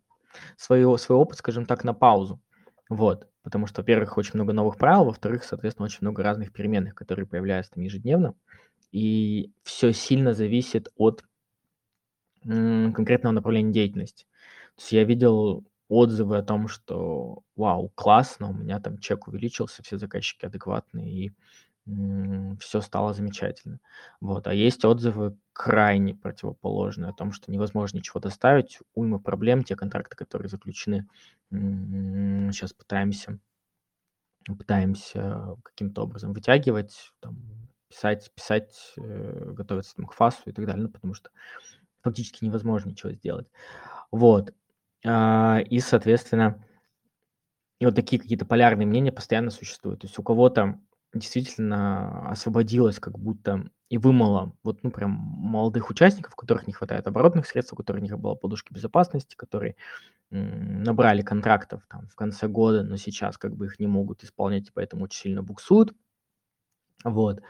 свою 0.56 0.96
свой 0.98 1.18
опыт, 1.18 1.38
скажем 1.38 1.66
так, 1.66 1.84
на 1.84 1.94
паузу. 1.94 2.40
Вот, 2.88 3.28
потому 3.42 3.66
что, 3.66 3.80
во-первых, 3.80 4.16
очень 4.18 4.32
много 4.34 4.52
новых 4.52 4.76
правил, 4.76 5.06
во-вторых, 5.06 5.44
соответственно, 5.44 5.86
очень 5.86 5.98
много 6.02 6.22
разных 6.22 6.52
переменных, 6.52 6.94
которые 6.94 7.26
появляются 7.26 7.72
там 7.72 7.82
ежедневно, 7.82 8.34
и 8.92 9.52
все 9.62 9.92
сильно 9.92 10.34
зависит 10.34 10.88
от 10.96 11.24
конкретного 12.42 13.32
направления 13.32 13.72
деятельности. 13.72 14.26
То 14.76 14.82
есть 14.82 14.92
я 14.92 15.04
видел 15.04 15.64
отзывы 15.88 16.38
о 16.38 16.42
том, 16.42 16.68
что 16.68 17.42
вау, 17.54 17.90
классно, 17.94 18.50
у 18.50 18.52
меня 18.52 18.80
там 18.80 18.98
чек 18.98 19.28
увеличился, 19.28 19.82
все 19.82 19.98
заказчики 19.98 20.44
адекватные, 20.46 21.10
и 21.10 21.32
все 22.60 22.80
стало 22.80 23.14
замечательно. 23.14 23.78
Вот. 24.20 24.48
А 24.48 24.54
есть 24.54 24.84
отзывы 24.84 25.36
крайне 25.52 26.14
противоположные 26.14 27.10
о 27.10 27.14
том, 27.14 27.32
что 27.32 27.52
невозможно 27.52 27.98
ничего 27.98 28.18
доставить, 28.18 28.80
уйма 28.94 29.20
проблем, 29.20 29.62
те 29.62 29.76
контракты, 29.76 30.16
которые 30.16 30.48
заключены, 30.48 31.08
сейчас 31.50 32.72
пытаемся 32.72 33.38
пытаемся 34.54 35.56
каким-то 35.64 36.02
образом 36.02 36.32
вытягивать, 36.32 37.12
там, 37.20 37.36
писать, 37.88 38.30
писать, 38.34 38.94
э, 38.96 39.52
готовиться 39.52 39.96
там, 39.96 40.06
к 40.06 40.12
фасу 40.12 40.42
и 40.46 40.52
так 40.52 40.66
далее, 40.66 40.84
ну, 40.84 40.88
потому 40.88 41.14
что 41.14 41.30
фактически 42.02 42.44
невозможно 42.44 42.90
ничего 42.90 43.12
сделать. 43.12 43.48
Вот. 44.10 44.52
А, 45.06 45.60
и, 45.70 45.80
соответственно, 45.80 46.62
и 47.80 47.84
вот 47.84 47.94
такие 47.94 48.20
какие-то 48.20 48.46
полярные 48.46 48.86
мнения 48.86 49.12
постоянно 49.12 49.50
существуют. 49.50 50.00
То 50.00 50.06
есть 50.06 50.18
у 50.18 50.22
кого-то 50.22 50.78
действительно 51.14 52.28
освободилось 52.30 52.98
как 52.98 53.18
будто 53.18 53.70
и 53.88 53.98
вымыло 53.98 54.54
вот, 54.64 54.82
ну, 54.82 54.90
прям 54.90 55.10
молодых 55.12 55.90
участников, 55.90 56.32
у 56.34 56.36
которых 56.36 56.66
не 56.66 56.72
хватает 56.72 57.06
оборотных 57.06 57.46
средств, 57.46 57.72
у 57.72 57.76
которых 57.76 58.02
не 58.02 58.14
было 58.16 58.34
подушки 58.34 58.72
безопасности, 58.72 59.36
которые 59.36 59.76
набрали 60.30 61.22
контрактов 61.22 61.82
там 61.88 62.08
в 62.08 62.16
конце 62.16 62.48
года, 62.48 62.84
но 62.84 62.96
сейчас 62.96 63.38
как 63.38 63.56
бы 63.56 63.66
их 63.66 63.80
не 63.80 63.86
могут 63.88 64.24
исполнять, 64.24 64.68
и 64.68 64.72
поэтому 64.74 65.04
очень 65.04 65.20
сильно 65.22 65.42
буксуют. 65.42 65.94
Вот. 67.04 67.40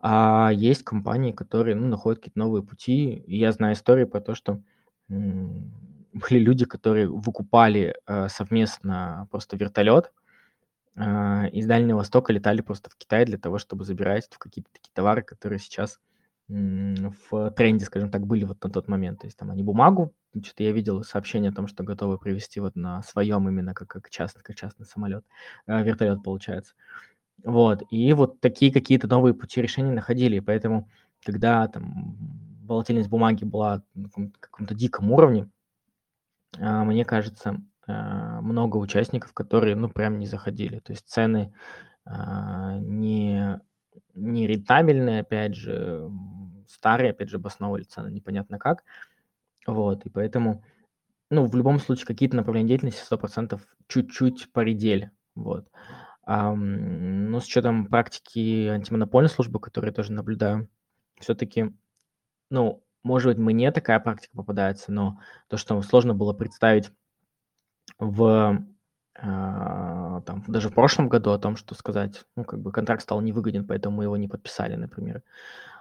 А 0.00 0.50
есть 0.54 0.84
компании, 0.84 1.32
которые, 1.32 1.76
ну, 1.76 1.86
находят 1.88 2.20
какие-то 2.20 2.38
новые 2.38 2.62
пути. 2.62 3.14
И 3.14 3.36
я 3.38 3.52
знаю 3.52 3.74
истории 3.74 4.04
про 4.04 4.20
то, 4.20 4.34
что 4.34 4.62
были 6.12 6.38
люди, 6.38 6.64
которые 6.64 7.08
выкупали 7.08 7.96
э, 8.06 8.28
совместно 8.28 9.28
просто 9.30 9.56
вертолет, 9.56 10.12
а, 10.94 11.46
из 11.46 11.66
Дальнего 11.66 11.98
Востока 11.98 12.32
летали 12.32 12.60
просто 12.60 12.90
в 12.90 12.96
Китай 12.96 13.24
для 13.24 13.38
того, 13.38 13.58
чтобы 13.58 13.84
забирать 13.84 14.28
какие-то 14.38 14.70
такие 14.72 14.90
товары, 14.92 15.22
которые 15.22 15.58
сейчас 15.58 15.98
в 16.48 17.50
тренде, 17.52 17.86
скажем 17.86 18.10
так, 18.10 18.26
были 18.26 18.44
вот 18.44 18.62
на 18.62 18.68
тот 18.68 18.88
момент. 18.88 19.20
То 19.20 19.26
есть 19.26 19.38
там 19.38 19.50
они 19.50 19.62
бумагу, 19.62 20.12
что-то 20.42 20.64
я 20.64 20.72
видел 20.72 21.02
сообщение 21.02 21.50
о 21.50 21.54
том, 21.54 21.66
что 21.66 21.82
готовы 21.82 22.18
привезти 22.18 22.60
вот 22.60 22.76
на 22.76 23.02
своем 23.02 23.48
именно 23.48 23.72
как, 23.72 23.88
как 23.88 24.10
частный, 24.10 24.42
как 24.42 24.56
частный 24.56 24.84
самолет, 24.84 25.24
э, 25.66 25.82
вертолет 25.82 26.22
получается. 26.22 26.74
Вот, 27.44 27.82
и 27.90 28.12
вот 28.12 28.40
такие 28.40 28.72
какие-то 28.72 29.08
новые 29.08 29.34
пути 29.34 29.62
решения 29.62 29.92
находили, 29.92 30.36
и 30.36 30.40
поэтому, 30.40 30.88
когда 31.24 31.66
там 31.68 32.16
волатильность 32.64 33.08
бумаги 33.08 33.44
была 33.44 33.82
на 33.94 34.08
каком-то 34.40 34.74
диком 34.74 35.10
уровне, 35.10 35.48
мне 36.58 37.04
кажется, 37.04 37.60
а, 37.86 38.40
много 38.40 38.76
участников, 38.76 39.32
которые, 39.32 39.76
ну, 39.76 39.88
прям 39.88 40.18
не 40.18 40.26
заходили. 40.26 40.78
То 40.78 40.92
есть 40.92 41.08
цены 41.08 41.52
а, 42.04 42.78
не, 42.78 43.60
не 44.14 44.46
рентабельные, 44.46 45.20
опять 45.20 45.54
же, 45.54 46.10
старые, 46.68 47.10
опять 47.10 47.28
же, 47.28 47.36
обосновывали 47.36 47.84
цены 47.84 48.10
непонятно 48.10 48.58
как. 48.58 48.84
Вот, 49.66 50.06
и 50.06 50.10
поэтому, 50.10 50.64
ну, 51.30 51.46
в 51.46 51.54
любом 51.56 51.78
случае, 51.78 52.06
какие-то 52.06 52.36
направления 52.36 52.68
деятельности 52.68 53.02
100% 53.02 53.60
чуть-чуть 53.88 54.52
поредели. 54.52 55.10
Вот. 55.34 55.68
А, 56.24 56.54
но 56.54 57.40
с 57.40 57.46
учетом 57.46 57.86
практики 57.86 58.68
антимонопольной 58.68 59.30
службы, 59.30 59.60
которую 59.60 59.90
я 59.90 59.94
тоже 59.94 60.12
наблюдаю, 60.12 60.68
все-таки, 61.18 61.72
ну, 62.50 62.81
может 63.02 63.28
быть, 63.28 63.38
мне 63.38 63.72
такая 63.72 64.00
практика 64.00 64.36
попадается, 64.36 64.92
но 64.92 65.18
то, 65.48 65.56
что 65.56 65.80
сложно 65.82 66.14
было 66.14 66.32
представить 66.32 66.90
в 67.98 68.64
а, 69.14 70.20
там, 70.22 70.42
даже 70.48 70.68
в 70.68 70.74
прошлом 70.74 71.08
году 71.08 71.30
о 71.30 71.38
том, 71.38 71.56
что 71.56 71.74
сказать, 71.74 72.24
ну, 72.36 72.44
как 72.44 72.60
бы 72.60 72.72
контракт 72.72 73.02
стал 73.02 73.20
невыгоден, 73.20 73.66
поэтому 73.66 73.98
мы 73.98 74.04
его 74.04 74.16
не 74.16 74.28
подписали, 74.28 74.74
например. 74.74 75.22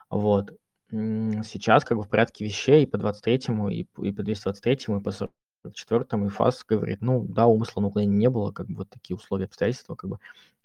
Вот. 0.09 0.51
Сейчас 0.89 1.86
как 1.86 1.97
бы 1.97 2.03
в 2.03 2.09
порядке 2.09 2.43
вещей 2.43 2.84
и 2.84 2.86
по 2.86 2.97
23-му, 2.97 3.69
и, 3.69 3.88
и 4.01 4.11
по 4.11 4.22
223-му, 4.22 4.99
и 4.99 5.01
по 5.01 5.09
44-му, 5.65 6.26
и 6.26 6.30
ФАС 6.30 6.65
говорит, 6.67 7.01
ну, 7.01 7.24
да, 7.24 7.47
умысла 7.47 7.82
на 7.82 7.88
уклонение 7.88 8.17
не 8.17 8.30
было, 8.30 8.51
как 8.51 8.67
бы 8.67 8.76
вот 8.78 8.89
такие 8.89 9.15
условия, 9.15 9.45
обстоятельства, 9.45 9.95
как 9.95 10.09
бы, 10.09 10.19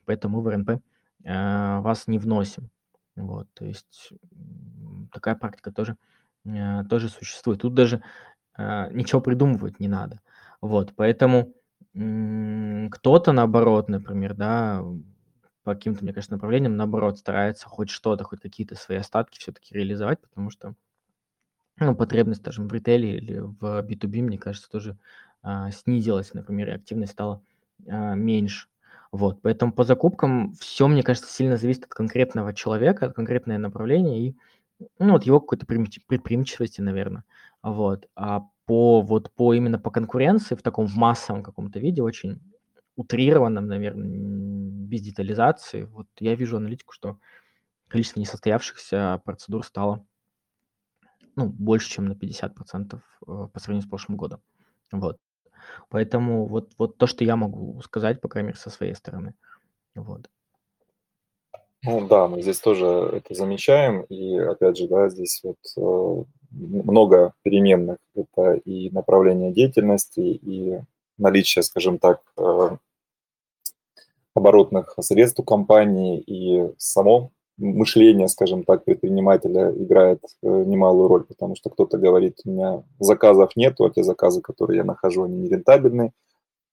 поэтому 0.04 0.40
в 0.40 0.48
РНП 0.48 0.70
э, 0.70 1.80
вас 1.80 2.08
не 2.08 2.18
вносим. 2.18 2.70
Вот, 3.14 3.46
то 3.54 3.64
есть 3.64 4.12
такая 5.12 5.36
практика 5.36 5.70
тоже, 5.70 5.92
э, 5.92 6.15
тоже 6.88 7.08
существует. 7.08 7.60
Тут 7.60 7.74
даже 7.74 8.02
э, 8.56 8.92
ничего 8.92 9.20
придумывать 9.20 9.80
не 9.80 9.88
надо. 9.88 10.20
Вот, 10.60 10.94
поэтому 10.96 11.52
кто-то, 11.92 13.32
наоборот, 13.32 13.88
например, 13.88 14.34
да, 14.34 14.82
по 15.64 15.74
каким-то, 15.74 16.04
мне 16.04 16.12
кажется, 16.12 16.34
направлениям, 16.34 16.76
наоборот, 16.76 17.18
старается 17.18 17.68
хоть 17.68 17.90
что-то, 17.90 18.24
хоть 18.24 18.40
какие-то 18.40 18.76
свои 18.76 18.98
остатки 18.98 19.38
все-таки 19.38 19.74
реализовать, 19.74 20.20
потому 20.20 20.50
что 20.50 20.74
ну, 21.78 21.94
потребность, 21.94 22.40
скажем, 22.40 22.68
в 22.68 22.72
ритейле 22.72 23.16
или 23.16 23.38
в 23.38 23.82
B2B, 23.82 24.22
мне 24.22 24.38
кажется, 24.38 24.70
тоже 24.70 24.96
а, 25.42 25.70
снизилась, 25.70 26.32
например, 26.34 26.68
и 26.68 26.72
активность 26.72 27.12
стала 27.12 27.42
а, 27.86 28.14
меньше. 28.14 28.68
Вот, 29.12 29.40
поэтому 29.42 29.72
по 29.72 29.84
закупкам 29.84 30.54
все, 30.60 30.88
мне 30.88 31.02
кажется, 31.02 31.32
сильно 31.32 31.56
зависит 31.56 31.84
от 31.84 31.90
конкретного 31.90 32.54
человека, 32.54 33.06
от 33.06 33.14
конкретного 33.14 33.58
направления 33.58 34.28
и 34.28 34.36
ну, 34.98 35.12
вот 35.12 35.24
его 35.24 35.40
какой-то 35.40 35.66
предприимчивости, 35.66 36.80
наверное. 36.80 37.24
Вот. 37.62 38.06
А 38.14 38.42
по 38.66 39.00
вот 39.00 39.32
по 39.32 39.54
именно 39.54 39.78
по 39.78 39.90
конкуренции 39.90 40.54
в 40.54 40.62
таком 40.62 40.86
в 40.86 40.96
массовом 40.96 41.42
каком-то 41.42 41.78
виде, 41.78 42.02
очень 42.02 42.40
утрированном, 42.96 43.66
наверное, 43.66 44.08
без 44.86 45.02
детализации, 45.02 45.84
вот 45.84 46.06
я 46.18 46.34
вижу 46.34 46.56
аналитику, 46.56 46.92
что 46.92 47.18
количество 47.88 48.20
несостоявшихся 48.20 49.20
процедур 49.24 49.64
стало 49.64 50.04
ну, 51.36 51.46
больше, 51.48 51.90
чем 51.90 52.06
на 52.06 52.12
50% 52.12 52.94
э, 52.94 53.00
по 53.26 53.60
сравнению 53.60 53.86
с 53.86 53.90
прошлым 53.90 54.16
годом. 54.16 54.40
Вот. 54.90 55.18
Поэтому 55.90 56.46
вот, 56.46 56.72
вот 56.78 56.96
то, 56.96 57.06
что 57.06 57.24
я 57.24 57.36
могу 57.36 57.80
сказать, 57.82 58.20
по 58.20 58.28
крайней 58.28 58.48
мере, 58.48 58.58
со 58.58 58.70
своей 58.70 58.94
стороны. 58.94 59.34
Вот. 59.94 60.30
Ну 61.86 62.06
да, 62.08 62.26
мы 62.26 62.42
здесь 62.42 62.58
тоже 62.58 62.86
это 62.86 63.32
замечаем, 63.34 64.02
и 64.02 64.36
опять 64.36 64.76
же, 64.76 64.88
да, 64.88 65.08
здесь 65.08 65.40
вот 65.44 65.56
э, 65.76 66.24
много 66.50 67.32
переменных. 67.42 67.98
Это 68.16 68.54
и 68.54 68.90
направление 68.90 69.52
деятельности, 69.52 70.20
и 70.20 70.80
наличие, 71.16 71.62
скажем 71.62 71.98
так, 71.98 72.22
э, 72.36 72.76
оборотных 74.34 74.96
средств 75.00 75.38
у 75.38 75.44
компании, 75.44 76.18
и 76.18 76.72
само 76.76 77.30
мышление, 77.56 78.26
скажем 78.28 78.64
так, 78.64 78.84
предпринимателя 78.84 79.70
играет 79.70 80.20
э, 80.42 80.48
немалую 80.48 81.08
роль, 81.08 81.24
потому 81.24 81.54
что 81.54 81.70
кто-то 81.70 81.98
говорит, 81.98 82.40
у 82.44 82.50
меня 82.50 82.82
заказов 82.98 83.54
нету, 83.54 83.84
а 83.84 83.90
те 83.90 84.02
заказы, 84.02 84.40
которые 84.40 84.78
я 84.78 84.84
нахожу, 84.84 85.22
они 85.22 85.38
нерентабельны, 85.38 86.12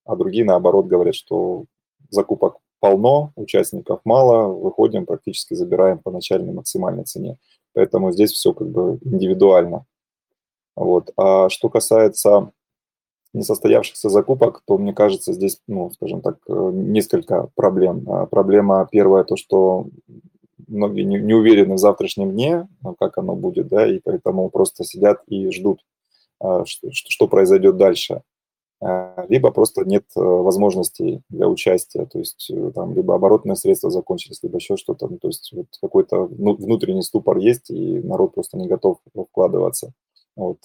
а 0.06 0.16
другие, 0.16 0.44
наоборот, 0.44 0.88
говорят, 0.88 1.14
что 1.14 1.66
закупок 2.10 2.58
полно, 2.84 3.32
участников 3.38 4.02
мало, 4.04 4.48
выходим, 4.48 5.06
практически 5.06 5.54
забираем 5.54 6.00
по 6.00 6.12
начальной 6.12 6.52
максимальной 6.52 7.06
цене. 7.06 7.38
Поэтому 7.74 8.12
здесь 8.12 8.34
все 8.34 8.52
как 8.52 8.68
бы 8.68 9.00
индивидуально. 9.06 9.86
Вот. 10.76 11.14
А 11.16 11.48
что 11.48 11.70
касается 11.70 12.52
несостоявшихся 13.34 14.10
закупок, 14.10 14.64
то, 14.68 14.78
мне 14.78 14.94
кажется, 14.94 15.32
здесь, 15.32 15.62
ну, 15.66 15.92
скажем 15.92 16.20
так, 16.20 16.40
э, 16.50 16.72
несколько 16.74 17.48
проблем. 17.56 18.04
А 18.10 18.26
проблема 18.26 18.86
первая, 18.92 19.24
то, 19.24 19.38
что 19.38 19.88
многие 20.68 21.04
не, 21.04 21.34
уверены 21.34 21.76
в 21.76 21.80
завтрашнем 21.80 22.32
дне, 22.32 22.68
а 22.84 22.96
как 23.00 23.18
оно 23.18 23.34
будет, 23.38 23.70
да, 23.70 23.88
и 23.88 24.02
поэтому 24.04 24.50
просто 24.50 24.84
сидят 24.84 25.22
и 25.28 25.50
ждут, 25.52 25.80
а, 26.42 26.66
что, 26.66 26.90
что 26.92 27.30
произойдет 27.30 27.78
дальше. 27.78 28.24
А, 28.84 29.26
либо 29.30 29.52
просто 29.52 29.86
нет 29.86 30.04
э, 30.16 30.20
возможностей 30.20 31.22
для 31.30 31.48
участия, 31.48 32.06
то 32.06 32.20
есть 32.20 32.50
э, 32.52 32.72
там 32.76 32.94
либо 32.94 33.16
оборотные 33.16 33.56
средства 33.56 33.90
закончились, 33.90 34.40
либо 34.44 34.58
еще 34.58 34.78
что-то, 34.78 35.08
ну, 35.08 35.18
то 35.18 35.28
есть 35.28 35.52
вот 35.54 35.68
какой-то 35.82 36.26
внутренний 36.26 37.04
ступор 37.04 37.38
есть, 37.38 37.70
и 37.70 38.00
народ 38.00 38.34
просто 38.34 38.58
не 38.58 38.68
готов 38.68 38.98
вкладываться. 39.30 39.94
Вот. 40.36 40.58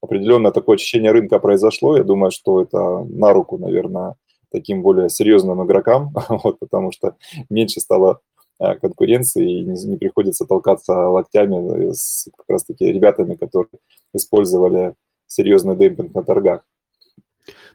Определенное 0.00 0.52
такое 0.52 0.76
очищение 0.76 1.12
рынка 1.12 1.38
произошло, 1.38 1.96
я 1.96 2.04
думаю, 2.04 2.30
что 2.30 2.62
это 2.62 3.04
на 3.04 3.32
руку, 3.32 3.58
наверное, 3.58 4.14
таким 4.50 4.82
более 4.82 5.10
серьезным 5.10 5.64
игрокам, 5.64 6.14
вот, 6.28 6.58
потому 6.58 6.92
что 6.92 7.16
меньше 7.50 7.80
стало 7.80 8.20
Э, 8.60 8.74
конкуренции, 8.74 9.60
и 9.60 9.64
не, 9.64 9.80
не 9.84 9.96
приходится 9.96 10.44
толкаться 10.44 10.92
локтями 10.92 11.92
с 11.92 12.28
как 12.36 12.46
раз-таки 12.48 12.86
ребятами, 12.86 13.36
которые 13.36 13.68
использовали 14.12 14.94
серьезный 15.28 15.76
демпинг 15.76 16.12
на 16.12 16.24
торгах. 16.24 16.64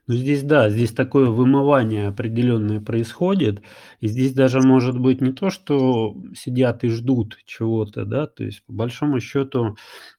Ну, 0.07 0.15
здесь, 0.15 0.43
да, 0.43 0.69
здесь 0.69 0.91
такое 0.93 1.29
вымывание 1.29 2.07
определенное 2.07 2.81
происходит. 2.81 3.61
И 4.01 4.07
здесь 4.07 4.33
даже 4.33 4.59
может 4.61 4.99
быть 4.99 5.21
не 5.21 5.31
то, 5.33 5.49
что 5.49 6.15
сидят 6.35 6.83
и 6.83 6.89
ждут 6.89 7.37
чего-то, 7.45 8.05
да, 8.05 8.27
то 8.27 8.43
есть 8.43 8.65
по 8.65 8.73
большому 8.73 9.19
счету, 9.19 9.77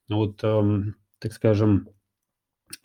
вот, 0.09 0.41
эм, 0.45 0.97
так 1.21 1.33
скажем, 1.33 1.89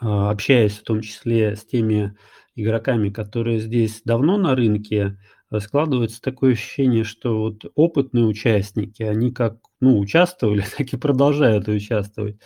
э, 0.01 0.05
общаясь 0.07 0.78
в 0.78 0.84
том 0.84 1.01
числе 1.01 1.55
с 1.55 1.65
теми 1.65 2.15
игроками, 2.55 3.09
которые 3.09 3.59
здесь 3.59 4.01
давно 4.05 4.38
на 4.38 4.55
рынке, 4.55 5.17
складывается 5.59 6.22
такое 6.22 6.53
ощущение, 6.53 7.03
что 7.03 7.39
вот 7.39 7.63
опытные 7.76 8.26
участники, 8.26 9.01
они 9.03 9.32
как, 9.32 9.57
ну, 9.82 9.97
участвовали, 9.99 10.63
так 10.78 10.93
и 10.93 10.97
продолжают 10.97 11.67
участвовать. 11.67 12.39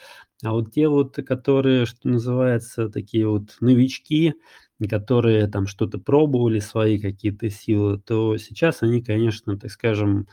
А 0.44 0.52
вот 0.54 0.72
те 0.74 0.88
вот, 0.90 1.16
которые, 1.16 1.86
что 1.86 2.08
называется, 2.10 2.90
такие 2.90 3.28
вот 3.28 3.56
новички, 3.62 4.36
которые 4.90 5.48
там 5.48 5.66
что-то 5.68 5.98
пробовали, 5.98 6.60
свои 6.60 7.00
какие-то 7.00 7.50
силы, 7.50 8.00
то 8.00 8.38
сейчас 8.38 8.84
они, 8.84 9.02
конечно, 9.02 9.58
так 9.58 9.72
скажем, 9.72 10.28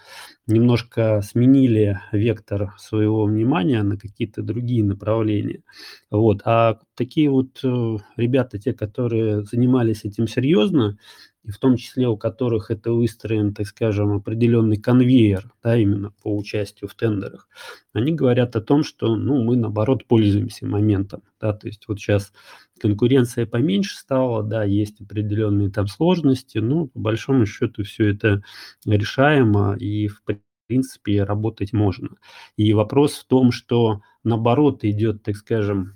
немножко 0.47 1.21
сменили 1.23 2.01
вектор 2.13 2.75
своего 2.79 3.25
внимания 3.27 3.83
на 3.85 3.97
какие-то 3.97 4.43
другие 4.43 4.85
направления. 4.85 5.63
Вот. 6.11 6.43
А 6.45 6.79
такие 7.01 7.31
вот 7.31 7.61
э, 7.65 7.97
ребята, 8.19 8.59
те, 8.59 8.75
которые 8.75 9.43
занимались 9.47 10.05
этим 10.05 10.29
серьезно, 10.29 10.99
и 11.45 11.51
в 11.51 11.57
том 11.57 11.79
числе 11.79 12.07
у 12.09 12.19
которых 12.19 12.71
это 12.71 12.93
выстроен, 12.93 13.55
так 13.55 13.67
скажем, 13.69 14.13
определенный 14.13 14.77
конвейер, 14.77 15.51
да, 15.63 15.79
именно 15.79 16.13
по 16.23 16.37
участию 16.37 16.91
в 16.91 16.95
тендерах, 16.95 17.49
они 17.95 18.13
говорят 18.13 18.55
о 18.55 18.61
том, 18.61 18.85
что, 18.85 19.17
ну, 19.17 19.43
мы, 19.43 19.57
наоборот, 19.57 20.07
пользуемся 20.07 20.67
моментом, 20.67 21.23
да, 21.41 21.55
то 21.55 21.69
есть 21.69 21.89
вот 21.89 21.99
сейчас 21.99 22.35
конкуренция 22.79 23.47
поменьше 23.47 23.97
стала, 23.97 24.43
да, 24.43 24.65
есть 24.65 25.01
определенные 25.01 25.71
там 25.71 25.87
сложности, 25.87 26.59
но 26.59 26.89
по 26.89 27.01
большому 27.01 27.47
счету 27.47 27.83
все 27.83 28.11
это 28.11 28.43
решаемо 28.85 29.75
и, 29.81 30.09
в 30.09 30.21
принципе, 30.67 31.25
работать 31.25 31.73
можно. 31.73 32.11
И 32.59 32.75
вопрос 32.75 33.15
в 33.15 33.27
том, 33.27 33.53
что, 33.53 34.03
наоборот, 34.23 34.85
идет, 34.85 35.23
так 35.23 35.37
скажем, 35.37 35.95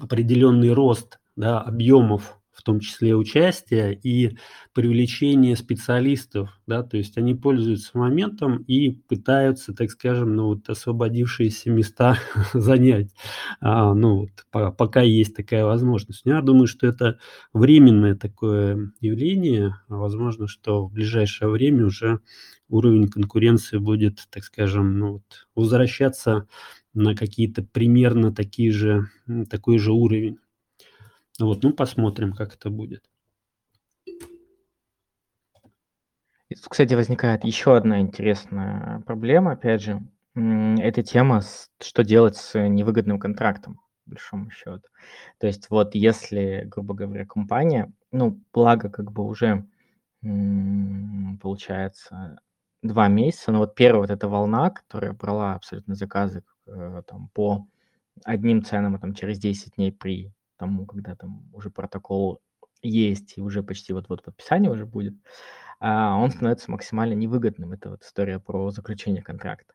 определенный 0.00 0.72
рост 0.72 1.18
да, 1.36 1.60
объемов 1.60 2.38
в 2.52 2.62
том 2.62 2.80
числе 2.80 3.16
участие 3.16 3.98
и 4.02 4.36
привлечение 4.74 5.56
специалистов, 5.56 6.50
да, 6.66 6.82
то 6.82 6.96
есть 6.96 7.16
они 7.16 7.34
пользуются 7.34 7.96
моментом 7.96 8.58
и 8.68 8.90
пытаются, 8.90 9.74
так 9.74 9.90
скажем, 9.90 10.36
ну 10.36 10.48
вот 10.48 10.68
освободившиеся 10.68 11.70
места 11.70 12.18
занять, 12.52 13.10
а, 13.60 13.94
ну 13.94 14.20
вот, 14.20 14.30
по, 14.50 14.70
пока 14.70 15.00
есть 15.00 15.34
такая 15.34 15.64
возможность. 15.64 16.22
Я 16.24 16.42
думаю, 16.42 16.66
что 16.66 16.86
это 16.86 17.18
временное 17.52 18.14
такое 18.14 18.92
явление, 19.00 19.76
возможно, 19.88 20.46
что 20.46 20.86
в 20.86 20.92
ближайшее 20.92 21.48
время 21.48 21.86
уже 21.86 22.20
уровень 22.68 23.08
конкуренции 23.08 23.78
будет, 23.78 24.26
так 24.30 24.44
скажем, 24.44 24.98
ну 24.98 25.12
вот, 25.14 25.46
возвращаться 25.54 26.46
на 26.94 27.14
какие-то 27.14 27.62
примерно 27.62 28.34
такие 28.34 28.70
же, 28.70 29.08
такой 29.50 29.78
же 29.78 29.92
уровень. 29.92 30.38
Вот, 31.38 31.62
ну, 31.62 31.72
посмотрим, 31.72 32.32
как 32.32 32.54
это 32.54 32.70
будет. 32.70 33.02
кстати, 36.68 36.94
возникает 36.94 37.44
еще 37.44 37.76
одна 37.76 38.00
интересная 38.00 39.00
проблема, 39.06 39.52
опять 39.52 39.82
же, 39.82 40.02
эта 40.34 41.02
тема, 41.02 41.42
что 41.80 42.04
делать 42.04 42.36
с 42.36 42.58
невыгодным 42.58 43.18
контрактом, 43.18 43.76
по 44.04 44.10
большому 44.10 44.50
счету. 44.50 44.82
То 45.38 45.46
есть 45.46 45.68
вот 45.70 45.94
если, 45.94 46.64
грубо 46.66 46.94
говоря, 46.94 47.26
компания, 47.26 47.92
ну, 48.10 48.40
благо 48.52 48.88
как 48.90 49.12
бы 49.12 49.24
уже 49.24 49.66
получается 51.40 52.38
два 52.82 53.08
месяца, 53.08 53.52
но 53.52 53.58
вот 53.58 53.74
первая 53.74 54.02
вот 54.02 54.10
эта 54.10 54.28
волна, 54.28 54.70
которая 54.70 55.12
брала 55.12 55.54
абсолютно 55.54 55.94
заказы 55.94 56.42
там 56.66 57.28
по 57.34 57.66
одним 58.24 58.64
ценам, 58.64 58.94
а 58.94 58.98
там 58.98 59.14
через 59.14 59.38
10 59.38 59.76
дней 59.76 59.92
при 59.92 60.32
тому, 60.56 60.86
когда 60.86 61.16
там 61.16 61.48
уже 61.52 61.70
протокол 61.70 62.40
есть 62.82 63.34
и 63.36 63.40
уже 63.42 63.62
почти 63.62 63.92
вот-вот 63.92 64.22
подписание 64.22 64.70
уже 64.70 64.86
будет, 64.86 65.14
а, 65.80 66.16
он 66.16 66.30
становится 66.30 66.70
максимально 66.70 67.14
невыгодным. 67.14 67.72
Это 67.72 67.90
вот 67.90 68.02
история 68.02 68.38
про 68.38 68.70
заключение 68.70 69.22
контракта. 69.22 69.74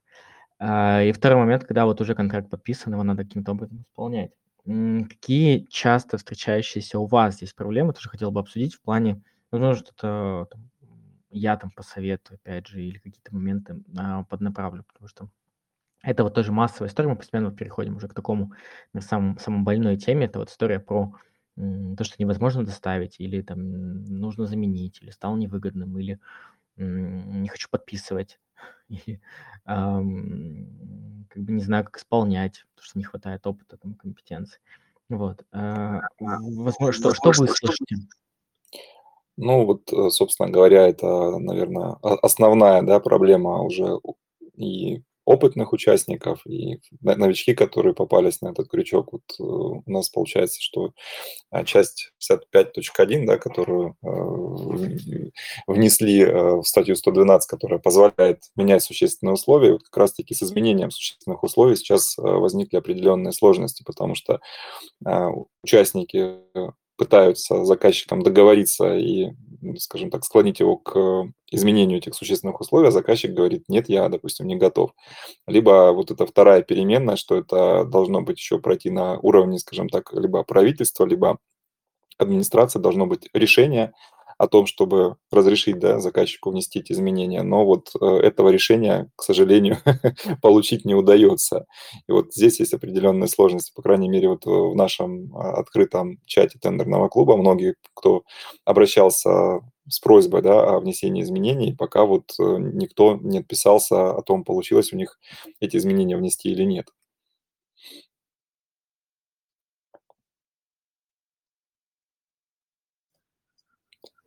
А, 0.59 1.03
и 1.03 1.11
второй 1.11 1.37
момент, 1.39 1.65
когда 1.65 1.85
вот 1.85 2.01
уже 2.01 2.15
контракт 2.15 2.49
подписан, 2.49 2.93
его 2.93 3.03
надо 3.03 3.23
каким-то 3.23 3.51
образом 3.51 3.81
исполнять. 3.81 4.31
Какие 4.65 5.65
часто 5.69 6.17
встречающиеся 6.17 6.99
у 6.99 7.05
вас 7.05 7.35
здесь 7.35 7.53
проблемы, 7.53 7.93
тоже 7.93 8.09
хотел 8.09 8.31
бы 8.31 8.41
обсудить 8.41 8.75
в 8.75 8.81
плане, 8.81 9.21
возможно, 9.51 9.83
что-то 9.83 10.47
там, 10.51 10.69
я 11.29 11.55
там 11.55 11.71
посоветую, 11.71 12.39
опять 12.43 12.67
же, 12.67 12.81
или 12.81 12.97
какие-то 12.97 13.33
моменты 13.33 13.77
поднаправлю, 14.29 14.83
потому 14.83 15.07
что 15.07 15.29
это 16.07 16.23
вот 16.23 16.33
тоже 16.33 16.53
массовая 16.53 16.89
история, 16.89 17.09
мы 17.09 17.17
постепенно 17.17 17.51
переходим 17.51 17.97
уже 17.97 18.07
к 18.07 18.13
такому 18.13 18.53
на 18.93 19.01
самом, 19.01 19.37
самой 19.39 19.63
больной 19.63 19.97
теме. 19.97 20.27
Это 20.27 20.39
вот 20.39 20.49
история 20.49 20.79
про 20.79 21.11
то, 21.57 22.03
что 22.03 22.15
невозможно 22.17 22.63
доставить, 22.63 23.19
или 23.19 23.41
там 23.41 24.05
нужно 24.05 24.45
заменить, 24.45 25.01
или 25.01 25.09
стал 25.09 25.35
невыгодным, 25.35 25.97
или 25.99 26.19
не 26.77 27.49
хочу 27.49 27.67
подписывать, 27.69 28.39
или 28.87 29.19
как 29.65 31.43
бы 31.43 31.51
не 31.51 31.63
знаю, 31.63 31.83
как 31.83 31.97
исполнять, 31.97 32.63
потому 32.73 32.85
что 32.85 32.97
не 32.97 33.03
хватает 33.03 33.45
опыта, 33.45 33.75
там, 33.75 33.95
компетенций. 33.95 34.59
Вот. 35.09 35.43
А, 35.51 35.99
возможно, 36.19 36.93
что, 36.93 37.13
что 37.13 37.31
вы 37.31 37.47
слышите? 37.49 37.97
Ну, 39.35 39.65
вот, 39.65 39.91
э, 39.91 40.09
собственно 40.09 40.49
говоря, 40.49 40.87
это, 40.87 41.37
наверное, 41.37 41.97
основная, 42.01 42.81
да, 42.81 42.99
проблема 42.99 43.61
уже 43.61 43.99
и 44.55 45.03
опытных 45.27 45.73
участников, 45.73 46.47
и 46.47 46.79
новички, 47.01 47.53
которые 47.53 47.93
попались 47.93 48.39
на 48.39 48.49
этот 48.51 48.69
крючок. 48.69 49.11
Вот 49.11 49.23
э, 49.37 49.43
у 49.43 49.83
нас 49.85 50.07
получается, 50.07 50.61
что 50.61 50.93
а, 51.51 51.65
часть 51.65 52.13
55.1, 52.31 53.25
да, 53.25 53.37
которую 53.37 53.97
э, 54.03 54.07
внесли 55.67 56.21
э, 56.21 56.55
в 56.55 56.63
статью 56.63 56.95
112, 56.95 57.45
которая 57.49 57.77
позволяет 57.77 58.43
менять 58.55 58.83
существенные 58.83 59.33
условия, 59.33 59.73
вот 59.73 59.83
как 59.83 59.97
раз-таки 59.97 60.33
с 60.33 60.43
изменением 60.43 60.91
существенных 60.91 61.43
условий 61.43 61.75
сейчас 61.75 62.15
возникли 62.17 62.77
определенные 62.77 63.33
сложности, 63.33 63.83
потому 63.83 64.15
что 64.15 64.39
участники 65.61 66.37
пытаются 66.97 67.63
заказчиком 67.63 68.23
договориться 68.23 68.97
и, 68.97 69.29
скажем 69.77 70.09
так, 70.09 70.25
склонить 70.25 70.59
его 70.59 70.77
к 70.77 71.27
изменению 71.51 71.99
этих 71.99 72.15
существенных 72.15 72.59
условий, 72.59 72.87
а 72.87 72.91
заказчик 72.91 73.31
говорит, 73.31 73.63
нет, 73.69 73.87
я, 73.87 74.09
допустим, 74.09 74.47
не 74.47 74.55
готов. 74.55 74.91
Либо 75.45 75.91
вот 75.93 76.11
эта 76.11 76.25
вторая 76.25 76.63
переменная, 76.63 77.15
что 77.15 77.35
это 77.35 77.85
должно 77.85 78.21
быть 78.21 78.37
еще 78.37 78.59
пройти 78.59 78.89
на 78.89 79.17
уровне, 79.19 79.59
скажем 79.59 79.89
так, 79.89 80.11
либо 80.13 80.43
правительства, 80.43 81.05
либо 81.05 81.37
администрации 82.17 82.79
должно 82.79 83.05
быть 83.05 83.29
решение 83.33 83.93
о 84.37 84.47
том, 84.47 84.65
чтобы 84.65 85.17
разрешить 85.31 85.79
да, 85.79 85.99
заказчику 85.99 86.51
внести 86.51 86.79
эти 86.79 86.91
изменения, 86.91 87.43
но 87.43 87.65
вот 87.65 87.91
э, 87.99 88.05
этого 88.05 88.49
решения, 88.49 89.09
к 89.15 89.23
сожалению, 89.23 89.77
получить 90.41 90.85
не 90.85 90.93
удается. 90.93 91.65
И 92.07 92.11
вот 92.11 92.33
здесь 92.33 92.59
есть 92.59 92.73
определенные 92.73 93.27
сложности, 93.27 93.73
по 93.75 93.81
крайней 93.81 94.09
мере, 94.09 94.29
вот 94.29 94.45
в 94.45 94.75
нашем 94.75 95.35
а, 95.35 95.59
открытом 95.59 96.19
чате 96.25 96.59
тендерного 96.59 97.07
клуба 97.09 97.35
многие, 97.37 97.75
кто 97.93 98.23
обращался 98.65 99.61
с 99.89 99.99
просьбой 99.99 100.41
да, 100.41 100.75
о 100.75 100.79
внесении 100.79 101.23
изменений, 101.23 101.73
пока 101.73 102.05
вот 102.05 102.31
э, 102.39 102.43
никто 102.59 103.17
не 103.21 103.39
отписался 103.39 104.11
о 104.11 104.21
том, 104.21 104.43
получилось 104.43 104.93
у 104.93 104.97
них 104.97 105.19
эти 105.59 105.77
изменения 105.77 106.17
внести 106.17 106.49
или 106.49 106.63
нет. 106.63 106.87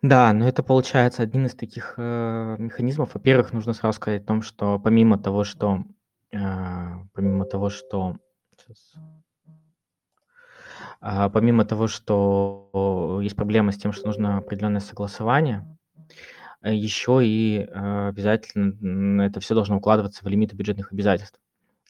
Да, 0.02 0.32
но 0.32 0.48
это 0.48 0.62
получается 0.62 1.22
один 1.22 1.46
из 1.46 1.54
таких, 1.54 1.94
э, 1.98 2.56
механизмов. 2.58 3.14
Во-первых, 3.14 3.52
нужно 3.52 3.74
сразу 3.74 3.96
сказать 3.96 4.22
о 4.22 4.26
том, 4.26 4.42
что 4.42 4.78
помимо 4.78 5.18
того, 5.18 5.44
что, 5.44 5.84
э, 6.32 6.38
помимо 7.12 7.44
того, 7.44 7.68
что 7.68 8.16
щас. 8.66 8.94
А, 11.00 11.28
помимо 11.30 11.64
того, 11.64 11.86
что 11.88 13.20
есть 13.22 13.36
проблема 13.36 13.72
с 13.72 13.76
тем, 13.78 13.92
что 13.92 14.06
нужно 14.06 14.38
определенное 14.38 14.80
согласование, 14.80 15.66
э, 16.62 16.74
еще 16.74 17.20
и, 17.24 17.60
э, 17.68 18.08
обязательно 18.08 19.22
это 19.22 19.40
все 19.40 19.54
должно 19.54 19.78
укладываться 19.78 20.24
в 20.24 20.28
лимиты 20.28 20.56
бюджетных 20.56 20.92
обязательств, 20.92 21.38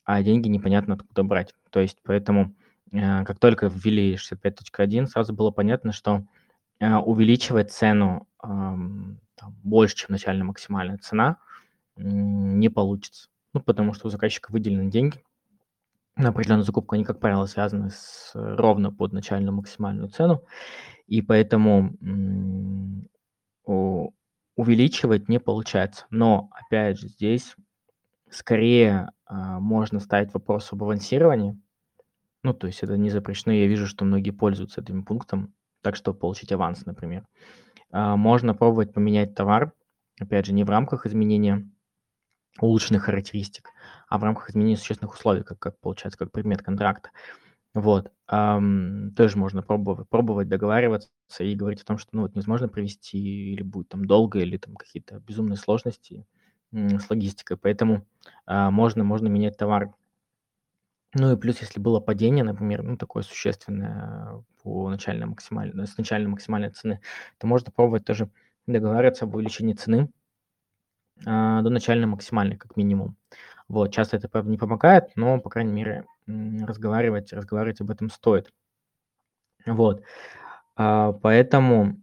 а 0.04 0.22
деньги 0.22 0.48
непонятно 0.48 0.94
откуда 0.94 1.24
брать. 1.24 1.54
То 1.70 1.80
есть 1.80 1.98
поэтому, 2.04 2.54
э, 2.92 3.24
как 3.24 3.38
только 3.40 3.66
ввели 3.68 4.16
65.1, 4.16 5.06
сразу 5.08 5.34
было 5.34 5.50
понятно, 5.52 5.92
что 5.92 6.24
Э, 6.24 6.24
увеличивать 6.80 7.72
цену 7.72 8.26
там, 8.40 9.20
больше, 9.62 9.96
чем 9.96 10.08
начальная 10.10 10.44
максимальная 10.44 10.98
цена, 10.98 11.38
не 11.96 12.68
получится. 12.68 13.28
Ну, 13.52 13.60
потому 13.60 13.92
что 13.94 14.06
у 14.06 14.10
заказчика 14.10 14.50
выделены 14.50 14.90
деньги 14.90 15.22
на 16.16 16.28
определенную 16.30 16.64
закупку, 16.64 16.94
они, 16.94 17.04
как 17.04 17.20
правило, 17.20 17.46
связаны 17.46 17.90
с 17.90 18.30
ровно 18.34 18.92
под 18.92 19.12
начальную 19.12 19.54
максимальную 19.54 20.08
цену, 20.08 20.44
и 21.06 21.22
поэтому 21.22 21.96
увеличивать 24.56 25.28
не 25.28 25.40
получается. 25.40 26.06
Но, 26.10 26.50
опять 26.52 26.98
же, 26.98 27.08
здесь 27.08 27.56
скорее 28.30 29.10
а, 29.24 29.58
можно 29.58 30.00
ставить 30.00 30.34
вопрос 30.34 30.72
об 30.72 30.82
авансировании. 30.82 31.58
Ну, 32.42 32.52
то 32.52 32.66
есть 32.66 32.82
это 32.82 32.96
не 32.96 33.10
запрещено. 33.10 33.54
Я 33.54 33.66
вижу, 33.66 33.86
что 33.86 34.04
многие 34.04 34.32
пользуются 34.32 34.80
этим 34.80 35.04
пунктом 35.04 35.54
так 35.82 35.96
что 35.96 36.14
получить 36.14 36.52
аванс, 36.52 36.86
например. 36.86 37.26
А, 37.90 38.16
можно 38.16 38.54
пробовать 38.54 38.92
поменять 38.92 39.34
товар, 39.34 39.72
опять 40.20 40.46
же, 40.46 40.52
не 40.52 40.64
в 40.64 40.70
рамках 40.70 41.06
изменения 41.06 41.68
улучшенных 42.58 43.04
характеристик, 43.04 43.70
а 44.08 44.18
в 44.18 44.24
рамках 44.24 44.50
изменения 44.50 44.76
существенных 44.76 45.14
условий, 45.14 45.42
как, 45.42 45.58
как 45.58 45.78
получается, 45.80 46.18
как 46.18 46.32
предмет 46.32 46.62
контракта. 46.62 47.10
Вот. 47.72 48.10
Um, 48.30 49.10
тоже 49.12 49.38
можно 49.38 49.62
пробовать, 49.62 50.08
пробовать 50.08 50.48
договариваться 50.48 51.08
и 51.38 51.54
говорить 51.54 51.82
о 51.82 51.84
том, 51.84 51.98
что 51.98 52.08
ну, 52.12 52.22
вот 52.22 52.34
невозможно 52.34 52.68
провести 52.68 53.18
или 53.52 53.62
будет 53.62 53.88
там 53.88 54.04
долго, 54.04 54.40
или 54.40 54.56
там 54.56 54.74
какие-то 54.74 55.20
безумные 55.20 55.56
сложности 55.56 56.26
с 56.72 57.08
логистикой. 57.10 57.56
Поэтому 57.56 58.06
uh, 58.48 58.70
можно, 58.70 59.04
можно 59.04 59.28
менять 59.28 59.56
товар 59.56 59.92
ну 61.14 61.32
и 61.32 61.36
плюс, 61.36 61.60
если 61.60 61.80
было 61.80 62.00
падение, 62.00 62.44
например, 62.44 62.82
ну, 62.82 62.96
такое 62.96 63.22
существенное 63.22 64.44
по 64.62 64.88
начальной 64.88 65.26
максимальной, 65.26 65.86
с 65.86 65.96
начальной 65.96 66.28
максимальной 66.28 66.70
цены, 66.70 67.00
то 67.38 67.46
можно 67.46 67.72
пробовать 67.72 68.04
тоже 68.04 68.30
договариваться 68.66 69.24
об 69.24 69.34
увеличении 69.34 69.72
цены 69.74 70.10
а, 71.26 71.62
до 71.62 71.70
начальной 71.70 72.06
максимальной, 72.06 72.56
как 72.56 72.76
минимум. 72.76 73.16
Вот, 73.68 73.92
часто 73.92 74.16
это 74.16 74.42
не 74.42 74.58
помогает, 74.58 75.10
но, 75.16 75.40
по 75.40 75.50
крайней 75.50 75.72
мере, 75.72 76.04
разговаривать, 76.26 77.32
разговаривать 77.32 77.80
об 77.80 77.90
этом 77.90 78.10
стоит. 78.10 78.50
Вот, 79.66 80.02
а, 80.76 81.12
поэтому 81.12 81.96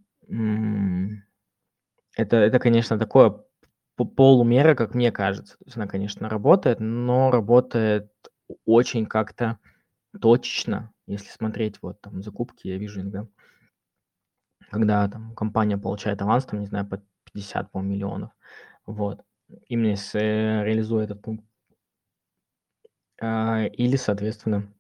это, 2.16 2.38
это, 2.38 2.60
конечно, 2.60 2.97
такое 2.99 3.43
полумера, 4.16 4.76
как 4.76 4.93
мне 4.93 5.12
кажется. 5.12 5.53
То 5.58 5.66
есть 5.66 5.78
она, 5.78 5.88
конечно, 5.88 6.30
работает, 6.30 6.80
но 6.80 7.32
работает 7.32 8.12
очень 8.66 9.06
как-то 9.06 9.60
точечно, 10.20 10.91
если 11.06 11.30
смотреть 11.30 11.82
вот 11.82 12.02
там 12.02 12.22
закупки, 12.24 12.68
я 12.68 12.78
вижу 12.78 13.02
иногда, 13.02 13.28
когда 14.72 15.08
там 15.08 15.36
компания 15.36 15.78
получает 15.78 16.22
аванс, 16.22 16.45
там, 16.45 16.60
не 16.60 16.68
знаю, 16.68 16.88
под 16.88 17.04
50, 17.34 17.72
по 17.72 17.80
миллионов, 17.80 18.32
вот, 18.86 19.24
именно 19.68 19.91
если 19.91 20.22
э, 20.22 21.04
этот 21.04 21.22
пункт. 21.22 21.45
А, 23.20 23.66
или, 23.66 23.95
соответственно, 23.95 24.72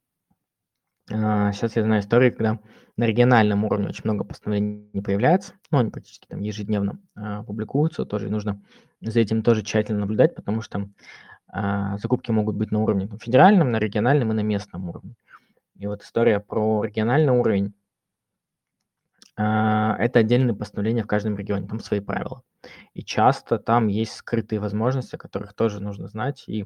а, 1.11 1.51
сейчас 1.53 1.75
я 1.75 1.83
знаю 1.83 2.01
истории, 2.01 2.31
когда 2.31 2.59
на 2.97 3.05
региональном 3.05 3.63
уровне 3.63 3.87
очень 3.87 4.03
много 4.03 4.25
постановлений 4.25 5.01
появляется, 5.01 5.53
ну, 5.71 5.79
они 5.79 5.89
практически 5.89 6.27
там 6.27 6.41
ежедневно 6.41 6.99
а, 7.15 7.43
публикуются, 7.43 8.05
тоже 8.05 8.29
нужно 8.29 8.61
за 9.01 9.19
этим 9.19 9.43
тоже 9.43 9.63
тщательно 9.63 9.99
наблюдать, 9.99 10.35
потому 10.35 10.61
что 10.61 10.79
а, 10.79 10.89
закупки 11.51 12.31
могут 12.31 12.55
быть 12.55 12.71
на 12.71 12.81
уровне 12.81 13.07
там, 13.07 13.19
федеральном, 13.19 13.71
на 13.71 13.79
региональном 13.79 14.31
и 14.31 14.35
на 14.35 14.41
местном 14.41 14.89
уровне. 14.89 15.15
И 15.77 15.87
вот 15.87 16.03
история 16.03 16.39
про 16.39 16.83
региональный 16.83 17.33
уровень 17.33 17.73
а, 19.39 19.95
это 19.99 20.19
отдельное 20.19 20.55
постановление 20.55 21.03
в 21.03 21.07
каждом 21.07 21.37
регионе, 21.37 21.67
там 21.67 21.79
свои 21.79 21.99
правила. 21.99 22.41
И 22.95 23.03
часто 23.03 23.59
там 23.59 23.87
есть 23.87 24.13
скрытые 24.13 24.59
возможности, 24.59 25.15
о 25.15 25.19
которых 25.19 25.53
тоже 25.53 25.79
нужно 25.79 26.07
знать 26.07 26.43
и 26.47 26.65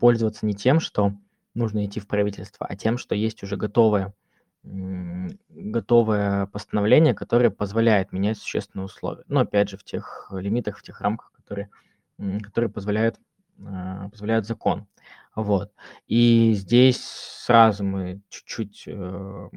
пользоваться 0.00 0.44
не 0.44 0.54
тем, 0.54 0.80
что 0.80 1.14
нужно 1.54 1.86
идти 1.86 2.00
в 2.00 2.08
правительство, 2.08 2.66
а 2.66 2.76
тем, 2.76 2.98
что 2.98 3.14
есть 3.14 3.42
уже 3.42 3.56
готовое, 3.56 4.12
готовое 4.62 6.46
постановление, 6.46 7.14
которое 7.14 7.50
позволяет 7.50 8.12
менять 8.12 8.38
существенные 8.38 8.86
условия. 8.86 9.24
Но 9.28 9.40
опять 9.40 9.70
же 9.70 9.78
в 9.78 9.84
тех 9.84 10.30
лимитах, 10.32 10.78
в 10.78 10.82
тех 10.82 11.00
рамках, 11.00 11.32
которые, 11.32 11.70
которые 12.42 12.70
позволяют 12.70 13.16
а, 13.16 13.20
позволяет 14.10 14.46
закон. 14.46 14.86
Вот. 15.34 15.72
И 16.06 16.52
здесь 16.54 17.00
сразу 17.00 17.84
мы 17.84 18.20
чуть-чуть 18.28 18.84
э, 18.86 19.48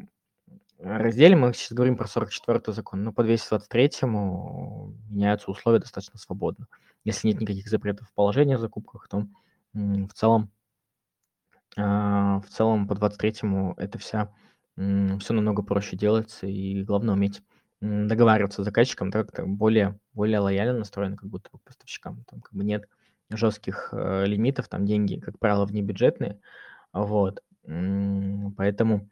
разделим. 0.78 1.42
Мы 1.42 1.54
сейчас 1.54 1.72
говорим 1.72 1.98
про 1.98 2.06
44-й 2.06 2.74
закон, 2.74 3.04
но 3.04 3.12
по 3.12 3.22
223-му 3.22 4.94
меняются 5.10 5.50
условия 5.50 5.80
достаточно 5.80 6.20
свободно. 6.20 6.68
Если 7.04 7.28
нет 7.28 7.42
никаких 7.42 7.68
запретов 7.68 8.08
в 8.08 8.14
положении 8.14 8.56
о 8.56 8.60
закупках, 8.60 9.08
то 9.08 9.28
в 9.74 10.14
целом, 10.14 10.52
а, 11.78 12.42
в 12.42 12.50
целом 12.50 12.88
по 12.88 12.94
23-му 12.94 13.74
это 13.78 13.98
вся, 13.98 14.32
все 14.76 15.34
намного 15.34 15.64
проще 15.64 15.96
делается, 15.96 16.46
и 16.48 16.84
главное 16.84 17.16
уметь 17.16 17.42
договариваться 17.80 18.62
с 18.62 18.66
заказчиком, 18.66 19.12
так 19.12 19.32
более, 19.48 20.00
более 20.14 20.40
лояльно 20.40 20.80
настроен, 20.80 21.18
как 21.18 21.30
будто 21.30 21.50
бы 21.52 21.60
поставщикам. 21.66 22.24
Там 22.30 22.42
как 22.42 22.54
бы 22.54 22.64
нет 22.64 22.88
жестких 23.38 23.90
э, 23.92 24.26
лимитов, 24.26 24.68
там 24.68 24.86
деньги, 24.86 25.20
как 25.20 25.40
правило, 25.40 25.66
внебюджетные, 25.66 26.40
вот, 26.94 27.42
поэтому 28.58 29.10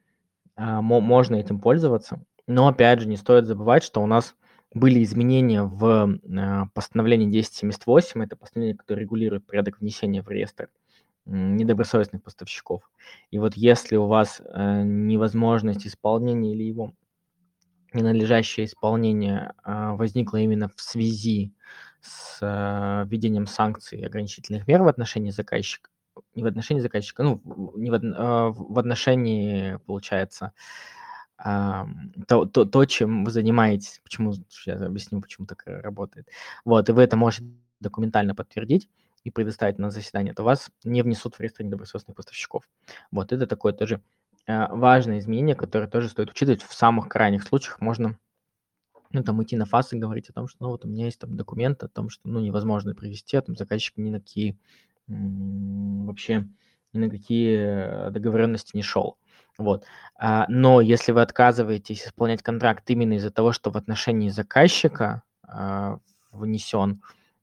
а, 0.56 0.82
можно 0.82 1.36
этим 1.36 1.60
пользоваться, 1.60 2.22
но, 2.48 2.68
опять 2.68 3.00
же, 3.00 3.08
не 3.08 3.16
стоит 3.16 3.46
забывать, 3.46 3.84
что 3.84 4.02
у 4.02 4.06
нас 4.06 4.36
были 4.74 5.04
изменения 5.04 5.64
в 5.64 5.86
э, 5.86 6.66
постановлении 6.74 7.28
1078, 7.28 8.24
это 8.24 8.36
постановление, 8.36 8.78
которое 8.78 9.02
регулирует 9.02 9.46
порядок 9.46 9.80
внесения 9.80 10.22
в 10.22 10.30
реестр 10.30 10.70
недобросовестных 11.26 12.24
поставщиков. 12.24 12.90
И 13.32 13.40
вот 13.40 13.56
если 13.56 13.96
у 13.96 14.08
вас 14.08 14.42
э, 14.44 14.84
невозможность 14.84 15.86
исполнения 15.86 16.54
или 16.54 16.64
его 16.64 16.94
ненадлежащее 17.94 18.66
исполнение 18.66 19.54
э, 19.64 19.92
возникло 19.92 20.38
именно 20.38 20.70
в 20.76 20.82
связи 20.82 21.54
с 21.54 21.89
э, 22.42 23.06
введением 23.08 23.48
санкций 23.48 24.00
и 24.00 24.06
ограничительных 24.06 24.68
мер 24.68 24.82
в 24.84 24.88
отношении 24.88 25.32
заказчика, 25.32 25.90
не 26.36 26.44
в 26.44 26.46
отношении 26.46 26.82
заказчика, 26.82 27.24
ну, 27.24 27.42
не 27.76 27.92
в, 27.92 27.96
э, 27.96 28.54
в 28.56 28.80
отношении, 28.80 29.78
получается, 29.86 30.54
э, 31.44 31.86
то, 32.28 32.46
то, 32.46 32.66
то, 32.66 32.86
чем 32.86 33.26
вы 33.26 33.32
занимаетесь, 33.32 34.00
почему, 34.04 34.34
сейчас 34.34 34.82
объясню, 34.82 35.22
почему 35.22 35.48
так 35.48 35.64
работает. 35.66 36.28
Вот, 36.66 36.90
и 36.90 36.92
вы 36.92 37.04
это 37.04 37.18
можете 37.18 37.48
документально 37.80 38.36
подтвердить 38.36 38.90
и 39.24 39.32
предоставить 39.32 39.80
на 39.80 39.92
заседание, 39.92 40.34
то 40.34 40.44
вас 40.44 40.70
не 40.84 41.02
внесут 41.02 41.36
в 41.36 41.40
реестр 41.40 41.64
недобросовестных 41.64 42.16
поставщиков. 42.16 42.64
Вот, 43.12 43.32
это 43.32 43.48
такое 43.48 43.74
тоже 43.74 44.02
э, 44.48 44.68
важное 44.70 45.20
изменение, 45.20 45.56
которое 45.56 45.88
тоже 45.88 46.10
стоит 46.10 46.32
учитывать. 46.32 46.64
В 46.64 46.74
самых 46.74 47.10
крайних 47.10 47.44
случаях 47.44 47.82
можно 47.82 48.18
ну, 49.12 49.24
там, 49.24 49.42
идти 49.42 49.56
на 49.56 49.66
фас 49.66 49.94
и 49.94 49.98
говорить 49.98 50.30
о 50.30 50.34
том, 50.34 50.48
что, 50.48 50.58
ну, 50.64 50.70
вот 50.70 50.86
у 50.86 50.88
меня 50.88 51.06
есть 51.06 51.20
там 51.20 51.36
документ 51.36 51.84
о 51.84 51.88
том, 51.88 52.10
что, 52.10 52.28
ну, 52.28 52.40
невозможно 52.40 52.94
привести, 52.94 53.38
а 53.38 53.42
там 53.42 53.56
заказчик 53.56 53.98
ни 53.98 54.10
на 54.10 54.20
какие 54.20 54.58
вообще 55.08 56.48
ни 56.94 57.00
на 57.00 57.10
какие 57.10 57.58
э, 57.58 58.12
договоренности 58.12 58.76
не 58.76 58.82
шел. 58.82 59.18
Вот. 59.58 59.86
А, 60.16 60.46
но 60.48 60.82
если 60.82 61.12
вы 61.12 61.22
отказываетесь 61.22 62.08
исполнять 62.08 62.42
контракт 62.42 62.90
именно 62.90 63.14
из-за 63.14 63.32
того, 63.32 63.52
что 63.52 63.72
в 63.72 63.78
отношении 63.78 64.30
заказчика 64.30 65.24
а, 65.44 66.00
внесен 66.32 67.02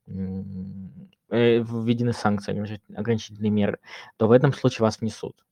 э, 0.08 1.58
введены 1.58 2.12
санкции, 2.12 2.80
ограничительные 2.96 3.50
меры, 3.50 3.78
то 4.16 4.28
в 4.28 4.32
этом 4.32 4.52
случае 4.52 4.84
вас 4.84 5.00
внесут. 5.00 5.44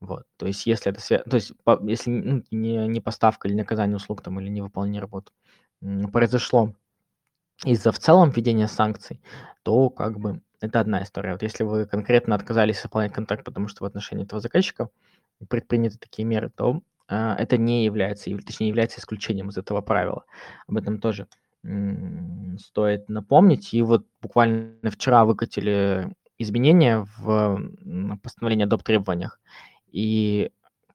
Вот. 0.00 0.24
То 0.36 0.46
есть, 0.46 0.66
если 0.66 0.92
это 0.92 1.00
свя... 1.00 1.18
то 1.18 1.36
есть, 1.36 1.52
если 1.82 2.10
ну, 2.10 2.42
не, 2.50 2.86
не 2.88 3.00
поставка 3.00 3.48
или 3.48 3.54
наказание 3.54 3.96
услуг 3.96 4.22
там, 4.22 4.38
или 4.38 4.48
невыполнение 4.48 5.00
работы 5.00 5.32
произошло 6.12 6.74
из-за 7.64 7.92
в 7.92 7.98
целом 7.98 8.30
введения 8.30 8.68
санкций, 8.68 9.20
то 9.62 9.90
как 9.90 10.18
бы 10.18 10.40
это 10.60 10.80
одна 10.80 11.02
история. 11.02 11.32
Вот 11.32 11.42
если 11.42 11.64
вы 11.64 11.86
конкретно 11.86 12.34
отказались 12.34 12.82
выполнять 12.82 13.12
контракт, 13.12 13.44
потому 13.44 13.68
что 13.68 13.84
в 13.84 13.86
отношении 13.86 14.24
этого 14.24 14.40
заказчика 14.40 14.88
предприняты 15.48 15.98
такие 15.98 16.24
меры, 16.24 16.50
то 16.54 16.80
э, 17.08 17.34
это 17.38 17.56
не 17.58 17.84
является, 17.84 18.30
точнее, 18.38 18.68
является 18.68 19.00
исключением 19.00 19.50
из 19.50 19.58
этого 19.58 19.82
правила. 19.82 20.24
Об 20.66 20.76
этом 20.76 21.00
тоже 21.00 21.28
м- 21.62 22.58
стоит 22.58 23.08
напомнить. 23.08 23.74
И 23.74 23.82
вот 23.82 24.06
буквально 24.22 24.90
вчера 24.90 25.24
выкатили 25.24 26.14
изменения 26.38 27.06
в 27.18 27.60
постановлении 28.22 28.64
о 28.64 28.68
доп. 28.68 28.82
требованиях. 28.82 29.38
И 29.92 30.50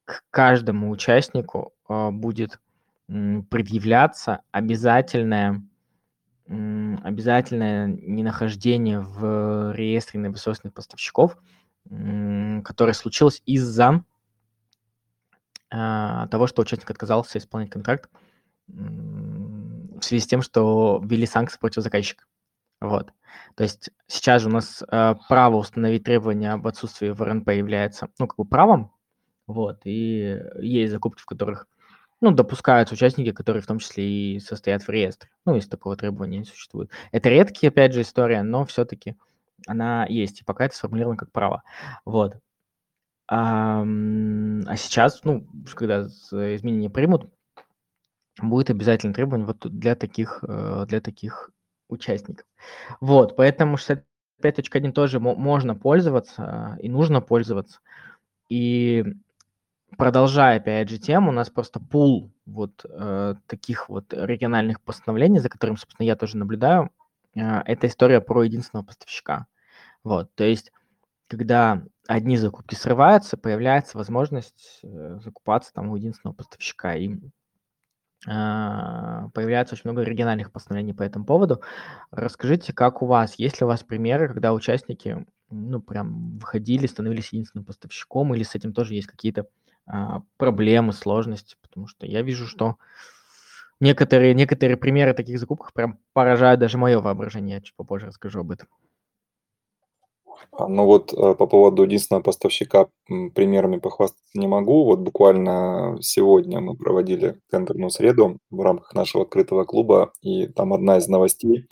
к 0.06 0.24
каждому 0.32 0.90
участнику 0.90 1.74
э, 1.88 2.10
будет 2.12 2.60
предъявляться 3.50 4.42
обязательное 4.52 5.64
обязательное 7.04 7.86
ненахождение 7.86 9.02
в 9.02 9.72
реестре 9.76 10.20
недобросовестных 10.20 10.74
поставщиков, 10.74 11.38
которое 11.84 12.94
случилось 12.94 13.44
из-за 13.46 14.04
а, 15.70 16.28
того, 16.28 16.48
что 16.48 16.64
участник 16.64 16.90
отказался 16.90 17.38
исполнять 17.38 17.70
контракт 17.70 18.10
в 18.68 20.02
связи 20.02 20.24
с 20.24 20.28
тем, 20.28 20.42
что 20.42 21.00
ввели 21.04 21.28
санкции 21.28 21.60
против 21.60 21.84
заказчика. 21.84 22.26
Вот. 22.82 23.12
То 23.56 23.64
есть 23.64 23.92
сейчас 24.08 24.42
же 24.42 24.50
у 24.50 24.52
нас 24.52 24.84
э, 24.90 25.16
право 25.28 25.58
установить 25.58 26.04
требования 26.04 26.54
об 26.54 26.66
отсутствии 26.66 27.10
в 27.10 27.22
РНП 27.22 27.50
является, 27.50 28.08
ну, 28.18 28.26
как 28.26 28.38
бы 28.38 28.46
правом, 28.46 28.92
вот, 29.48 29.82
и 29.84 30.40
есть 30.60 30.92
закупки, 30.92 31.22
в 31.22 31.26
которых 31.26 31.68
ну, 32.22 32.32
допускаются 32.32 32.96
участники, 32.96 33.32
которые 33.32 33.64
в 33.64 33.68
том 33.68 33.80
числе 33.80 34.36
и 34.36 34.40
состоят 34.40 34.84
в 34.84 34.90
реестре. 34.90 35.30
Ну, 35.46 35.56
если 35.56 35.70
такого 35.70 35.96
требования 35.96 36.40
не 36.40 36.46
существует. 36.46 36.92
Это 37.12 37.30
редкие, 37.30 37.70
опять 37.70 37.94
же, 37.94 38.02
история, 38.02 38.44
но 38.44 38.66
все-таки 38.66 39.16
она 39.68 40.06
есть, 40.06 40.42
и 40.42 40.44
пока 40.44 40.66
это 40.66 40.76
сформулировано 40.76 41.18
как 41.18 41.32
право. 41.32 41.64
Вот. 42.06 42.38
А, 43.28 43.82
а 43.82 44.76
сейчас, 44.76 45.24
ну, 45.24 45.48
когда 45.76 46.08
изменения 46.08 46.90
примут, 46.90 47.32
будет 48.42 48.70
обязательно 48.70 49.14
требование 49.14 49.48
вот 49.48 49.60
для 49.60 49.96
таких, 49.96 50.44
э, 50.48 50.86
для 50.88 51.02
таких 51.02 51.52
участников. 51.90 52.46
Вот, 53.02 53.36
поэтому 53.36 53.78
65.1 53.78 54.92
тоже 54.94 55.20
можно 55.20 55.76
пользоваться 55.76 56.78
и 56.82 56.90
нужно 56.90 57.22
пользоваться. 57.22 57.80
И 58.50 59.06
продолжая, 59.98 60.58
опять 60.58 60.90
же, 60.90 60.98
тему, 60.98 61.30
у 61.30 61.34
нас 61.34 61.50
просто 61.50 61.80
пул 61.80 62.32
вот 62.46 62.86
э, 62.90 63.36
таких 63.48 63.90
вот 63.90 64.14
региональных 64.14 64.82
постановлений, 64.82 65.40
за 65.40 65.50
которым, 65.50 65.78
собственно, 65.78 66.06
я 66.06 66.16
тоже 66.16 66.38
наблюдаю, 66.38 66.92
э, 67.36 67.42
это 67.66 67.88
история 67.88 68.22
про 68.22 68.44
единственного 68.44 68.86
поставщика. 68.86 69.48
Вот, 70.04 70.34
то 70.36 70.44
есть, 70.44 70.72
когда 71.28 71.84
одни 72.08 72.38
закупки 72.38 72.76
срываются, 72.76 73.38
появляется 73.38 73.98
возможность 73.98 74.80
э, 74.84 75.20
закупаться 75.24 75.74
там 75.74 75.90
у 75.90 75.96
единственного 75.96 76.36
поставщика. 76.36 76.96
И 76.96 77.10
э, 77.14 77.20
появляется 78.26 79.76
очень 79.76 79.84
много 79.86 80.02
региональных 80.02 80.52
постановлений 80.52 80.94
по 80.94 81.04
этому 81.04 81.26
поводу. 81.26 81.62
Расскажите, 82.12 82.74
как 82.74 83.02
у 83.02 83.06
вас, 83.06 83.36
есть 83.38 83.60
ли 83.60 83.66
у 83.66 83.68
вас 83.68 83.84
примеры, 83.84 84.28
когда 84.28 84.54
участники, 84.54 85.26
ну, 85.52 85.82
прям 85.82 86.38
выходили, 86.40 86.88
становились 86.88 87.32
единственным 87.32 87.66
поставщиком, 87.66 88.34
или 88.34 88.44
с 88.44 88.56
этим 88.56 88.74
тоже 88.74 88.96
есть 88.96 89.08
какие-то 89.08 89.42
а, 89.42 89.69
проблемы, 90.38 90.94
сложности, 90.94 91.56
потому 91.62 91.88
что 91.88 92.06
я 92.06 92.22
вижу, 92.22 92.46
что 92.48 92.78
некоторые, 93.80 94.34
некоторые 94.34 94.78
примеры 94.78 95.14
таких 95.14 95.40
закупок 95.40 95.74
прям 95.74 96.00
поражают 96.14 96.60
даже 96.60 96.78
мое 96.78 97.00
воображение. 97.00 97.56
Я 97.56 97.62
чуть 97.62 97.76
попозже 97.76 98.08
расскажу 98.08 98.42
об 98.42 98.52
этом. 98.52 98.68
А, 100.52 100.68
ну 100.68 100.86
вот 100.86 101.14
э, 101.14 101.36
по 101.36 101.48
поводу 101.48 101.84
единственного 101.84 102.24
поставщика 102.24 102.88
примерами 103.08 103.78
похвастаться 103.78 104.24
не 104.34 104.48
могу. 104.48 104.86
Вот 104.86 105.00
буквально 105.00 105.98
сегодня 106.02 106.60
мы 106.60 106.76
проводили 106.76 107.40
тендерную 107.50 107.90
среду 107.90 108.38
в 108.50 108.62
рамках 108.62 108.94
нашего 108.94 109.24
открытого 109.24 109.64
клуба, 109.64 110.12
и 110.22 110.48
там 110.48 110.74
одна 110.74 110.98
из 110.98 111.08
новостей 111.08 111.68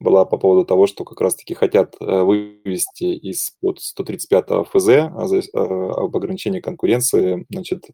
была 0.00 0.24
по 0.24 0.38
поводу 0.38 0.64
того, 0.64 0.86
что 0.86 1.04
как 1.04 1.20
раз-таки 1.20 1.54
хотят 1.54 1.96
э, 2.00 2.22
вывести 2.22 3.04
из-под 3.04 3.80
135 3.80 4.66
ФЗ 4.70 4.88
э, 4.88 5.08
об 5.54 6.16
ограничении 6.16 6.60
конкуренции, 6.60 7.46
значит, 7.50 7.86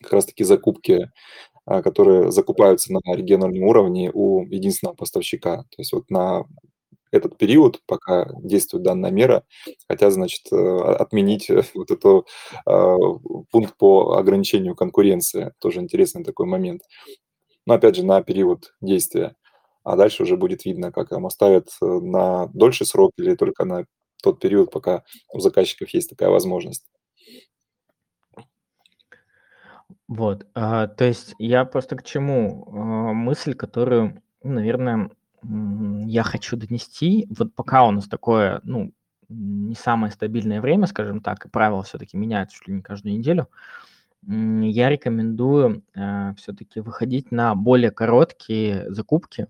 как 0.00 0.12
раз-таки 0.12 0.44
закупки, 0.44 1.10
э, 1.66 1.82
которые 1.82 2.30
закупаются 2.30 2.92
на 2.92 3.00
региональном 3.14 3.64
уровне 3.64 4.10
у 4.12 4.44
единственного 4.44 4.94
поставщика. 4.94 5.58
То 5.70 5.78
есть 5.78 5.92
вот 5.92 6.10
на 6.10 6.44
этот 7.10 7.36
период, 7.38 7.80
пока 7.86 8.30
действует 8.42 8.84
данная 8.84 9.10
мера, 9.10 9.44
хотят, 9.88 10.12
значит, 10.12 10.50
отменить 10.50 11.50
вот 11.74 11.90
этот 11.90 12.26
пункт 13.50 13.76
по 13.76 14.16
ограничению 14.16 14.74
конкуренции. 14.74 15.52
Тоже 15.58 15.80
интересный 15.80 16.24
такой 16.24 16.46
момент. 16.46 16.82
Но 17.66 17.74
опять 17.74 17.96
же, 17.96 18.04
на 18.04 18.22
период 18.22 18.74
действия 18.80 19.36
а 19.84 19.96
дальше 19.96 20.22
уже 20.22 20.36
будет 20.36 20.64
видно, 20.64 20.92
как 20.92 21.12
им 21.12 21.26
оставят 21.26 21.68
э, 21.80 21.86
на 21.86 22.46
дольший 22.48 22.86
срок 22.86 23.12
или 23.16 23.34
только 23.34 23.64
на 23.64 23.84
тот 24.22 24.40
период, 24.40 24.70
пока 24.70 25.02
у 25.32 25.40
заказчиков 25.40 25.88
есть 25.90 26.10
такая 26.10 26.30
возможность. 26.30 26.86
Вот, 30.08 30.46
а, 30.54 30.88
то 30.88 31.04
есть 31.04 31.34
я 31.38 31.64
просто 31.64 31.96
к 31.96 32.04
чему? 32.04 32.66
А, 32.68 33.12
мысль, 33.12 33.54
которую, 33.54 34.22
ну, 34.42 34.52
наверное, 34.52 35.10
я 35.42 36.22
хочу 36.22 36.56
донести, 36.56 37.26
вот 37.30 37.54
пока 37.54 37.84
у 37.86 37.90
нас 37.90 38.06
такое, 38.06 38.60
ну, 38.64 38.92
не 39.28 39.74
самое 39.74 40.12
стабильное 40.12 40.60
время, 40.60 40.86
скажем 40.86 41.20
так, 41.20 41.46
и 41.46 41.48
правила 41.48 41.82
все-таки 41.82 42.16
меняются 42.16 42.56
чуть 42.56 42.68
ли 42.68 42.74
не 42.74 42.82
каждую 42.82 43.18
неделю, 43.18 43.48
я 44.24 44.88
рекомендую 44.88 45.82
э, 45.94 46.34
все-таки 46.36 46.80
выходить 46.80 47.32
на 47.32 47.54
более 47.56 47.90
короткие 47.90 48.92
закупки, 48.92 49.48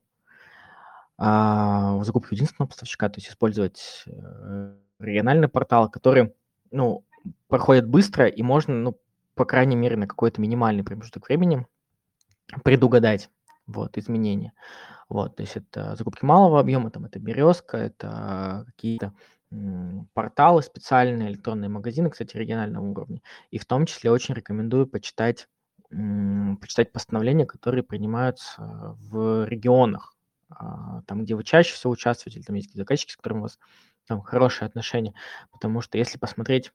а, 1.24 2.02
закупку 2.02 2.34
единственного 2.34 2.68
поставщика, 2.68 3.08
то 3.08 3.20
есть 3.20 3.30
использовать 3.30 4.02
э, 4.06 4.74
региональный 4.98 5.46
портал, 5.46 5.88
который, 5.88 6.34
ну, 6.72 7.04
проходит 7.46 7.86
быстро 7.86 8.26
и 8.26 8.42
можно, 8.42 8.74
ну, 8.74 8.98
по 9.36 9.44
крайней 9.44 9.76
мере, 9.76 9.96
на 9.96 10.08
какой-то 10.08 10.40
минимальный 10.40 10.82
промежуток 10.82 11.28
времени 11.28 11.64
предугадать 12.64 13.30
вот, 13.68 13.98
изменения. 13.98 14.52
Вот, 15.08 15.36
то 15.36 15.42
есть 15.42 15.56
это 15.56 15.94
закупки 15.94 16.24
малого 16.24 16.58
объема, 16.58 16.90
там 16.90 17.04
это 17.04 17.20
березка, 17.20 17.76
это 17.76 18.64
какие-то 18.66 19.14
порталы 20.14 20.60
специальные, 20.62 21.28
электронные 21.28 21.68
магазины, 21.68 22.10
кстати, 22.10 22.36
регионального 22.36 22.84
уровня. 22.84 23.22
И 23.52 23.58
в 23.58 23.64
том 23.64 23.86
числе 23.86 24.10
очень 24.10 24.34
рекомендую 24.34 24.88
почитать 24.88 25.46
почитать 26.58 26.90
постановления, 26.90 27.44
которые 27.44 27.84
принимаются 27.84 28.96
в 28.98 29.44
регионах, 29.46 30.11
там, 31.06 31.24
где 31.24 31.34
вы 31.34 31.44
чаще 31.44 31.74
всего 31.74 31.92
участвуете, 31.92 32.38
или 32.38 32.46
там 32.46 32.56
есть 32.56 32.74
заказчики, 32.74 33.12
с 33.12 33.16
которыми 33.16 33.40
у 33.40 33.42
вас 33.42 33.58
там 34.06 34.20
хорошие 34.20 34.66
отношения. 34.66 35.14
Потому 35.50 35.80
что 35.80 35.98
если 35.98 36.18
посмотреть 36.18 36.72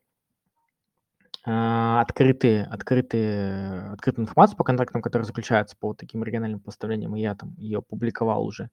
а, 1.45 2.01
открытые, 2.01 2.65
открытые, 2.65 3.91
открытую 3.93 4.23
информацию 4.23 4.57
по 4.57 4.63
контрактам, 4.63 5.01
которые 5.01 5.25
заключаются 5.25 5.77
по 5.77 5.93
таким 5.93 6.23
региональным 6.23 6.59
поставлениям, 6.59 7.15
и 7.15 7.21
я 7.21 7.35
там 7.35 7.55
ее 7.57 7.81
публиковал 7.81 8.45
уже, 8.45 8.69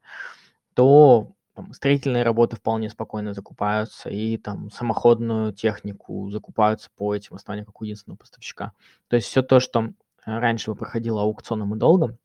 то 0.75 1.33
там, 1.55 1.73
строительные 1.73 2.25
работы 2.25 2.57
вполне 2.57 2.91
спокойно 2.91 3.33
закупаются, 3.33 4.11
и 4.11 4.37
там 4.39 4.71
самоходную 4.73 5.53
технику 5.53 6.29
закупаются 6.31 6.91
по 6.97 7.15
этим 7.15 7.37
основаниям 7.37 7.67
как 7.67 7.81
у 7.81 7.85
единственного 7.85 8.19
поставщика. 8.19 8.73
То 9.07 9.17
есть 9.17 9.29
все 9.29 9.43
то, 9.43 9.61
что 9.61 9.93
раньше 10.25 10.73
бы 10.73 10.77
проходило 10.77 11.23
аукционом 11.23 11.75
и 11.77 11.79
долгом, 11.79 12.19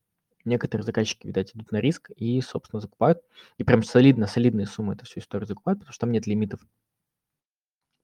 некоторые 0.45 0.85
заказчики, 0.85 1.27
видать, 1.27 1.51
идут 1.55 1.71
на 1.71 1.77
риск 1.81 2.11
и, 2.15 2.41
собственно, 2.41 2.81
закупают. 2.81 3.21
И 3.57 3.63
прям 3.63 3.83
солидно, 3.83 4.27
солидные 4.27 4.67
суммы 4.67 4.93
эту 4.93 5.05
всю 5.05 5.19
историю 5.19 5.47
закупают, 5.47 5.79
потому 5.79 5.93
что 5.93 6.01
там 6.01 6.11
нет 6.11 6.27
лимитов. 6.27 6.61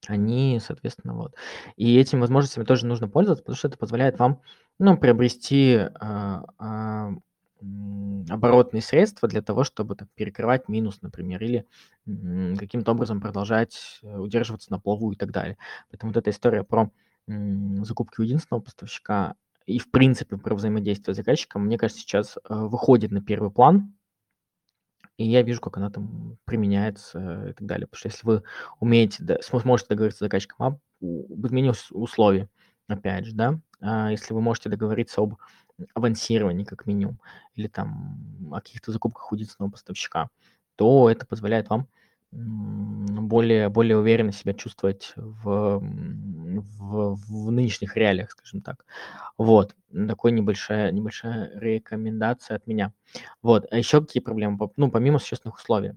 Они, 0.07 0.59
соответственно, 0.63 1.15
вот. 1.15 1.36
И 1.77 1.97
этими 1.97 2.19
возможностями 2.19 2.63
тоже 2.63 2.86
нужно 2.86 3.07
пользоваться, 3.07 3.43
потому 3.43 3.57
что 3.57 3.67
это 3.67 3.77
позволяет 3.77 4.19
вам, 4.19 4.41
ну, 4.77 4.97
приобрести 4.97 5.77
а, 5.99 6.43
а, 6.59 7.11
оборотные 8.29 8.81
средства 8.81 9.27
для 9.27 9.41
того, 9.41 9.63
чтобы 9.63 9.95
так, 9.95 10.07
перекрывать 10.13 10.67
минус, 10.67 11.01
например, 11.01 11.41
или 11.43 11.65
каким-то 12.05 12.91
образом 12.91 13.21
продолжать 13.21 13.99
э, 14.03 14.17
удерживаться 14.17 14.71
на 14.71 14.79
плаву 14.79 15.11
и 15.11 15.15
так 15.15 15.31
далее. 15.31 15.57
Поэтому 15.89 16.11
вот 16.11 16.17
эта 16.17 16.29
история 16.29 16.63
про 16.63 16.91
закупки 17.27 18.19
у 18.19 18.23
единственного 18.23 18.61
поставщика 18.61 19.36
и, 19.66 19.80
в 19.80 19.89
принципе, 19.89 20.38
про 20.38 20.55
взаимодействие 20.55 21.13
с 21.13 21.18
заказчиком, 21.18 21.66
мне 21.66 21.78
кажется, 21.78 22.01
сейчас 22.01 22.38
э, 22.38 22.39
выходит 22.53 23.11
на 23.11 23.22
первый 23.22 23.51
план, 23.51 23.95
и 25.18 25.26
я 25.26 25.41
вижу, 25.41 25.61
как 25.61 25.78
она 25.78 25.89
там 25.89 26.38
применяется 26.45 27.49
и 27.49 27.53
так 27.53 27.66
далее. 27.66 27.88
Потому 27.88 27.99
что 27.99 28.09
если 28.09 28.28
вы 28.28 28.43
умеете, 28.80 29.39
сможете 29.41 29.89
договориться 29.89 30.20
с 30.20 30.26
заказчиком 30.26 30.66
об 30.68 30.80
изменении 31.01 31.74
условий, 31.91 32.47
опять 32.88 33.26
же, 33.26 33.34
да, 33.34 33.59
а 33.82 34.11
если 34.11 34.34
вы 34.34 34.41
можете 34.41 34.70
договориться 34.70 35.22
об 35.22 35.36
авансировании 35.93 36.63
как 36.63 36.86
минимум, 36.86 37.20
или 37.55 37.68
там 37.68 38.51
о 38.51 38.61
каких-то 38.61 38.91
закупках 38.91 39.32
у 39.32 39.36
единственного 39.36 39.72
поставщика, 39.72 40.30
то 40.76 41.09
это 41.09 41.26
позволяет 41.26 41.70
вам 41.70 41.88
более, 42.36 43.69
более 43.69 43.97
уверенно 43.97 44.31
себя 44.31 44.53
чувствовать 44.53 45.13
в, 45.15 45.79
в, 45.79 47.15
в 47.15 47.51
нынешних 47.51 47.97
реалиях, 47.97 48.31
скажем 48.31 48.61
так. 48.61 48.86
Вот, 49.38 49.75
такой 50.07 50.31
небольшая, 50.31 50.91
небольшая 50.91 51.51
рекомендация 51.59 52.57
от 52.57 52.67
меня. 52.67 52.93
Вот, 53.41 53.65
а 53.71 53.77
еще 53.77 54.01
какие 54.01 54.21
проблемы? 54.21 54.57
Ну, 54.77 54.91
помимо 54.91 55.19
существенных 55.19 55.57
условий. 55.57 55.93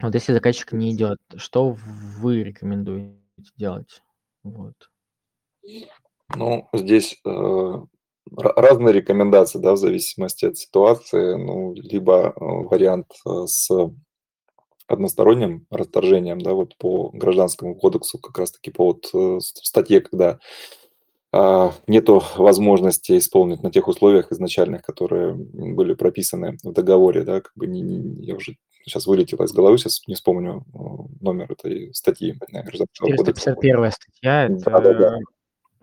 Вот 0.00 0.14
если 0.14 0.32
заказчик 0.32 0.72
не 0.72 0.92
идет, 0.92 1.18
что 1.36 1.70
вы 1.78 2.42
рекомендуете 2.42 3.16
делать? 3.56 4.02
Вот. 4.42 4.74
Ну, 6.34 6.68
здесь 6.72 7.18
э, 7.24 7.74
разные 8.36 8.92
рекомендации, 8.92 9.58
да, 9.58 9.72
в 9.72 9.78
зависимости 9.78 10.44
от 10.44 10.58
ситуации. 10.58 11.36
Ну, 11.36 11.72
либо 11.74 12.28
э, 12.28 12.32
вариант 12.38 13.12
э, 13.26 13.46
с 13.46 13.70
односторонним 14.86 15.66
расторжением, 15.70 16.40
да, 16.40 16.52
вот 16.52 16.76
по 16.76 17.10
гражданскому 17.10 17.74
кодексу, 17.74 18.18
как 18.18 18.38
раз-таки 18.38 18.70
по 18.70 18.86
вот 18.86 19.10
э, 19.12 19.38
статье, 19.40 20.00
когда 20.00 20.38
а, 21.32 21.72
нету 21.86 22.22
возможности 22.36 23.18
исполнить 23.18 23.62
на 23.62 23.70
тех 23.70 23.88
условиях 23.88 24.32
изначальных, 24.32 24.82
которые 24.82 25.34
были 25.34 25.94
прописаны 25.94 26.56
в 26.62 26.72
договоре, 26.72 27.24
да, 27.24 27.40
как 27.40 27.52
бы 27.56 27.66
не, 27.66 27.82
не, 27.82 28.24
я 28.24 28.36
уже 28.36 28.56
сейчас 28.84 29.06
вылетела 29.06 29.44
из 29.44 29.52
головы, 29.52 29.76
сейчас 29.76 30.06
не 30.06 30.14
вспомню 30.14 30.64
э, 30.72 30.78
номер 31.20 31.52
этой 31.52 31.92
статьи 31.92 32.38
гражданского 32.50 33.10
451 33.10 33.76
кодекса. 33.76 34.00
статья, 34.00 34.44
это 34.44 34.70
да, 34.70 34.80
да, 34.80 34.94
да. 34.94 35.18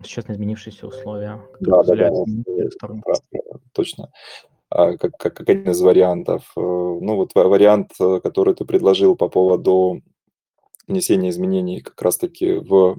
сейчас 0.02 0.24
изменившиеся 0.28 0.86
условия, 0.86 1.40
которые 1.52 2.10
да, 2.10 2.10
да, 2.10 2.96
да, 3.04 3.14
да, 3.32 3.58
точно. 3.72 4.10
Как, 4.74 4.98
как, 4.98 5.34
как 5.34 5.48
один 5.48 5.70
из 5.70 5.80
вариантов. 5.80 6.50
Э, 6.56 6.60
ну 6.60 7.14
вот 7.14 7.30
вариант, 7.34 7.92
э, 8.00 8.20
который 8.20 8.54
ты 8.54 8.64
предложил 8.64 9.14
по 9.14 9.28
поводу 9.28 10.02
внесения 10.88 11.30
изменений 11.30 11.80
как 11.80 12.02
раз-таки 12.02 12.54
в 12.54 12.98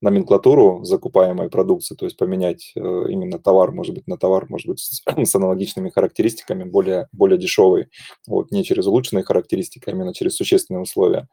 номенклатуру 0.00 0.84
закупаемой 0.84 1.48
продукции, 1.48 1.96
то 1.96 2.04
есть 2.04 2.16
поменять 2.16 2.72
э, 2.76 2.80
именно 2.80 3.40
товар, 3.40 3.72
может 3.72 3.94
быть, 3.94 4.06
на 4.06 4.16
товар, 4.16 4.46
может 4.48 4.68
быть, 4.68 4.78
с, 4.78 5.02
с 5.16 5.34
аналогичными 5.34 5.90
характеристиками, 5.90 6.62
более, 6.62 7.08
более 7.12 7.38
дешевый, 7.38 7.88
вот, 8.28 8.52
не 8.52 8.62
через 8.62 8.86
улучшенные 8.86 9.24
характеристики, 9.24 9.88
а 9.88 9.92
именно 9.92 10.14
через 10.14 10.36
существенные 10.36 10.82
условия. 10.82 11.28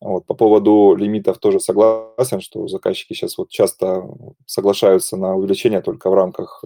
Вот, 0.00 0.26
по 0.26 0.34
поводу 0.34 0.94
лимитов 0.94 1.38
тоже 1.38 1.58
согласен, 1.58 2.40
что 2.40 2.68
заказчики 2.68 3.14
сейчас 3.14 3.38
вот 3.38 3.48
часто 3.48 4.04
соглашаются 4.46 5.16
на 5.16 5.34
увеличение 5.36 5.80
только 5.80 6.10
в 6.10 6.14
рамках 6.14 6.62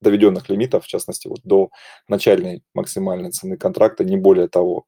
доведенных 0.00 0.48
лимитов, 0.48 0.84
в 0.84 0.88
частности, 0.88 1.28
вот 1.28 1.40
до 1.44 1.70
начальной 2.08 2.62
максимальной 2.74 3.30
цены 3.30 3.56
контракта, 3.56 4.04
не 4.04 4.16
более 4.16 4.48
того. 4.48 4.86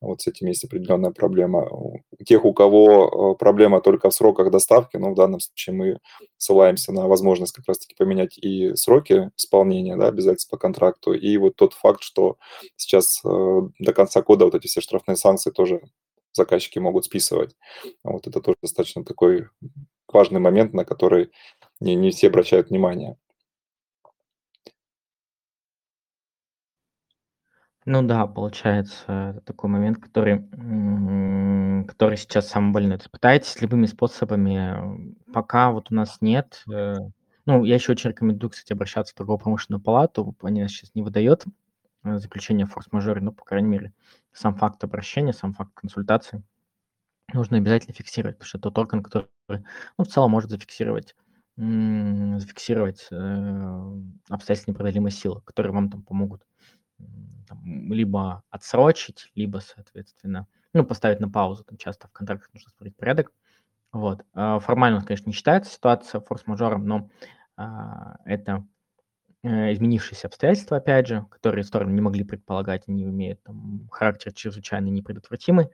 Вот 0.00 0.20
с 0.20 0.26
этим 0.26 0.48
есть 0.48 0.64
определенная 0.64 1.10
проблема. 1.10 1.68
У 1.70 2.02
тех, 2.24 2.44
у 2.44 2.52
кого 2.52 3.32
э, 3.34 3.38
проблема 3.38 3.80
только 3.80 4.10
в 4.10 4.14
сроках 4.14 4.50
доставки, 4.50 4.98
ну, 4.98 5.12
в 5.12 5.14
данном 5.14 5.40
случае 5.40 5.74
мы 5.74 5.98
ссылаемся 6.36 6.92
на 6.92 7.08
возможность 7.08 7.54
как 7.54 7.66
раз-таки 7.66 7.94
поменять 7.96 8.36
и 8.36 8.74
сроки 8.76 9.30
исполнения, 9.36 9.96
да, 9.96 10.08
обязательств 10.08 10.50
по 10.50 10.58
контракту, 10.58 11.14
и 11.14 11.36
вот 11.38 11.56
тот 11.56 11.72
факт, 11.72 12.02
что 12.02 12.36
сейчас 12.76 13.22
э, 13.24 13.60
до 13.78 13.92
конца 13.94 14.20
года 14.20 14.44
вот 14.44 14.54
эти 14.54 14.66
все 14.66 14.82
штрафные 14.82 15.16
санкции 15.16 15.50
тоже 15.50 15.80
заказчики 16.32 16.78
могут 16.78 17.06
списывать. 17.06 17.56
Вот 18.04 18.26
это 18.26 18.40
тоже 18.40 18.58
достаточно 18.62 19.02
такой 19.02 19.48
важный 20.12 20.40
момент, 20.40 20.74
на 20.74 20.84
который 20.84 21.30
не, 21.80 21.94
не 21.94 22.10
все 22.10 22.28
обращают 22.28 22.68
внимание. 22.68 23.16
Ну 27.88 28.02
да, 28.02 28.26
получается, 28.26 29.04
это 29.36 29.40
такой 29.42 29.70
момент, 29.70 29.98
который, 29.98 30.40
который 31.86 32.16
сейчас 32.16 32.48
самый 32.48 32.72
больной. 32.72 32.94
Есть 32.96 33.10
пытаетесь 33.12 33.60
любыми 33.60 33.86
способами, 33.86 35.14
пока 35.32 35.70
вот 35.70 35.92
у 35.92 35.94
нас 35.94 36.18
нет. 36.20 36.64
Э, 36.68 36.96
ну, 37.46 37.62
я 37.62 37.76
еще 37.76 37.92
очень 37.92 38.10
рекомендую, 38.10 38.50
кстати, 38.50 38.72
обращаться 38.72 39.14
в 39.14 39.16
торгово-промышленную 39.16 39.80
палату. 39.80 40.34
Они 40.42 40.62
нас 40.62 40.72
сейчас 40.72 40.96
не 40.96 41.02
выдает 41.02 41.44
э, 42.02 42.18
заключение 42.18 42.66
форс-мажоре, 42.66 43.20
но, 43.20 43.30
по 43.30 43.44
крайней 43.44 43.68
мере, 43.68 43.92
сам 44.32 44.56
факт 44.56 44.82
обращения, 44.82 45.32
сам 45.32 45.52
факт 45.54 45.70
консультации 45.74 46.42
нужно 47.32 47.58
обязательно 47.58 47.94
фиксировать, 47.94 48.36
потому 48.36 48.48
что 48.48 48.58
тот 48.58 48.78
орган, 48.78 49.02
который, 49.02 49.28
ну, 49.96 50.04
в 50.04 50.08
целом 50.08 50.32
может 50.32 50.50
зафиксировать 50.50 51.14
зафиксировать 51.58 53.06
э, 53.10 53.80
обстоятельства 54.28 54.72
непреодолимой 54.72 55.10
силы, 55.10 55.40
которые 55.40 55.72
вам 55.72 55.90
там 55.90 56.02
помогут 56.02 56.42
там, 57.48 57.92
либо 57.92 58.42
отсрочить, 58.50 59.30
либо, 59.34 59.58
соответственно, 59.58 60.46
ну, 60.72 60.84
поставить 60.84 61.20
на 61.20 61.30
паузу. 61.30 61.64
Там 61.64 61.78
часто 61.78 62.08
в 62.08 62.12
контрактах 62.12 62.52
нужно 62.52 62.70
смотреть 62.70 62.96
порядок. 62.96 63.32
Вот. 63.92 64.24
А, 64.34 64.58
формально, 64.58 65.02
конечно, 65.02 65.28
не 65.28 65.32
считается 65.32 65.72
ситуация 65.72 66.20
форс-мажором, 66.20 66.86
но 66.86 67.08
а, 67.56 68.16
это 68.24 68.66
э, 69.42 69.72
изменившиеся 69.72 70.26
обстоятельства, 70.26 70.76
опять 70.76 71.06
же, 71.06 71.26
которые 71.30 71.64
стороны 71.64 71.92
не 71.92 72.00
могли 72.00 72.24
предполагать, 72.24 72.84
они 72.88 73.04
имеют 73.04 73.42
там, 73.42 73.88
характер 73.90 74.32
чрезвычайно 74.32 74.88
непредотвратимый. 74.88 75.70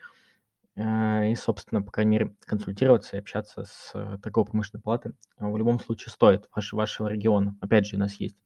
А, 0.77 1.25
и, 1.25 1.35
собственно, 1.35 1.83
по 1.83 1.91
крайней 1.91 2.13
мере, 2.13 2.37
консультироваться 2.45 3.17
и 3.17 3.19
общаться 3.19 3.65
с 3.65 3.91
э, 3.95 4.19
торгово-промышленной 4.23 4.83
палатой 4.83 5.13
в 5.39 5.57
любом 5.57 5.81
случае 5.81 6.13
стоит 6.13 6.49
ваш, 6.55 6.73
вашего 6.73 7.09
региона. 7.09 7.57
Опять 7.61 7.87
же, 7.87 7.97
у 7.97 7.99
нас 7.99 8.15
есть 8.15 8.37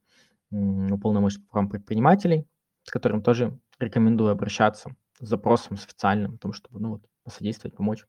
уполномоченный 0.49 1.45
программ 1.45 1.69
предпринимателей, 1.69 2.47
с 2.87 2.91
которым 2.91 3.21
тоже 3.21 3.59
рекомендую 3.79 4.31
обращаться 4.31 4.95
с 5.19 5.27
запросом, 5.27 5.75
с 5.75 5.83
официальным, 5.83 6.35
о 6.35 6.37
том, 6.37 6.53
чтобы 6.53 6.79
ну, 6.79 6.91
вот, 6.91 7.01
посодействовать, 7.23 7.75
помочь, 7.75 8.05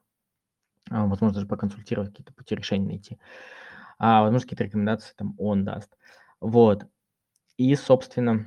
а, 0.88 1.04
возможно, 1.06 1.34
даже 1.34 1.46
проконсультировать, 1.46 2.10
какие-то 2.10 2.32
пути 2.32 2.54
решения 2.54 2.86
найти. 2.86 3.18
А, 3.98 4.22
возможно, 4.22 4.46
какие-то 4.46 4.64
рекомендации 4.64 5.14
там 5.16 5.34
он 5.36 5.64
даст. 5.64 5.96
Вот. 6.40 6.86
И, 7.56 7.74
собственно, 7.74 8.46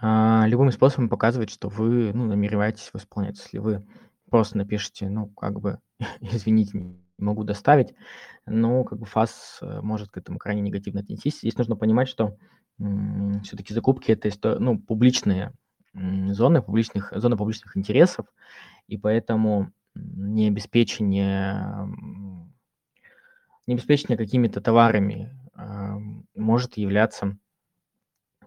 а, 0.00 0.44
любым 0.48 0.72
способом 0.72 1.08
показывать, 1.08 1.50
что 1.50 1.68
вы 1.68 2.12
ну, 2.12 2.24
намереваетесь 2.24 2.90
восполнять. 2.92 3.38
Если 3.38 3.58
вы 3.58 3.86
просто 4.28 4.58
напишите, 4.58 5.08
ну, 5.08 5.28
как 5.28 5.60
бы, 5.60 5.78
извините, 6.20 6.78
не 6.78 6.98
могу 7.16 7.44
доставить, 7.44 7.94
ну, 8.44 8.82
как 8.82 8.98
бы 8.98 9.06
ФАС 9.06 9.58
э, 9.62 9.80
может 9.82 10.10
к 10.10 10.16
этому 10.16 10.38
крайне 10.38 10.62
негативно 10.62 11.00
отнестись. 11.00 11.38
Здесь 11.38 11.56
нужно 11.56 11.76
понимать, 11.76 12.08
что 12.08 12.36
все-таки 12.78 13.74
закупки 13.74 14.12
это 14.12 14.28
история, 14.28 14.58
ну, 14.58 14.78
публичные 14.78 15.52
зоны, 15.94 16.62
публичных, 16.62 17.12
зоны 17.14 17.36
публичных 17.36 17.76
интересов, 17.76 18.26
и 18.86 18.98
поэтому 18.98 19.72
не 19.94 20.48
обеспечение, 20.48 21.88
не 23.66 23.74
обеспечение 23.74 24.18
какими-то 24.18 24.60
товарами 24.60 25.34
может 26.34 26.76
являться 26.76 27.38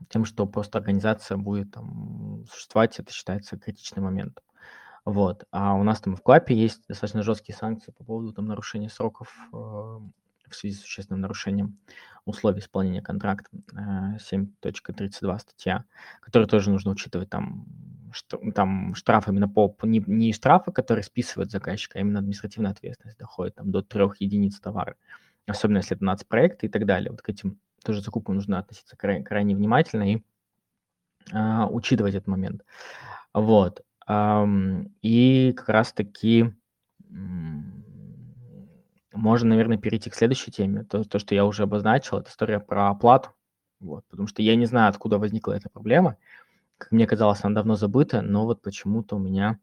тем, 0.10 0.26
что 0.26 0.46
просто 0.46 0.78
организация 0.78 1.38
будет 1.38 1.72
там 1.72 2.46
существовать, 2.52 3.00
это 3.00 3.12
считается 3.12 3.58
критичным 3.58 4.06
моментом. 4.06 4.44
Вот. 5.06 5.46
А 5.52 5.74
у 5.74 5.84
нас 5.84 6.00
там 6.02 6.16
в 6.16 6.22
КЛАПе 6.22 6.56
есть 6.56 6.88
достаточно 6.88 7.24
жесткие 7.24 7.56
санкции 7.56 7.92
по 7.92 8.04
поводу 8.04 8.32
там 8.32 8.46
нарушения 8.46 8.90
сроков 8.90 9.36
э, 9.52 10.00
в 10.52 10.56
связи 10.56 10.76
с 10.76 10.82
существенным 10.82 11.22
нарушением 11.22 11.78
условий 12.26 12.60
исполнения 12.60 13.02
контракта, 13.02 13.50
э, 13.74 14.18
7.32 14.20 15.40
статья, 15.40 15.86
которую 16.22 16.48
тоже 16.48 16.70
нужно 16.70 16.92
учитывать 16.92 17.30
там, 17.30 17.66
что, 18.12 18.40
там 18.54 18.96
штраф 18.96 19.28
именно 19.28 19.48
по, 19.50 19.76
не, 19.84 20.04
не 20.06 20.34
штрафы, 20.34 20.72
которые 20.72 21.04
списывают 21.04 21.52
заказчика, 21.52 22.00
а 22.00 22.02
именно 22.02 22.20
административная 22.20 22.72
ответственность 22.72 23.18
доходит 23.18 23.56
там, 23.56 23.72
до 23.72 23.82
трех 23.82 24.22
единиц 24.22 24.60
товара, 24.60 24.96
особенно 25.48 25.78
если 25.78 25.96
это 25.96 26.06
нацпроекты 26.06 26.68
и 26.68 26.70
так 26.70 26.86
далее. 26.86 27.12
Вот 27.12 27.22
к 27.22 27.30
этим 27.30 27.60
тоже 27.84 28.02
закупкам 28.02 28.36
нужно 28.36 28.60
относиться 28.60 28.96
крайне, 28.98 29.24
крайне 29.24 29.56
внимательно 29.56 30.14
и 30.14 30.24
э, 31.34 31.66
учитывать 31.66 32.16
этот 32.16 32.28
момент. 32.28 32.64
Вот. 33.34 33.84
Эм, 34.08 34.94
и 35.02 35.54
как 35.56 35.70
раз-таки 35.70 36.54
можно, 39.20 39.50
наверное, 39.50 39.78
перейти 39.78 40.10
к 40.10 40.16
следующей 40.16 40.52
теме. 40.52 40.84
То, 40.84 41.04
то, 41.04 41.20
что 41.20 41.36
я 41.36 41.46
уже 41.46 41.64
обозначил, 41.64 42.18
это 42.18 42.30
история 42.30 42.60
про 42.60 42.90
оплату. 42.90 43.32
Вот, 43.80 44.06
потому 44.10 44.28
что 44.28 44.42
я 44.42 44.56
не 44.56 44.66
знаю, 44.66 44.90
откуда 44.90 45.18
возникла 45.18 45.54
эта 45.54 45.70
проблема. 45.70 46.18
Как 46.78 46.92
мне 46.92 47.06
казалось, 47.06 47.44
она 47.44 47.56
давно 47.56 47.76
забыта, 47.76 48.22
но 48.22 48.46
вот 48.46 48.62
почему-то 48.62 49.18
у 49.18 49.20
меня 49.20 49.60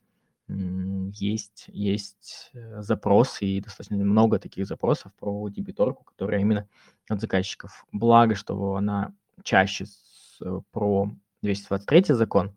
есть, 0.49 1.65
есть 1.69 2.51
э, 2.55 2.81
запросы 2.81 3.47
и 3.47 3.61
достаточно 3.61 3.97
много 3.97 4.39
таких 4.39 4.67
запросов 4.67 5.13
про 5.19 5.49
дебиторку, 5.49 6.05
которая 6.05 6.41
именно 6.41 6.69
от 7.09 7.21
заказчиков. 7.21 7.85
Благо, 7.91 8.37
что 8.37 8.77
она 8.77 9.13
чаще 9.43 9.87
с, 9.87 10.39
э, 10.41 10.61
про 10.71 11.11
223 11.43 12.15
закон, 12.15 12.57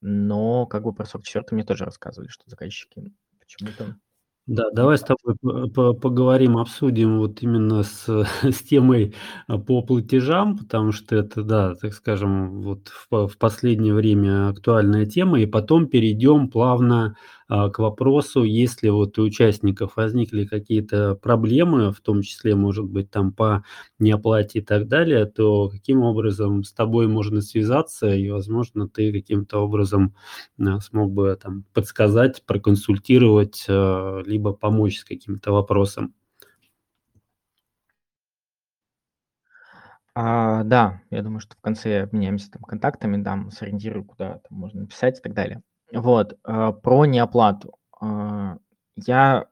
но 0.00 0.64
как 0.66 0.84
бы 0.84 0.94
про 0.94 1.04
44 1.04 1.46
мне 1.50 1.64
тоже 1.64 1.84
рассказывали, 1.84 2.28
что 2.28 2.48
заказчики 2.48 3.12
почему-то 3.40 3.96
да, 4.48 4.70
давай 4.72 4.96
с 4.96 5.02
тобой 5.02 5.36
поговорим, 6.00 6.56
обсудим 6.56 7.18
вот 7.18 7.42
именно 7.42 7.82
с, 7.82 8.06
с 8.42 8.62
темой 8.62 9.14
а, 9.46 9.58
по 9.58 9.82
платежам, 9.82 10.56
потому 10.56 10.92
что 10.92 11.16
это, 11.16 11.42
да, 11.42 11.74
так 11.74 11.92
скажем, 11.92 12.62
вот 12.62 12.88
в, 13.10 13.28
в 13.28 13.36
последнее 13.38 13.92
время 13.92 14.48
актуальная 14.48 15.04
тема, 15.04 15.38
и 15.40 15.46
потом 15.46 15.86
перейдем 15.86 16.48
плавно 16.48 17.14
к 17.48 17.78
вопросу, 17.78 18.44
если 18.44 18.88
вот 18.90 19.18
у 19.18 19.22
участников 19.22 19.96
возникли 19.96 20.44
какие-то 20.44 21.14
проблемы, 21.16 21.92
в 21.92 22.00
том 22.00 22.22
числе, 22.22 22.54
может 22.54 22.84
быть, 22.86 23.10
там 23.10 23.32
по 23.32 23.64
неоплате 23.98 24.58
и 24.60 24.62
так 24.62 24.88
далее, 24.88 25.24
то 25.26 25.68
каким 25.70 26.02
образом 26.02 26.64
с 26.64 26.72
тобой 26.72 27.08
можно 27.08 27.40
связаться, 27.40 28.14
и, 28.14 28.28
возможно, 28.30 28.88
ты 28.88 29.12
каким-то 29.12 29.58
образом 29.60 30.14
а, 30.60 30.80
смог 30.80 31.12
бы 31.12 31.38
там 31.42 31.64
подсказать, 31.72 32.42
проконсультировать, 32.44 33.64
а, 33.68 34.20
либо 34.26 34.52
помочь 34.52 34.98
с 34.98 35.04
каким-то 35.04 35.52
вопросом. 35.52 36.14
А, 40.14 40.64
да, 40.64 41.00
я 41.10 41.22
думаю, 41.22 41.40
что 41.40 41.54
в 41.56 41.60
конце 41.60 42.02
обменяемся 42.02 42.50
там 42.50 42.62
контактами, 42.62 43.22
дам, 43.22 43.50
сориентирую, 43.50 44.04
куда 44.04 44.38
там 44.38 44.58
можно 44.58 44.80
написать 44.82 45.18
и 45.18 45.22
так 45.22 45.34
далее. 45.34 45.62
Вот, 45.92 46.38
э, 46.44 46.72
про 46.82 47.06
неоплату. 47.06 47.78
Э, 48.00 48.56
я 48.96 49.46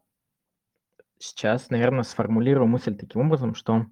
сейчас, 1.18 1.70
наверное, 1.70 2.02
сформулирую 2.02 2.66
мысль 2.66 2.96
таким 2.96 3.22
образом, 3.22 3.54
что 3.54 3.86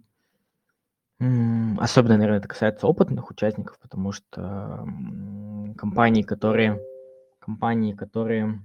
особенно, 1.78 2.16
наверное, 2.16 2.38
это 2.38 2.48
касается 2.48 2.86
опытных 2.86 3.30
участников, 3.30 3.78
потому 3.78 4.12
что 4.12 4.86
компании, 5.78 6.22
которые 6.22 6.80
компании, 7.38 7.92
которые 7.92 8.64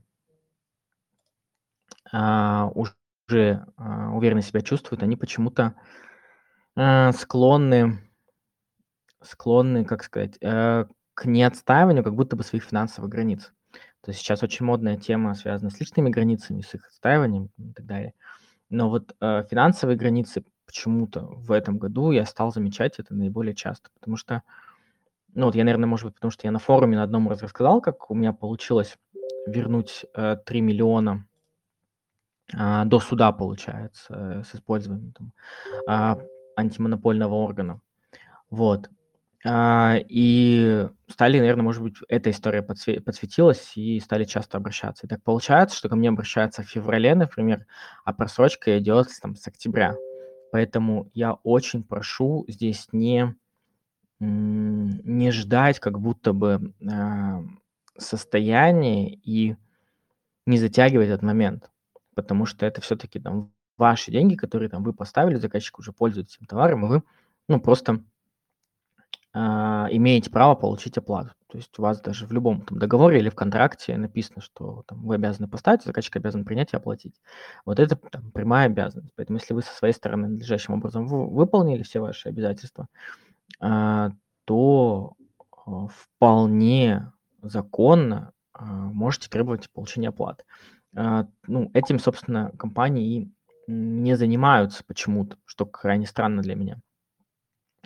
а, 2.11 2.71
уже 2.73 3.65
а, 3.77 4.11
уверенно 4.11 4.41
себя 4.41 4.61
чувствуют, 4.61 5.03
они 5.03 5.15
почему-то 5.15 5.75
а, 6.75 7.11
склонны, 7.11 7.99
склонны, 9.21 9.83
как 9.83 10.03
сказать, 10.03 10.37
э, 10.41 10.85
к 11.13 11.25
неотстаиванию 11.25 12.05
как 12.05 12.15
будто 12.15 12.37
бы 12.37 12.43
своих 12.43 12.63
финансовых 12.63 13.09
границ. 13.09 13.51
То 14.01 14.11
есть 14.11 14.21
сейчас 14.21 14.43
очень 14.43 14.65
модная 14.65 14.97
тема, 14.97 15.35
связана 15.35 15.69
с 15.69 15.79
личными 15.79 16.09
границами, 16.09 16.61
с 16.61 16.73
их 16.73 16.87
отстаиванием 16.87 17.49
и 17.57 17.73
так 17.73 17.85
далее. 17.85 18.13
Но 18.69 18.89
вот 18.89 19.15
э, 19.19 19.43
финансовые 19.49 19.97
границы 19.97 20.43
почему-то 20.65 21.21
в 21.21 21.51
этом 21.51 21.77
году 21.79 22.11
я 22.11 22.25
стал 22.25 22.53
замечать 22.53 22.99
это 22.99 23.15
наиболее 23.15 23.55
часто, 23.55 23.89
потому 23.99 24.15
что, 24.15 24.43
ну 25.33 25.47
вот 25.47 25.55
я, 25.55 25.63
наверное, 25.63 25.87
может 25.87 26.05
быть, 26.05 26.15
потому 26.15 26.31
что 26.31 26.47
я 26.47 26.51
на 26.51 26.59
форуме 26.59 26.95
на 26.95 27.03
одном 27.03 27.27
раз 27.27 27.41
рассказал, 27.41 27.81
как 27.81 28.11
у 28.11 28.15
меня 28.15 28.31
получилось 28.33 28.97
вернуть 29.47 30.05
э, 30.13 30.37
3 30.45 30.61
миллиона 30.61 31.27
э, 32.53 32.85
до 32.85 32.99
суда, 32.99 33.31
получается, 33.31 34.13
э, 34.13 34.43
с 34.43 34.55
использованием 34.55 35.13
там, 35.13 35.33
э, 35.87 36.23
антимонопольного 36.55 37.33
органа. 37.33 37.81
Вот. 38.49 38.89
А, 39.45 39.95
и 40.07 40.87
стали, 41.07 41.39
наверное, 41.39 41.63
может 41.63 41.81
быть, 41.81 41.95
эта 42.09 42.29
история 42.29 42.61
подсве- 42.61 42.99
подсветилась 42.99 43.71
и 43.75 43.99
стали 43.99 44.25
часто 44.25 44.57
обращаться. 44.57 45.05
И 45.05 45.09
так 45.09 45.23
получается, 45.23 45.77
что 45.77 45.87
ко 45.87 45.95
мне 45.95 46.09
обращаются 46.09 46.61
в 46.61 46.69
феврале, 46.69 47.15
например, 47.15 47.65
а 48.03 48.13
просрочка 48.13 48.77
идет 48.77 49.07
там 49.21 49.35
с 49.35 49.47
октября. 49.47 49.95
Поэтому 50.51 51.09
я 51.13 51.33
очень 51.33 51.83
прошу 51.83 52.43
здесь 52.47 52.87
не, 52.91 53.35
не 54.19 55.31
ждать 55.31 55.79
как 55.79 55.99
будто 55.99 56.33
бы 56.33 56.73
э, 56.81 57.43
состояние 57.97 59.13
и 59.13 59.55
не 60.45 60.57
затягивать 60.57 61.09
этот 61.09 61.21
момент, 61.21 61.69
потому 62.15 62.45
что 62.45 62.65
это 62.65 62.81
все-таки 62.81 63.19
там 63.19 63.53
ваши 63.77 64.11
деньги, 64.11 64.35
которые 64.35 64.69
там 64.69 64.83
вы 64.83 64.91
поставили, 64.91 65.35
заказчик 65.35 65.79
уже 65.79 65.93
пользуется 65.93 66.37
этим 66.37 66.47
товаром, 66.47 66.85
и 66.85 66.89
вы 66.89 67.03
ну, 67.47 67.61
просто 67.61 67.93
а, 67.93 68.01
имеете 69.33 70.31
право 70.31 70.55
получить 70.55 70.97
оплату. 70.97 71.31
То 71.47 71.57
есть 71.57 71.77
у 71.79 71.81
вас 71.81 71.99
даже 72.01 72.27
в 72.27 72.31
любом 72.31 72.61
там, 72.61 72.77
договоре 72.77 73.19
или 73.19 73.29
в 73.29 73.35
контракте 73.35 73.97
написано, 73.97 74.41
что 74.41 74.83
там, 74.87 75.01
вы 75.03 75.15
обязаны 75.15 75.47
поставить, 75.47 75.83
заказчик 75.83 76.15
обязан 76.15 76.45
принять 76.45 76.73
и 76.73 76.77
оплатить. 76.77 77.15
Вот 77.65 77.79
это 77.79 77.95
там, 77.95 78.31
прямая 78.31 78.67
обязанность. 78.67 79.11
Поэтому 79.15 79.39
если 79.39 79.53
вы 79.53 79.61
со 79.61 79.73
своей 79.73 79.93
стороны 79.93 80.27
надлежащим 80.27 80.75
образом 80.75 81.07
выполнили 81.07 81.83
все 81.83 81.99
ваши 81.99 82.29
обязательства, 82.29 82.87
а, 83.59 84.11
то 84.45 85.13
а, 85.65 85.87
вполне 85.87 87.11
законно 87.41 88.33
можете 88.59 89.29
требовать 89.29 89.69
получения 89.71 90.09
оплаты. 90.09 90.43
Ну, 90.91 91.71
этим, 91.73 91.97
собственно, 91.97 92.51
компании 92.57 93.31
не 93.67 94.17
занимаются 94.17 94.83
почему-то, 94.83 95.37
что 95.45 95.65
крайне 95.65 96.05
странно 96.05 96.41
для 96.41 96.55
меня. 96.55 96.79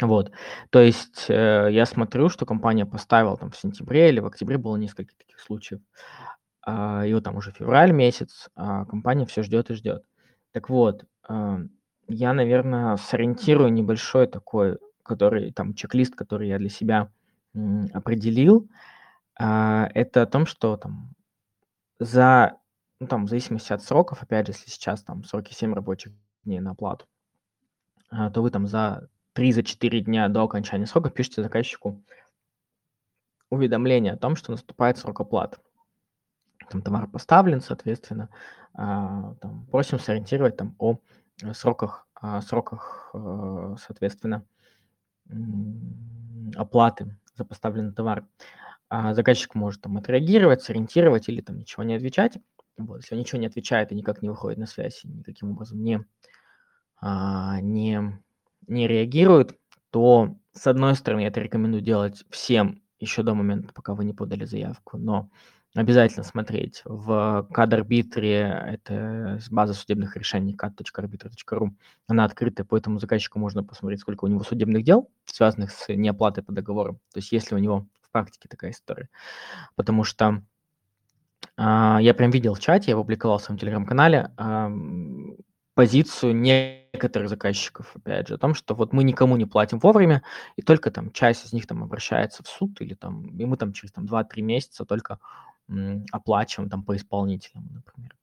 Вот, 0.02 0.32
то 0.72 0.80
есть 0.82 1.26
э, 1.30 1.68
я 1.72 1.86
смотрю, 1.86 2.28
что 2.30 2.46
компания 2.48 2.86
поставила 2.86 3.38
там 3.38 3.52
в 3.52 3.58
сентябре 3.58 4.10
или 4.10 4.20
в 4.20 4.26
октябре 4.26 4.58
было 4.58 4.76
несколько 4.76 5.16
таких 5.16 5.39
случаев, 5.39 5.82
а, 6.66 7.06
и 7.06 7.14
вот 7.14 7.24
там 7.24 7.38
уже 7.38 7.52
февраль 7.52 7.91
месяц, 7.91 8.50
а 8.56 8.86
компания 8.86 9.26
все 9.28 9.44
ждет 9.44 9.70
и 9.70 9.76
ждет. 9.76 10.04
Так 10.52 10.70
вот, 10.70 11.06
э, 11.30 11.58
я, 12.08 12.34
наверное, 12.34 12.98
сориентирую 12.98 13.72
небольшой 13.72 14.28
такой, 14.28 14.80
который 15.04 15.52
там 15.52 15.76
чек-лист, 15.76 16.16
который 16.16 16.48
я 16.50 16.58
для 16.58 16.70
себя 16.70 17.12
м, 17.56 17.88
определил, 17.94 18.70
а, 19.39 19.89
это 19.94 20.24
о 20.24 20.28
том, 20.28 20.46
что 20.48 20.78
там 20.78 21.14
за, 22.00 22.58
ну, 23.00 23.08
там, 23.08 23.26
в 23.26 23.30
зависимости 23.30 23.74
от 23.74 23.84
сроков, 23.84 24.24
опять 24.24 24.48
же, 24.48 24.54
если 24.54 24.70
сейчас 24.70 25.04
там 25.04 25.24
сроки 25.24 25.54
7 25.54 25.74
рабочих 25.74 26.14
дней 26.46 26.60
на 26.60 26.72
оплату, 26.72 27.06
то 28.10 28.41
вы 28.41 28.52
там 28.52 28.68
за 28.68 29.10
3 29.34 29.52
за 29.52 29.64
4 29.64 30.02
дня 30.02 30.30
до 30.30 30.44
окончания 30.44 30.86
срока 30.86 31.10
пишите 31.10 31.42
заказчику 31.42 32.04
уведомление 33.50 34.14
о 34.14 34.18
том, 34.18 34.36
что 34.36 34.52
наступает 34.52 34.98
срок 34.98 35.22
оплаты. 35.22 35.58
Там 36.70 36.82
товар 36.82 37.08
поставлен, 37.08 37.62
соответственно, 37.62 38.30
а, 38.74 39.36
там, 39.42 39.66
просим 39.68 40.00
сориентировать 40.00 40.58
там 40.58 40.76
о 40.80 40.98
сроках, 41.54 42.08
о 42.16 42.42
сроках, 42.42 43.12
э, 43.14 43.76
соответственно, 43.80 44.46
оплаты 46.56 47.16
за 47.36 47.46
поставленный 47.46 47.94
товар. 47.94 48.26
А 48.90 49.14
заказчик 49.14 49.56
может 49.56 49.82
там 49.82 49.98
отреагировать, 49.98 50.62
сориентировать 50.62 51.28
или 51.30 51.42
там 51.42 51.58
ничего 51.58 51.84
не 51.84 51.96
отвечать. 51.96 52.38
Вот, 52.78 53.02
если 53.02 53.16
он 53.16 53.22
ничего 53.22 53.40
не 53.40 53.48
отвечает 53.48 53.92
и 53.92 53.96
никак 53.96 54.22
не 54.22 54.30
выходит 54.30 54.58
на 54.58 54.66
связь, 54.66 55.04
и 55.04 55.08
никаким 55.08 55.52
образом 55.52 55.84
не, 55.84 56.04
а, 57.02 57.60
не 57.62 58.20
не 58.68 58.88
реагируют, 58.88 59.55
то, 59.91 60.36
с 60.53 60.68
одной 60.68 60.95
стороны, 60.95 61.22
я 61.22 61.28
это 61.28 61.39
рекомендую 61.39 61.82
делать 61.82 62.24
всем 62.30 62.82
еще 62.99 63.24
до 63.24 63.34
момента, 63.34 63.74
пока 63.74 63.93
вы 63.93 64.05
не 64.05 64.14
подали 64.14 64.45
заявку, 64.45 64.97
но 64.97 65.30
обязательно 65.76 66.24
смотреть. 66.24 66.82
В 66.86 67.47
CAD-арбитре, 67.51 68.39
это 68.74 69.39
база 69.49 69.74
судебных 69.74 70.16
решений 70.16 70.55
cad.arbitra.ru, 70.55 71.72
она 72.07 72.26
открытая, 72.26 72.66
по 72.66 72.78
этому 72.78 72.99
заказчику 72.99 73.39
можно 73.39 73.64
посмотреть, 73.64 74.01
сколько 74.01 74.26
у 74.26 74.28
него 74.28 74.43
судебных 74.43 74.84
дел, 74.84 75.09
связанных 75.26 75.72
с 75.72 75.93
неоплатой 75.93 76.43
по 76.43 76.51
договору. 76.51 76.93
То 77.14 77.20
есть 77.20 77.32
если 77.32 77.55
у 77.55 77.59
него 77.59 77.88
в 78.01 78.11
практике 78.11 78.47
такая 78.47 78.72
история. 78.72 79.09
Потому 79.76 80.03
что 80.03 80.43
а, 81.57 81.99
я 82.01 82.14
прям 82.14 82.32
видел 82.32 82.53
в 82.53 82.59
чате, 82.59 82.91
я 82.91 82.97
опубликовал 82.97 83.38
в 83.39 83.43
своем 83.43 83.59
телеграм-канале 83.59 84.32
позицию 85.74 86.36
некоторых 86.36 87.30
заказчиков, 87.30 87.91
опять 87.95 88.28
же, 88.28 88.36
о 88.36 88.38
том, 88.38 88.53
что 88.53 88.76
вот 88.76 88.93
мы 88.93 89.03
никому 89.03 89.38
не 89.38 89.45
платим 89.45 89.80
вовремя, 89.80 90.24
и 90.55 90.61
только 90.61 90.91
там 90.91 91.11
часть 91.11 91.45
из 91.45 91.53
них 91.53 91.67
там 91.67 91.84
обращается 91.84 92.43
в 92.43 92.47
суд, 92.47 92.80
или 92.82 92.93
там, 92.93 93.36
и 93.38 93.45
мы 93.45 93.57
там 93.57 93.74
через 93.74 93.91
там 93.91 94.05
2-3 94.05 94.41
месяца 94.41 94.86
только 94.86 95.19
оплачиваем 96.11 96.69
там 96.69 96.84
по 96.84 96.95
исполнителям, 96.95 97.69
например. 97.74 98.15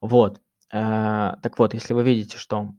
Вот. 0.00 0.40
Э, 0.72 1.34
так 1.42 1.58
вот, 1.58 1.74
если 1.74 1.92
вы 1.92 2.04
видите, 2.04 2.38
что 2.38 2.72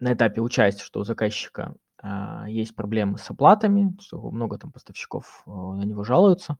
на 0.00 0.14
этапе 0.14 0.40
участия, 0.40 0.82
что 0.82 1.00
у 1.00 1.04
заказчика 1.04 1.74
э, 2.02 2.44
есть 2.48 2.74
проблемы 2.74 3.18
с 3.18 3.30
оплатами, 3.30 3.96
что 4.00 4.30
много 4.30 4.58
там 4.58 4.72
поставщиков 4.72 5.42
э, 5.46 5.50
на 5.50 5.82
него 5.82 6.02
жалуются, 6.02 6.56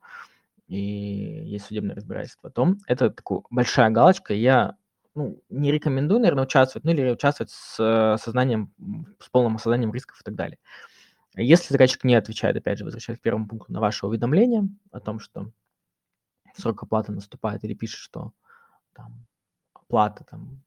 и 0.67 0.77
есть 0.77 1.65
судебное 1.65 1.95
разбирательство, 1.95 2.49
то 2.49 2.75
это 2.87 3.09
такая 3.09 3.41
большая 3.49 3.89
галочка. 3.89 4.33
Я 4.33 4.75
ну, 5.15 5.41
не 5.49 5.71
рекомендую, 5.71 6.21
наверное, 6.21 6.45
участвовать, 6.45 6.85
ну 6.85 6.91
или 6.91 7.11
участвовать 7.11 7.51
с 7.51 8.17
сознанием, 8.21 8.73
с 9.19 9.29
полным 9.29 9.55
осознанием 9.55 9.93
рисков 9.93 10.19
и 10.21 10.23
так 10.23 10.35
далее. 10.35 10.57
Если 11.35 11.73
заказчик 11.73 12.03
не 12.03 12.15
отвечает, 12.15 12.55
опять 12.57 12.77
же, 12.77 12.85
возвращаясь 12.85 13.19
к 13.19 13.21
первому 13.21 13.47
пункту 13.47 13.73
на 13.73 13.79
ваше 13.79 14.05
уведомление 14.05 14.67
о 14.91 14.99
том, 14.99 15.19
что 15.19 15.51
срок 16.55 16.83
оплаты 16.83 17.11
наступает 17.11 17.63
или 17.63 17.73
пишет, 17.73 17.99
что 17.99 18.33
там 18.93 19.25
оплата 19.73 20.23
там 20.23 20.61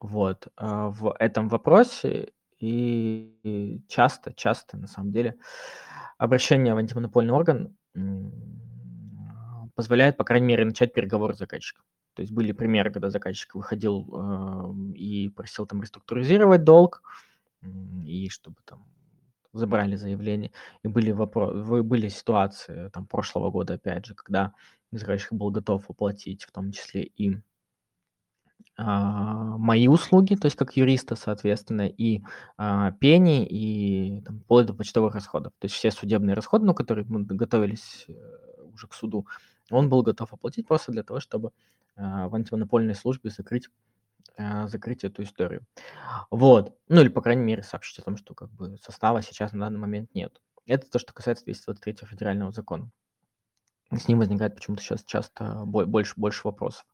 вот, 0.00 0.48
а, 0.56 0.88
в 0.88 1.14
этом 1.18 1.48
вопросе. 1.48 2.32
И 2.58 3.82
часто, 3.88 4.34
часто, 4.34 4.76
на 4.76 4.86
самом 4.86 5.12
деле, 5.12 5.38
обращение 6.18 6.74
в 6.74 6.78
антимонопольный 6.78 7.32
орган 7.32 7.76
позволяет, 9.74 10.18
по 10.18 10.24
крайней 10.24 10.48
мере, 10.48 10.66
начать 10.66 10.92
переговоры 10.92 11.32
с 11.34 11.38
заказчиком. 11.38 11.84
То 12.14 12.22
есть 12.22 12.32
были 12.34 12.52
примеры, 12.52 12.92
когда 12.92 13.08
заказчик 13.08 13.54
выходил 13.54 14.06
э, 14.12 14.94
и 14.94 15.30
просил 15.30 15.66
там 15.66 15.80
реструктуризировать 15.80 16.64
долг, 16.64 17.02
и 17.62 18.28
чтобы 18.28 18.56
там 18.64 18.84
забрали 19.52 19.96
заявление. 19.96 20.52
И 20.82 20.88
были, 20.88 21.10
вопросы, 21.12 21.82
были 21.82 22.08
ситуации 22.08 22.88
там 22.90 23.06
прошлого 23.06 23.50
года, 23.50 23.74
опять 23.74 24.06
же, 24.06 24.14
когда 24.14 24.52
заказчик 24.92 25.32
был 25.32 25.50
готов 25.50 25.88
оплатить 25.88 26.44
в 26.44 26.52
том 26.52 26.72
числе 26.72 27.02
и 27.04 27.38
а, 28.76 29.58
мои 29.58 29.88
услуги, 29.88 30.36
то 30.36 30.46
есть 30.46 30.56
как 30.56 30.76
юриста, 30.76 31.14
соответственно, 31.14 31.86
и 31.86 32.22
а, 32.56 32.92
пени, 32.92 33.46
и 33.46 34.22
там, 34.22 34.40
вплоть 34.40 34.66
до 34.66 34.74
почтовых 34.74 35.14
расходов. 35.14 35.52
То 35.58 35.66
есть 35.66 35.74
все 35.74 35.90
судебные 35.90 36.34
расходы, 36.34 36.64
ну, 36.64 36.74
которые 36.74 37.04
мы 37.06 37.24
готовились 37.24 38.06
э, 38.08 38.12
уже 38.72 38.86
к 38.86 38.94
суду, 38.94 39.26
он 39.70 39.88
был 39.90 40.02
готов 40.02 40.32
оплатить 40.32 40.66
просто 40.66 40.92
для 40.92 41.02
того, 41.02 41.20
чтобы 41.20 41.50
э, 41.96 42.28
в 42.28 42.34
антимонопольной 42.34 42.94
службе 42.94 43.30
закрыть, 43.30 43.68
э, 44.36 44.68
закрыть 44.68 45.04
эту 45.04 45.22
историю. 45.22 45.64
Вот. 46.30 46.76
Ну 46.88 47.00
или, 47.00 47.08
по 47.08 47.22
крайней 47.22 47.44
мере, 47.44 47.62
сообщить 47.62 47.98
о 47.98 48.02
том, 48.02 48.16
что 48.16 48.34
как 48.34 48.50
бы 48.50 48.76
состава 48.78 49.22
сейчас 49.22 49.52
на 49.52 49.60
данный 49.60 49.78
момент 49.78 50.14
нет. 50.14 50.40
Это 50.66 50.88
то, 50.88 50.98
что 50.98 51.12
касается 51.12 51.44
223 51.44 52.06
федерального 52.06 52.52
закона. 52.52 52.90
С 53.92 54.06
ним 54.06 54.18
возникает 54.20 54.54
почему-то 54.54 54.82
сейчас 54.82 55.02
часто 55.04 55.64
больше, 55.64 56.14
больше 56.16 56.42
вопросов. 56.44 56.84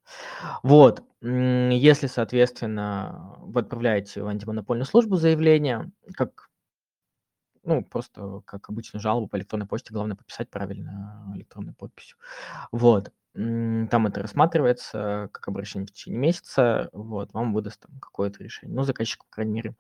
Вот. 0.63 1.03
Если, 1.21 2.07
соответственно, 2.07 3.37
вы 3.41 3.61
отправляете 3.61 4.23
в 4.23 4.27
антимонопольную 4.29 4.87
службу 4.87 5.17
заявление, 5.17 5.91
как 6.15 6.49
ну, 7.67 7.85
просто, 7.85 8.43
как 8.47 8.71
обычно, 8.71 9.01
жалобу 9.01 9.27
по 9.27 9.37
электронной 9.37 9.67
почте, 9.67 9.93
главное 9.93 10.17
пописать 10.17 10.49
правильно 10.49 11.31
электронной 11.35 11.75
подписью. 11.75 12.17
Вот. 12.71 13.13
Там 13.37 14.07
это 14.07 14.23
рассматривается 14.23 15.29
как 15.31 15.47
обращение 15.49 15.87
в 15.87 15.91
течение 15.93 16.19
месяца, 16.19 16.89
вот, 16.93 17.35
вам 17.35 17.53
выдаст 17.53 17.81
там 17.81 17.99
какое-то 18.01 18.43
решение. 18.43 18.75
Ну, 18.75 18.83
заказчик, 18.83 19.25
по 19.27 19.31
крайней 19.31 19.53
мере, 19.53 19.75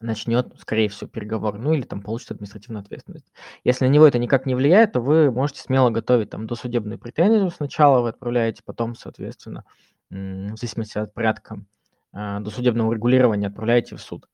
начнет, 0.00 0.54
скорее 0.60 0.88
всего, 0.88 1.08
переговор, 1.08 1.58
ну 1.58 1.72
или 1.72 1.82
там 1.82 2.00
получит 2.00 2.30
административную 2.30 2.82
ответственность. 2.82 3.32
Если 3.64 3.86
на 3.86 3.90
него 3.90 4.06
это 4.06 4.20
никак 4.20 4.46
не 4.46 4.54
влияет, 4.54 4.92
то 4.92 5.00
вы 5.00 5.32
можете 5.32 5.62
смело 5.62 5.90
готовить 5.90 6.30
там 6.30 6.46
досудебную 6.46 7.00
претензию 7.00 7.50
сначала, 7.50 8.02
вы 8.02 8.10
отправляете, 8.10 8.62
потом, 8.64 8.94
соответственно, 8.94 9.64
в 10.10 10.56
зависимости 10.56 10.98
от 10.98 11.12
порядка 11.12 11.64
а, 12.12 12.40
досудебного 12.40 12.92
регулирования 12.92 13.48
отправляете 13.48 13.96
в 13.96 14.00
суд. 14.00 14.28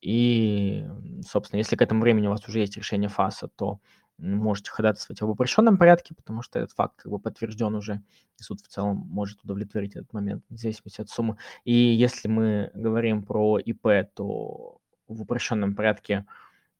И, 0.00 0.84
собственно, 1.26 1.58
если 1.58 1.76
к 1.76 1.82
этому 1.82 2.02
времени 2.02 2.26
у 2.26 2.30
вас 2.30 2.46
уже 2.48 2.58
есть 2.58 2.76
решение 2.76 3.08
ФАСа, 3.08 3.48
то 3.48 3.78
можете 4.18 4.70
ходатайствовать 4.70 5.20
об 5.22 5.30
упрощенном 5.30 5.76
порядке, 5.76 6.14
потому 6.14 6.42
что 6.42 6.58
этот 6.58 6.72
факт 6.72 6.96
как 6.96 7.10
бы 7.10 7.18
подтвержден 7.18 7.74
уже, 7.74 8.02
и 8.38 8.42
суд 8.42 8.60
в 8.60 8.68
целом 8.68 8.96
может 9.08 9.42
удовлетворить 9.42 9.96
этот 9.96 10.12
момент, 10.12 10.44
в 10.48 10.56
зависимости 10.56 11.00
от 11.00 11.08
суммы. 11.08 11.36
И 11.64 11.72
если 11.72 12.28
мы 12.28 12.70
говорим 12.74 13.22
про 13.22 13.58
ИП, 13.58 13.86
то 14.14 14.78
в 15.08 15.22
упрощенном 15.22 15.74
порядке 15.74 16.26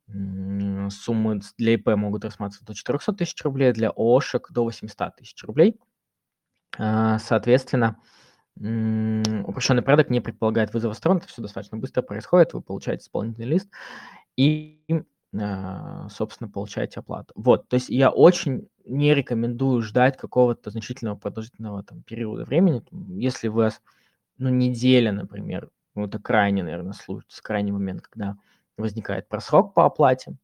суммы 0.07 1.41
для 1.59 1.75
ИП 1.75 1.89
могут 1.97 2.25
рассматриваться 2.25 2.65
до 2.65 2.75
400 2.75 3.13
тысяч 3.15 3.43
рублей, 3.43 3.73
для 3.73 3.91
ООшек 3.91 4.51
до 4.51 4.65
800 4.65 5.17
тысяч 5.17 5.43
рублей. 5.45 5.81
А, 6.77 7.19
соответственно, 7.19 7.97
Упрощенный 8.57 9.83
порядок 9.83 10.11
не 10.11 10.21
предполагает 10.21 10.73
вызова 10.73 10.93
сторон, 10.93 11.17
это 11.19 11.27
все 11.27 11.43
достаточно 11.43 11.77
быстро 11.77 12.03
происходит, 12.03 12.53
вы 12.53 12.63
получаете 12.63 13.03
исполнительный 13.03 13.49
лист 13.49 13.69
и, 14.37 14.81
собственно, 16.11 16.49
получаете 16.49 17.01
оплату. 17.01 17.33
Вот, 17.37 17.69
то 17.69 17.75
есть 17.75 17.89
я 17.89 18.11
очень 18.11 18.69
не 18.85 19.15
рекомендую 19.15 19.83
ждать 19.83 20.17
какого-то 20.17 20.71
значительного 20.71 21.17
продолжительного 21.17 21.83
там, 21.83 22.03
периода 22.03 22.45
времени. 22.45 22.83
Если 23.19 23.49
у 23.49 23.55
вас, 23.55 23.83
ну, 24.39 24.51
неделя, 24.51 25.13
например, 25.13 25.71
ну, 25.95 26.07
это 26.07 26.19
крайний, 26.19 26.63
наверное, 26.63 26.93
случай, 26.93 27.27
крайний 27.43 27.73
момент, 27.73 28.03
когда 28.03 28.37
возникает 28.77 29.29
просрок 29.29 29.75
по 29.75 29.87
оплате, 29.87 30.37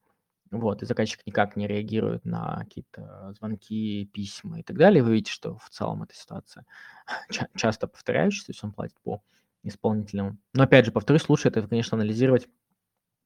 вот, 0.50 0.82
и 0.82 0.86
заказчик 0.86 1.20
никак 1.26 1.54
не 1.54 1.68
реагирует 1.68 2.24
на 2.24 2.58
какие-то 2.58 3.32
звонки, 3.38 4.10
письма 4.12 4.60
и 4.60 4.62
так 4.64 4.76
далее, 4.76 5.02
вы 5.02 5.12
видите, 5.12 5.30
что 5.32 5.58
в 5.58 5.70
целом 5.70 6.02
эта 6.02 6.14
ситуация 6.14 6.66
ча- 7.30 7.48
часто 7.54 7.86
повторяющаяся, 7.86 8.46
то 8.46 8.50
есть 8.50 8.64
он 8.64 8.72
платит 8.72 8.96
по 9.04 9.22
исполнительному. 9.62 10.38
Но 10.54 10.64
опять 10.64 10.86
же, 10.86 10.92
повторюсь, 10.92 11.28
лучше 11.28 11.48
это, 11.48 11.62
конечно, 11.66 11.96
анализировать 11.96 12.48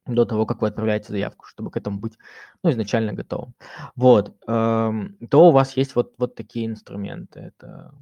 до 0.07 0.25
того, 0.25 0.47
как 0.47 0.61
вы 0.61 0.69
отправляете 0.69 1.13
заявку, 1.13 1.47
чтобы 1.47 1.71
к 1.71 1.77
этому 1.77 1.99
быть 1.99 2.19
ну, 2.63 2.71
изначально 2.71 3.13
готовым. 3.13 3.55
Вот, 3.97 4.37
эм, 4.47 5.17
то 5.31 5.49
у 5.49 5.53
вас 5.53 5.77
есть 5.77 5.95
вот, 5.95 6.15
вот 6.19 6.35
такие 6.35 6.67
инструменты. 6.67 7.41
Это 7.41 7.95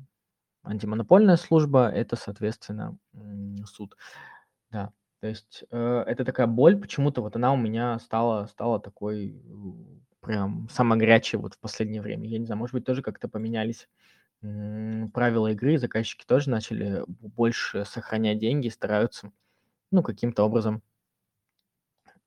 антимонопольная 0.65 1.37
служба, 1.37 1.89
это, 1.89 2.16
соответственно, 2.16 2.97
суд. 3.66 3.97
Да, 4.70 4.93
то 5.20 5.29
есть 5.29 5.65
э, 5.70 6.05
это 6.07 6.24
такая 6.24 6.47
боль, 6.47 6.77
почему-то 6.77 7.23
вот 7.23 7.37
она 7.37 7.53
у 7.53 7.57
меня 7.57 7.99
стала, 8.01 8.47
стала 8.47 8.81
такой 8.81 9.41
прям 10.20 10.69
самая 10.70 10.99
горячая 10.99 11.41
вот 11.41 11.55
в 11.55 11.59
последнее 11.59 12.01
время. 12.03 12.29
Я 12.29 12.39
не 12.39 12.47
знаю, 12.47 12.59
может 12.59 12.74
быть, 12.74 12.85
тоже 12.85 13.03
как-то 13.03 13.29
поменялись 13.29 13.89
правила 14.41 15.53
игры, 15.53 15.79
заказчики 15.79 16.24
тоже 16.27 16.51
начали 16.51 17.05
больше 17.07 17.85
сохранять 17.85 18.41
деньги, 18.41 18.69
стараются, 18.69 19.31
ну, 19.93 20.03
каким-то 20.03 20.43
образом 20.43 20.83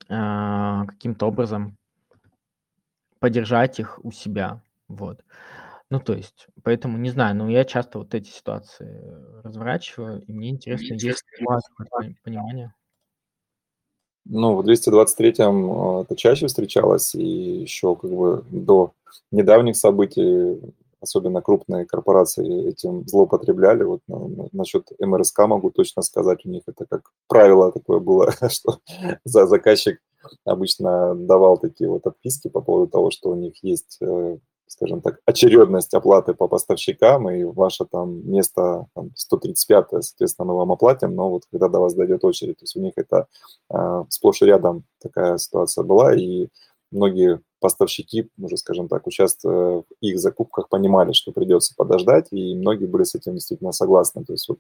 а, 0.10 0.86
каким-то 0.86 1.28
образом 1.28 1.78
поддержать 3.20 3.80
их 3.80 4.00
у 4.04 4.12
себя. 4.12 4.62
Вот. 4.88 5.24
Ну, 5.90 6.00
то 6.00 6.14
есть, 6.14 6.48
поэтому 6.64 6.98
не 6.98 7.10
знаю, 7.10 7.36
но 7.36 7.50
я 7.50 7.64
часто 7.64 8.00
вот 8.00 8.14
эти 8.16 8.30
ситуации 8.30 9.02
разворачиваю, 9.44 10.22
и 10.24 10.34
мне 10.34 10.50
интересно, 10.50 10.94
есть 10.94 11.24
ли 11.40 11.46
у 11.46 11.50
вас 11.50 11.64
понимание? 12.24 12.74
Ну, 14.26 14.56
в 14.56 14.66
223-м 14.68 15.72
а, 15.72 16.02
это 16.02 16.16
чаще 16.16 16.48
встречалось, 16.48 17.14
и 17.14 17.62
еще 17.62 17.96
как 17.96 18.12
бы 18.12 18.44
до 18.50 18.94
недавних 19.32 19.78
событий 19.78 20.60
особенно 21.06 21.42
крупные 21.42 21.86
корпорации 21.86 22.70
этим 22.70 23.08
злоупотребляли. 23.08 23.84
Вот 23.84 24.02
насчет 24.54 24.90
МРСК 25.00 25.40
могу 25.48 25.72
точно 25.72 26.02
сказать, 26.02 26.46
у 26.46 26.50
них 26.50 26.64
это 26.68 26.86
как 26.86 27.12
правило 27.28 27.72
такое 27.72 28.00
было, 28.00 28.32
что 28.50 28.80
за 29.24 29.48
заказчик 29.48 30.00
обычно 30.44 31.16
давал 31.16 31.58
такие 31.58 31.90
вот 31.90 32.06
отписки 32.08 32.50
по 32.50 32.62
поводу 32.62 32.92
того, 32.92 33.12
что 33.12 33.30
у 33.30 33.36
них 33.36 33.54
есть, 33.64 33.98
э, 34.02 34.38
скажем 34.68 35.02
так, 35.02 35.20
очередность 35.26 35.94
оплаты 35.94 36.34
по 36.34 36.48
поставщикам, 36.48 37.30
и 37.30 37.44
ваше 37.44 37.86
там 37.86 38.28
место 38.30 38.88
там, 38.96 39.12
135, 39.16 40.04
соответственно, 40.04 40.48
мы 40.48 40.56
вам 40.56 40.72
оплатим, 40.72 41.16
но 41.16 41.30
вот 41.30 41.44
когда 41.52 41.70
до 41.70 41.80
вас 41.80 41.94
дойдет 41.94 42.24
очередь, 42.26 42.58
то 42.58 42.64
есть 42.64 42.76
у 42.76 42.82
них 42.82 42.94
это 42.96 43.28
э, 43.72 44.04
сплошь 44.10 44.42
и 44.42 44.46
рядом 44.46 44.84
такая 45.00 45.38
ситуация 45.38 45.84
была, 45.84 46.16
и 46.16 46.48
многие 46.92 47.42
поставщики, 47.66 48.30
уже 48.38 48.58
скажем 48.58 48.88
так, 48.88 49.08
участвуя 49.08 49.80
в 49.80 49.86
их 50.00 50.20
закупках, 50.20 50.70
понимали, 50.70 51.14
что 51.14 51.32
придется 51.32 51.74
подождать, 51.76 52.28
и 52.30 52.54
многие 52.54 52.86
были 52.86 53.04
с 53.04 53.16
этим 53.16 53.34
действительно 53.34 53.72
согласны. 53.72 54.24
То 54.24 54.34
есть 54.34 54.48
вот 54.48 54.60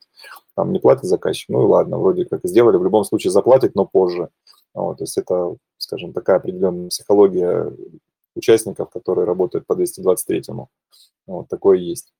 там 0.55 0.73
не 0.73 0.79
платит 0.79 1.03
заказчик, 1.03 1.49
ну 1.49 1.61
и 1.61 1.67
ладно, 1.67 1.99
вроде 1.99 2.25
как 2.25 2.39
сделали, 2.43 2.77
в 2.77 2.83
любом 2.83 3.03
случае 3.03 3.29
заплатит, 3.29 3.75
но 3.75 3.85
позже. 3.85 4.29
Вот, 4.73 4.97
то 4.97 5.03
есть 5.03 5.19
это, 5.19 5.55
скажем, 5.77 6.13
такая 6.13 6.37
определенная 6.37 6.89
психология 6.89 7.71
участников, 8.35 8.89
которые 8.89 9.25
работают 9.25 9.67
по 9.67 9.73
223-му. 9.73 10.69
Вот 11.27 11.47
такое 11.47 11.77
есть. 11.77 12.11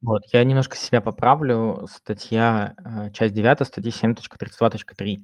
Вот, 0.00 0.22
я 0.32 0.44
немножко 0.44 0.76
себя 0.76 1.00
поправлю. 1.00 1.88
Статья, 1.90 2.76
э, 2.84 3.10
часть 3.12 3.34
9, 3.34 3.66
статья 3.66 3.90
7.32.3 3.90 5.22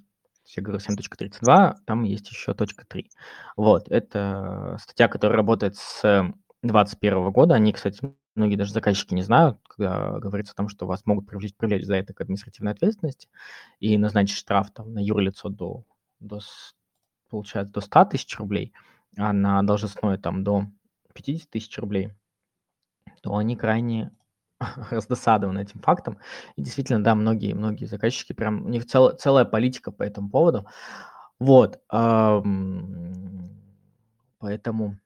я 0.56 0.62
говорю 0.62 0.80
7.32, 0.80 1.76
там 1.84 2.04
есть 2.04 2.30
еще 2.30 2.54
точка 2.54 2.86
3. 2.86 3.10
Вот, 3.56 3.88
это 3.88 4.78
статья, 4.80 5.08
которая 5.08 5.36
работает 5.36 5.76
с 5.76 6.00
2021 6.62 7.30
года. 7.30 7.54
Они, 7.54 7.72
кстати, 7.72 8.00
многие 8.34 8.56
даже 8.56 8.72
заказчики 8.72 9.14
не 9.14 9.22
знают, 9.22 9.58
когда 9.68 10.18
говорится 10.18 10.54
о 10.54 10.56
том, 10.56 10.68
что 10.68 10.86
вас 10.86 11.04
могут 11.04 11.26
привлечь, 11.26 11.54
привлечь 11.54 11.84
за 11.84 11.96
это 11.96 12.14
к 12.14 12.20
административной 12.20 12.72
ответственности 12.72 13.28
и 13.80 13.98
назначить 13.98 14.38
штраф 14.38 14.70
там, 14.72 14.94
на 14.94 15.00
юрлицо 15.00 15.48
до, 15.48 15.84
до, 16.20 16.40
получается, 17.28 17.72
до 17.72 17.80
100 17.80 18.04
тысяч 18.06 18.38
рублей, 18.38 18.72
а 19.16 19.32
на 19.32 19.62
должностное 19.62 20.18
там 20.18 20.44
до 20.44 20.66
50 21.14 21.50
тысяч 21.50 21.76
рублей, 21.78 22.10
то 23.22 23.36
они 23.36 23.56
крайне 23.56 24.12
раздосадован 24.90 25.58
этим 25.58 25.80
фактом. 25.80 26.18
И 26.56 26.62
действительно, 26.62 27.02
да, 27.02 27.14
многие, 27.14 27.54
многие 27.54 27.84
заказчики, 27.86 28.32
прям 28.32 28.66
у 28.66 28.68
них 28.68 28.86
цел, 28.86 29.10
целая 29.16 29.44
политика 29.44 29.92
по 29.92 30.02
этому 30.02 30.30
поводу. 30.30 30.66
Вот, 31.38 31.80
поэтому, 34.40 34.98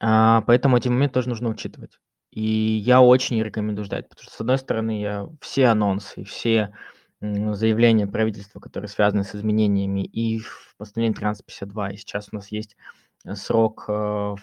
а, 0.00 0.40
поэтому 0.42 0.76
эти 0.78 0.88
моменты 0.88 1.14
тоже 1.14 1.28
нужно 1.28 1.50
учитывать. 1.50 1.98
И 2.30 2.42
я 2.42 3.02
очень 3.02 3.42
рекомендую 3.42 3.84
ждать, 3.84 4.08
потому 4.08 4.24
что, 4.24 4.32
с 4.34 4.40
одной 4.40 4.58
стороны, 4.58 5.00
я 5.00 5.28
все 5.40 5.66
анонсы, 5.66 6.24
все 6.24 6.74
заявления 7.20 8.06
правительства, 8.06 8.58
которые 8.58 8.88
связаны 8.88 9.24
с 9.24 9.34
изменениями 9.34 10.04
и 10.04 10.38
в 10.40 10.74
постановлении 10.78 11.16
1352, 11.16 11.90
и 11.90 11.96
сейчас 11.96 12.28
у 12.32 12.36
нас 12.36 12.50
есть 12.50 12.76
срок 13.34 13.84
э, 13.88 14.34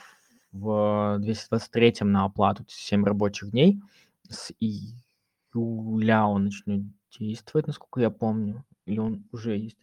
в 0.51 1.17
223 1.19 1.95
на 2.01 2.25
оплату 2.25 2.65
7 2.67 3.05
рабочих 3.05 3.51
дней. 3.51 3.81
С 4.29 4.51
июля 4.59 6.23
он 6.23 6.45
начнет 6.45 6.83
действовать, 7.17 7.67
насколько 7.67 8.01
я 8.01 8.09
помню. 8.09 8.65
Или 8.85 8.99
он 8.99 9.25
уже 9.31 9.57
есть. 9.57 9.77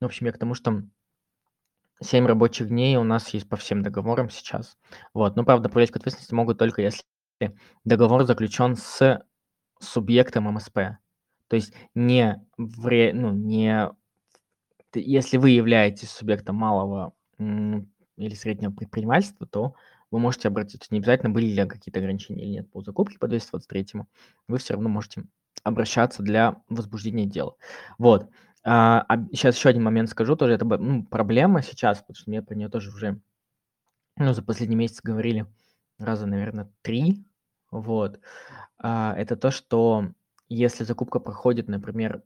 Ну, 0.00 0.06
в 0.06 0.10
общем, 0.10 0.26
я 0.26 0.32
к 0.32 0.38
тому, 0.38 0.54
что 0.54 0.82
7 2.00 2.26
рабочих 2.26 2.68
дней 2.68 2.96
у 2.96 3.04
нас 3.04 3.28
есть 3.30 3.48
по 3.48 3.56
всем 3.56 3.82
договорам 3.82 4.30
сейчас. 4.30 4.76
Вот. 5.14 5.36
Но, 5.36 5.44
правда, 5.44 5.68
привлечь 5.68 5.90
к 5.90 5.96
ответственности 5.96 6.34
могут 6.34 6.58
только 6.58 6.82
если 6.82 7.02
договор 7.84 8.24
заключен 8.24 8.76
с 8.76 9.24
субъектом 9.80 10.44
МСП. 10.44 10.78
То 11.48 11.56
есть 11.56 11.74
не, 11.94 12.40
в, 12.56 13.12
ну, 13.12 13.32
не 13.32 13.90
если 14.94 15.36
вы 15.38 15.50
являетесь 15.50 16.10
субъектом 16.10 16.56
малого 16.56 17.14
или 17.38 18.34
среднего 18.34 18.72
предпринимательства, 18.72 19.46
то 19.46 19.74
вы 20.12 20.18
можете 20.20 20.48
обратиться. 20.48 20.88
Не 20.90 20.98
обязательно 20.98 21.30
были 21.30 21.46
ли 21.46 21.66
какие-то 21.66 21.98
ограничения 21.98 22.44
или 22.44 22.50
нет 22.50 22.70
по 22.70 22.82
закупке 22.82 23.18
по 23.18 23.26
223, 23.26 24.02
вы 24.46 24.58
все 24.58 24.74
равно 24.74 24.88
можете 24.88 25.24
обращаться 25.64 26.22
для 26.22 26.62
возбуждения 26.68 27.26
дела. 27.26 27.56
Вот. 27.98 28.28
А, 28.64 29.06
сейчас 29.32 29.56
еще 29.56 29.70
один 29.70 29.82
момент 29.82 30.10
скажу, 30.10 30.36
тоже 30.36 30.52
это 30.52 30.64
ну, 30.64 31.04
проблема 31.04 31.62
сейчас, 31.62 31.98
потому 31.98 32.14
что 32.14 32.30
мне 32.30 32.42
про 32.42 32.54
нее 32.54 32.68
тоже 32.68 32.90
уже 32.90 33.20
ну, 34.18 34.34
за 34.34 34.42
последний 34.42 34.76
месяц 34.76 35.00
говорили 35.02 35.46
раза, 35.98 36.26
наверное, 36.26 36.70
три. 36.82 37.24
Вот. 37.70 38.20
А, 38.78 39.14
это 39.16 39.36
то, 39.36 39.50
что 39.50 40.12
если 40.48 40.84
закупка 40.84 41.20
проходит, 41.20 41.68
например, 41.68 42.22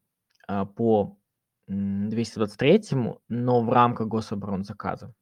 а, 0.49 0.67
по 0.67 1.17
223, 1.69 2.83
но 3.29 3.63
в 3.63 3.73
рамках 3.73 4.09
гособоронзаказа, 4.09 5.15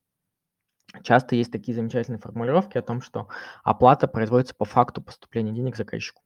Часто 1.02 1.34
есть 1.34 1.50
такие 1.50 1.74
замечательные 1.74 2.20
формулировки 2.20 2.78
о 2.78 2.82
том, 2.82 3.02
что 3.02 3.28
оплата 3.62 4.06
производится 4.06 4.54
по 4.54 4.64
факту 4.64 5.02
поступления 5.02 5.52
денег 5.52 5.76
заказчику. 5.76 6.22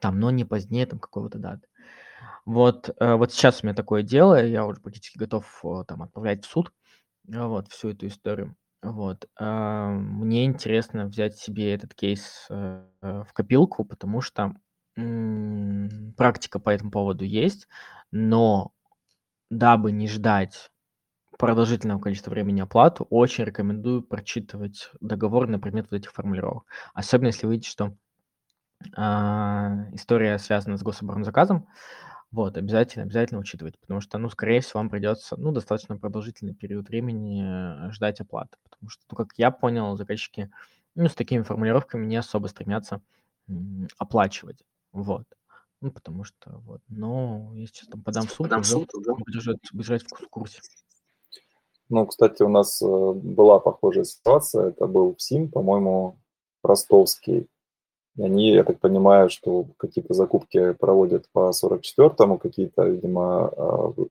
Там, 0.00 0.18
но 0.18 0.30
не 0.30 0.44
позднее 0.44 0.86
там 0.86 0.98
какого-то 0.98 1.38
даты. 1.38 1.66
Вот, 2.44 2.90
э, 2.98 3.14
вот 3.14 3.32
сейчас 3.32 3.62
у 3.62 3.66
меня 3.66 3.74
такое 3.74 4.02
дело, 4.02 4.44
я 4.44 4.66
уже 4.66 4.80
практически 4.80 5.18
готов 5.18 5.60
э, 5.64 5.84
там 5.86 6.02
отправлять 6.02 6.44
в 6.44 6.48
суд 6.48 6.72
э, 7.32 7.42
вот 7.42 7.68
всю 7.68 7.90
эту 7.90 8.06
историю. 8.06 8.56
Вот. 8.82 9.26
Мне 9.40 10.44
интересно 10.44 11.06
взять 11.06 11.38
себе 11.38 11.72
этот 11.72 11.94
кейс 11.94 12.46
в 12.50 13.26
копилку, 13.32 13.82
потому 13.86 14.20
что 14.20 14.54
практика 14.94 16.58
по 16.58 16.68
этому 16.68 16.90
поводу 16.90 17.24
есть, 17.24 17.66
но 18.10 18.72
дабы 19.48 19.90
не 19.90 20.06
ждать 20.06 20.70
продолжительного 21.38 22.00
количества 22.00 22.30
времени 22.30 22.60
оплату, 22.60 23.06
очень 23.10 23.44
рекомендую 23.44 24.02
прочитывать 24.02 24.90
договор 25.00 25.48
на 25.48 25.58
предмет 25.58 25.86
вот 25.90 25.98
этих 25.98 26.12
формулировок. 26.12 26.64
Особенно 26.94 27.28
если 27.28 27.46
вы 27.46 27.54
видите, 27.54 27.70
что 27.70 27.96
а, 28.96 29.86
история 29.92 30.38
связана 30.38 30.76
с 30.76 30.82
гособоронзаказом, 30.82 31.68
вот, 32.32 32.58
обязательно, 32.58 33.04
обязательно 33.04 33.40
учитывать, 33.40 33.78
потому 33.80 34.00
что, 34.00 34.18
ну, 34.18 34.28
скорее 34.30 34.60
всего, 34.60 34.80
вам 34.80 34.90
придется, 34.90 35.36
ну, 35.38 35.52
достаточно 35.52 35.96
продолжительный 35.98 36.54
период 36.54 36.88
времени 36.88 37.44
э, 37.88 37.92
ждать 37.92 38.20
оплаты, 38.20 38.56
потому 38.68 38.90
что, 38.90 39.02
ну, 39.10 39.16
как 39.16 39.28
я 39.36 39.50
понял, 39.52 39.96
заказчики, 39.96 40.50
ну, 40.96 41.08
с 41.08 41.14
такими 41.14 41.42
формулировками 41.42 42.06
не 42.06 42.16
особо 42.16 42.48
стремятся 42.48 43.02
м, 43.48 43.88
оплачивать, 43.98 44.64
вот. 44.92 45.24
Ну, 45.80 45.92
потому 45.92 46.24
что, 46.24 46.58
вот, 46.60 46.82
но 46.88 47.52
если 47.54 47.76
сейчас 47.76 47.88
там 47.88 48.02
подам 48.02 48.26
в 48.26 48.32
суд, 48.32 48.42
подам 48.42 48.60
уже, 48.60 48.72
суд, 48.72 48.94
уже. 48.94 49.12
Бежать, 49.28 49.58
бежать 49.72 50.02
в 50.04 50.28
курсе. 50.30 50.60
Ну, 51.90 52.06
кстати, 52.06 52.42
у 52.42 52.48
нас 52.48 52.80
э, 52.82 52.86
была 52.86 53.58
похожая 53.58 54.04
ситуация. 54.04 54.68
Это 54.68 54.86
был 54.86 55.14
ПСИМ, 55.14 55.50
по-моему, 55.50 56.16
ростовский. 56.62 57.46
И 58.16 58.22
они, 58.22 58.52
я 58.52 58.64
так 58.64 58.80
понимаю, 58.80 59.28
что 59.28 59.66
какие-то 59.76 60.14
закупки 60.14 60.72
проводят 60.74 61.26
по 61.32 61.50
44-му, 61.50 62.38
какие-то, 62.38 62.84
видимо, 62.84 63.52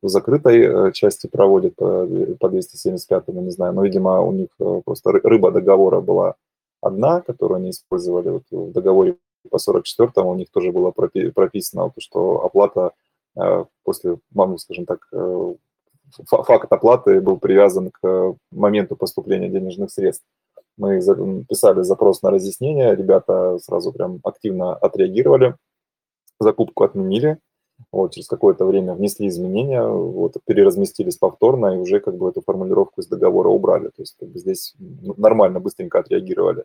в 0.01 0.07
закрытой 0.09 0.89
э, 0.89 0.91
части 0.91 1.27
проводят 1.27 1.75
по 1.75 2.47
275-му, 2.47 3.41
не 3.41 3.51
знаю. 3.51 3.73
Но, 3.73 3.83
видимо, 3.83 4.21
у 4.21 4.31
них 4.31 4.49
э, 4.59 4.81
просто 4.85 5.11
рыба 5.11 5.51
договора 5.51 6.01
была 6.01 6.35
одна, 6.81 7.21
которую 7.21 7.57
они 7.57 7.71
использовали. 7.71 8.29
Вот 8.29 8.43
в 8.51 8.71
договоре 8.71 9.17
по 9.49 9.55
44-му 9.57 10.29
у 10.29 10.35
них 10.35 10.51
тоже 10.51 10.71
было 10.71 10.91
прописано, 10.91 11.91
что 11.97 12.45
оплата 12.45 12.91
после, 13.83 14.19
скажем 14.57 14.85
так, 14.85 15.07
факт 16.25 16.71
оплаты 16.71 17.21
был 17.21 17.37
привязан 17.37 17.91
к 17.91 18.35
моменту 18.51 18.95
поступления 18.95 19.49
денежных 19.49 19.91
средств. 19.91 20.25
Мы 20.77 20.99
писали 21.47 21.83
запрос 21.83 22.21
на 22.23 22.31
разъяснение, 22.31 22.95
ребята 22.95 23.59
сразу 23.59 23.91
прям 23.91 24.19
активно 24.23 24.75
отреагировали, 24.75 25.55
закупку 26.39 26.83
отменили, 26.83 27.37
вот, 27.91 28.13
через 28.13 28.27
какое-то 28.27 28.65
время 28.65 28.93
внесли 28.93 29.27
изменения, 29.27 29.83
вот, 29.85 30.35
переразместились 30.45 31.17
повторно 31.17 31.75
и 31.75 31.77
уже 31.77 31.99
как 31.99 32.17
бы 32.17 32.29
эту 32.29 32.41
формулировку 32.41 33.01
из 33.01 33.07
договора 33.07 33.49
убрали. 33.49 33.89
То 33.89 34.01
есть 34.01 34.15
как 34.19 34.29
бы 34.29 34.39
здесь 34.39 34.73
нормально, 34.79 35.59
быстренько 35.59 35.99
отреагировали. 35.99 36.63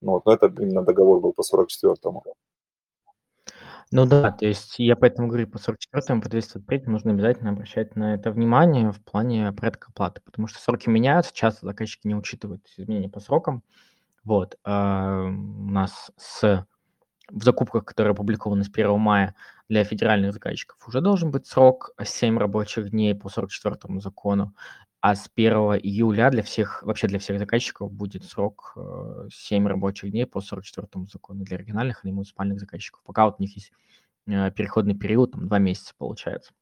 Вот, 0.00 0.26
но 0.26 0.32
это 0.32 0.46
именно 0.46 0.82
договор 0.82 1.20
был 1.20 1.32
по 1.32 1.42
44-му. 1.42 2.22
Ну 3.90 4.06
да, 4.06 4.32
то 4.32 4.46
есть 4.46 4.78
я 4.78 4.96
поэтому 4.96 5.28
говорю, 5.28 5.46
по 5.46 5.58
44-му, 5.58 6.20
по 6.20 6.28
203 6.28 6.82
нужно 6.86 7.12
обязательно 7.12 7.50
обращать 7.50 7.96
на 7.96 8.14
это 8.14 8.30
внимание 8.30 8.90
в 8.90 9.00
плане 9.02 9.52
порядка 9.52 9.88
оплаты, 9.90 10.20
потому 10.24 10.48
что 10.48 10.58
сроки 10.60 10.88
меняются, 10.88 11.32
часто 11.34 11.66
заказчики 11.66 12.06
не 12.06 12.14
учитывают 12.14 12.66
изменения 12.76 13.08
по 13.08 13.20
срокам. 13.20 13.62
Вот, 14.24 14.56
а, 14.64 15.24
у 15.26 15.70
нас 15.70 16.10
с 16.16 16.66
в 17.30 17.42
закупках, 17.42 17.84
которые 17.84 18.12
опубликованы 18.12 18.64
с 18.64 18.68
1 18.68 18.98
мая 18.98 19.34
для 19.68 19.84
федеральных 19.84 20.32
заказчиков, 20.32 20.76
уже 20.86 21.00
должен 21.00 21.30
быть 21.30 21.46
срок 21.46 21.92
7 22.02 22.38
рабочих 22.38 22.90
дней 22.90 23.14
по 23.14 23.28
44 23.28 24.00
закону, 24.00 24.54
а 25.04 25.14
с 25.14 25.28
1 25.34 25.52
июля 25.82 26.30
для 26.30 26.42
всех, 26.42 26.82
вообще 26.82 27.08
для 27.08 27.18
всех 27.18 27.38
заказчиков 27.38 27.92
будет 27.92 28.24
срок 28.24 28.74
7 29.30 29.66
э, 29.66 29.68
рабочих 29.68 30.10
дней 30.10 30.24
по 30.24 30.40
44 30.40 31.04
закону 31.12 31.44
для 31.44 31.58
региональных 31.58 32.06
или 32.06 32.12
муниципальных 32.12 32.58
заказчиков. 32.58 33.02
Пока 33.04 33.26
вот 33.26 33.34
у 33.38 33.42
них 33.42 33.54
есть 33.54 33.70
э, 34.26 34.50
переходный 34.52 34.94
период, 34.94 35.32
там 35.32 35.46
2 35.46 35.58
месяца 35.58 35.92
получается. 35.98 36.54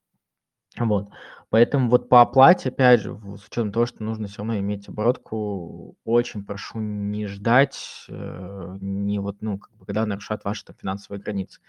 Вот. 0.77 1.09
Поэтому 1.51 1.89
вот 1.89 2.09
по 2.09 2.20
оплате, 2.20 2.70
опять 2.70 3.02
же, 3.02 3.16
с 3.16 3.47
учетом 3.47 3.70
того, 3.70 3.86
что 3.86 4.02
нужно 4.02 4.27
все 4.27 4.39
равно 4.39 4.59
иметь 4.59 4.89
оборотку, 4.89 5.94
очень 6.05 6.44
прошу 6.44 6.81
не 6.81 7.28
ждать, 7.28 8.06
э, 8.09 8.77
не 8.81 9.20
вот, 9.20 9.36
ну, 9.40 9.60
как 9.60 9.73
бы, 9.77 9.86
когда 9.86 10.05
нарушат 10.05 10.43
ваши 10.43 10.64
там 10.64 10.74
финансовые 10.74 11.23
границы. 11.23 11.60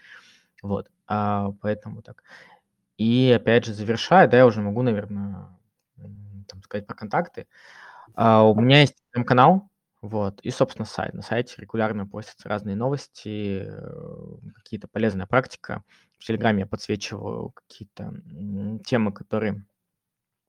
Вот. 0.60 0.90
А, 1.06 1.52
поэтому 1.60 2.02
так. 2.02 2.24
И 2.98 3.30
опять 3.30 3.64
же, 3.64 3.74
завершая, 3.74 4.26
да, 4.26 4.38
я 4.38 4.46
уже 4.46 4.60
могу, 4.60 4.82
наверное, 4.82 5.56
там 6.44 6.62
сказать 6.62 6.86
про 6.86 6.94
контакты. 6.94 7.46
А, 8.14 8.44
у 8.44 8.54
меня 8.60 8.80
есть 8.82 8.96
канал, 9.26 9.68
вот, 10.02 10.40
и, 10.42 10.50
собственно, 10.50 10.84
сайт. 10.86 11.14
На 11.14 11.22
сайте 11.22 11.54
регулярно 11.58 12.06
постятся 12.06 12.48
разные 12.48 12.76
новости, 12.76 13.64
э, 13.66 14.36
какие-то 14.56 14.86
полезная 14.86 15.26
практика. 15.26 15.82
В 16.18 16.24
Телеграме 16.26 16.60
я 16.60 16.66
подсвечиваю 16.66 17.50
какие-то 17.50 18.12
темы, 18.86 19.12
которые 19.12 19.64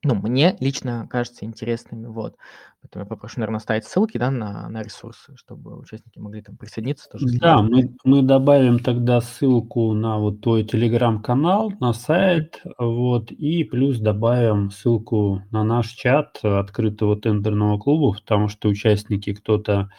ну, 0.06 0.15
мне 0.15 0.56
лично 0.60 1.07
кажется 1.10 1.45
интересными, 1.45 2.06
вот. 2.06 2.36
Поэтому 2.82 3.03
я 3.03 3.10
попрошу, 3.10 3.40
наверное, 3.40 3.60
ставить 3.60 3.86
ссылки, 3.86 4.19
да, 4.19 4.30
на, 4.30 4.69
на 4.69 4.84
ресурсы, 4.84 5.36
чтобы 5.36 5.80
участники 5.80 6.19
могли 6.19 6.44
там 6.44 6.56
присоединиться 6.56 7.10
тоже. 7.10 7.26
Да, 7.40 7.64
мы, 7.64 7.95
мы 8.03 8.22
добавим 8.22 8.77
тогда 8.77 9.22
ссылку 9.22 9.94
на 9.94 10.19
вот 10.19 10.41
твой 10.41 10.64
телеграм-канал, 10.64 11.73
на 11.80 11.94
сайт, 11.94 12.61
вот, 12.77 13.32
и 13.32 13.64
плюс 13.64 13.98
добавим 13.98 14.69
ссылку 14.69 15.41
на 15.49 15.64
наш 15.64 15.88
чат 15.88 16.40
открытого 16.44 17.19
тендерного 17.19 17.80
клуба, 17.80 18.14
потому 18.14 18.48
что 18.48 18.69
участники 18.69 19.34
кто-то 19.34 19.90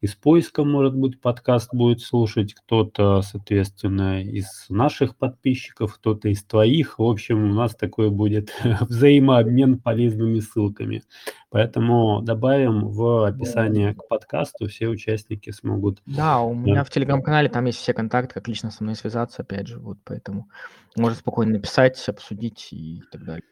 из 0.00 0.14
поиска, 0.14 0.62
может 0.62 0.94
быть, 0.94 1.20
подкаст 1.20 1.72
будет 1.72 2.00
слушать, 2.00 2.54
кто-то, 2.54 3.22
соответственно, 3.22 4.22
из 4.22 4.66
наших 4.68 5.16
подписчиков, 5.16 5.94
кто-то 5.94 6.28
из 6.28 6.44
твоих. 6.44 6.98
В 6.98 7.02
общем, 7.02 7.50
у 7.50 7.54
нас 7.54 7.74
такой 7.74 8.10
будет 8.10 8.52
взаимообмен 8.80 9.78
полезными 9.78 10.40
ссылками. 10.40 11.02
Поэтому 11.50 12.20
добавим 12.20 12.88
в 12.88 13.26
описание 13.26 13.94
к 13.94 14.06
подкасту, 14.06 14.68
все 14.68 14.88
участники 14.88 15.50
смогут. 15.50 16.02
Да, 16.04 16.40
у 16.40 16.54
меня 16.54 16.84
в 16.84 16.90
телеграм-канале 16.90 17.48
там 17.48 17.64
есть 17.64 17.78
все 17.78 17.94
контакты, 17.94 18.34
как 18.34 18.48
лично 18.48 18.70
со 18.70 18.84
мной 18.84 18.96
связаться, 18.96 19.42
опять 19.42 19.66
же, 19.66 19.78
вот 19.78 19.98
поэтому 20.04 20.48
можно 20.94 21.16
спокойно 21.16 21.52
написать, 21.52 22.06
обсудить 22.08 22.68
и 22.70 23.02
так 23.10 23.24
далее. 23.24 23.42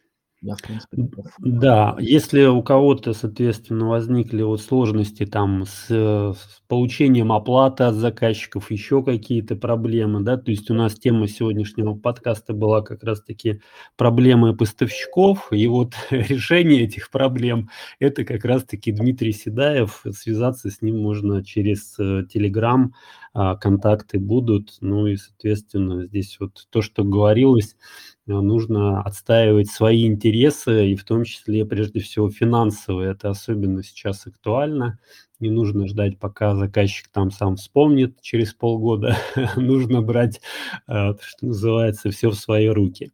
Я, 0.45 0.57
в 0.57 0.63
принципе, 0.63 0.97
готов. 0.99 1.33
Да, 1.39 1.97
если 1.99 2.45
у 2.45 2.63
кого-то, 2.63 3.15
соответственно, 3.15 3.89
возникли 3.89 4.43
вот 4.43 4.61
сложности 4.61 5.25
там 5.25 5.65
с, 5.65 5.87
с 5.89 6.63
получением 6.69 7.33
оплаты 7.33 7.85
от 7.85 7.95
заказчиков, 7.95 8.71
еще 8.71 9.03
какие-то 9.03 9.57
проблемы, 9.57 10.21
да, 10.21 10.37
то 10.37 10.51
есть 10.51 10.71
у 10.71 10.75
нас 10.75 10.97
тема 10.97 11.29
сегодняшнего 11.29 11.95
подкаста 11.95 12.53
была 12.53 12.83
как 12.83 13.03
раз-таки 13.05 13.63
проблемы 13.97 14.55
поставщиков, 14.55 15.51
и 15.51 15.67
вот 15.67 15.95
решение 16.11 16.83
этих 16.83 17.11
проблем– 17.11 17.71
это 17.99 18.27
как 18.27 18.45
раз-таки 18.45 18.93
Дмитрий 18.93 19.33
Седаев, 19.33 20.05
связаться 20.13 20.69
с 20.69 20.83
ним 20.83 21.01
можно 21.01 21.43
через 21.43 21.99
Telegram, 21.99 22.91
э, 23.35 23.55
контакты 23.59 24.19
будут, 24.19 24.77
ну 24.83 25.07
и, 25.07 25.17
соответственно, 25.17 26.05
здесь 26.05 26.37
вот 26.39 26.67
то, 26.69 26.83
что 26.83 27.03
говорилось, 27.03 27.77
Э, 27.77 28.14
нужно 28.27 29.03
отстаивать 29.03 29.71
свои 29.71 30.07
интересы, 30.07 30.91
и 30.91 30.97
в 30.97 31.05
том 31.05 31.25
числе, 31.25 31.65
прежде 31.65 32.01
всего, 32.01 32.31
финансовые. 32.31 33.11
Это 33.11 33.31
особенно 33.31 33.83
сейчас 33.83 34.27
актуально. 34.27 34.99
Не 35.41 35.51
нужно 35.51 35.87
ждать, 35.87 36.19
пока 36.19 36.55
заказчик 36.55 37.09
там 37.13 37.31
сам 37.31 37.57
вспомнит 37.57 38.21
через 38.23 38.55
полгода. 38.55 39.17
нужно 39.57 40.01
брать, 40.01 40.41
э, 40.89 41.13
что 41.21 41.47
называется, 41.47 42.11
все 42.11 42.31
в 42.31 42.35
свои 42.35 42.69
руки. 42.69 43.13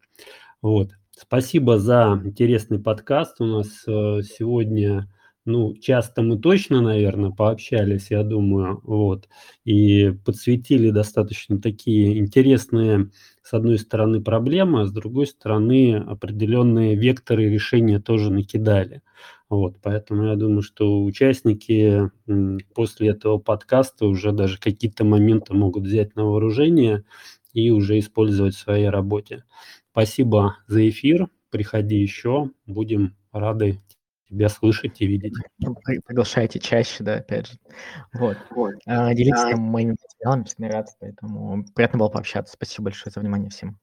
Вот. 0.63 0.91
Спасибо 1.11 1.79
за 1.79 2.21
интересный 2.25 2.79
подкаст. 2.79 3.41
У 3.41 3.47
нас 3.47 3.67
э, 3.87 4.21
сегодня 4.23 5.09
ну, 5.47 5.75
часто 5.77 6.23
мы 6.23 6.39
точно, 6.39 6.81
наверное, 6.83 7.31
пообщались, 7.31 8.11
я 8.11 8.23
думаю, 8.23 8.81
вот, 8.85 9.29
и 9.65 10.11
подсветили 10.25 10.91
достаточно 10.91 11.61
такие 11.61 12.19
интересные, 12.19 13.11
с 13.43 13.53
одной 13.55 13.79
стороны, 13.79 14.23
проблемы, 14.23 14.83
а 14.83 14.87
с 14.87 14.93
другой 14.93 15.27
стороны, 15.27 15.97
определенные 15.97 16.95
векторы 16.95 17.51
решения 17.51 18.01
тоже 18.01 18.31
накидали. 18.33 19.03
Вот, 19.49 19.77
поэтому 19.83 20.25
я 20.27 20.37
думаю, 20.37 20.63
что 20.63 21.03
участники 21.05 22.11
после 22.75 23.09
этого 23.09 23.39
подкаста 23.39 24.07
уже 24.07 24.31
даже 24.33 24.59
какие-то 24.59 25.05
моменты 25.05 25.55
могут 25.55 25.85
взять 25.85 26.15
на 26.17 26.25
вооружение 26.25 27.05
и 27.53 27.71
уже 27.71 27.99
использовать 27.99 28.55
в 28.55 28.59
своей 28.61 28.89
работе. 28.89 29.45
Спасибо 29.93 30.57
за 30.69 30.89
эфир. 30.89 31.29
Приходи 31.51 31.97
еще. 31.97 32.51
Будем 32.67 33.17
рады 33.33 33.81
тебя 34.31 34.49
слышать 34.49 35.01
и 35.01 35.07
видеть. 35.07 35.35
Приглашайте 36.07 36.59
чаще, 36.59 37.03
да, 37.05 37.17
опять 37.17 37.49
же. 37.49 37.59
Вот. 38.15 38.37
вот. 38.51 38.75
А, 38.87 39.13
делитесь 39.15 39.41
а... 39.41 39.51
там 39.51 39.61
моими 39.61 39.97
материалами, 40.01 40.45
всегда 40.45 40.69
рад, 40.69 40.89
поэтому 41.01 41.65
приятно 41.75 41.99
было 41.99 42.09
пообщаться. 42.09 42.55
Спасибо 42.55 42.85
большое 42.85 43.13
за 43.13 43.21
внимание 43.21 43.51
всем. 43.51 43.79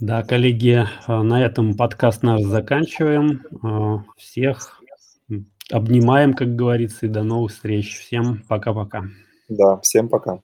Да, 0.00 0.22
коллеги, 0.22 0.86
а, 1.06 1.22
на 1.22 1.44
этом 1.44 1.76
подкаст 1.76 2.22
наш 2.22 2.42
заканчиваем. 2.42 3.44
А, 3.62 4.04
всех 4.16 4.80
обнимаем, 5.70 6.34
как 6.34 6.54
говорится, 6.54 7.06
и 7.06 7.08
до 7.08 7.22
новых 7.22 7.52
встреч. 7.52 7.98
Всем 7.98 8.42
пока-пока. 8.48 9.04
Да, 9.48 9.78
всем 9.80 10.08
пока. 10.08 10.40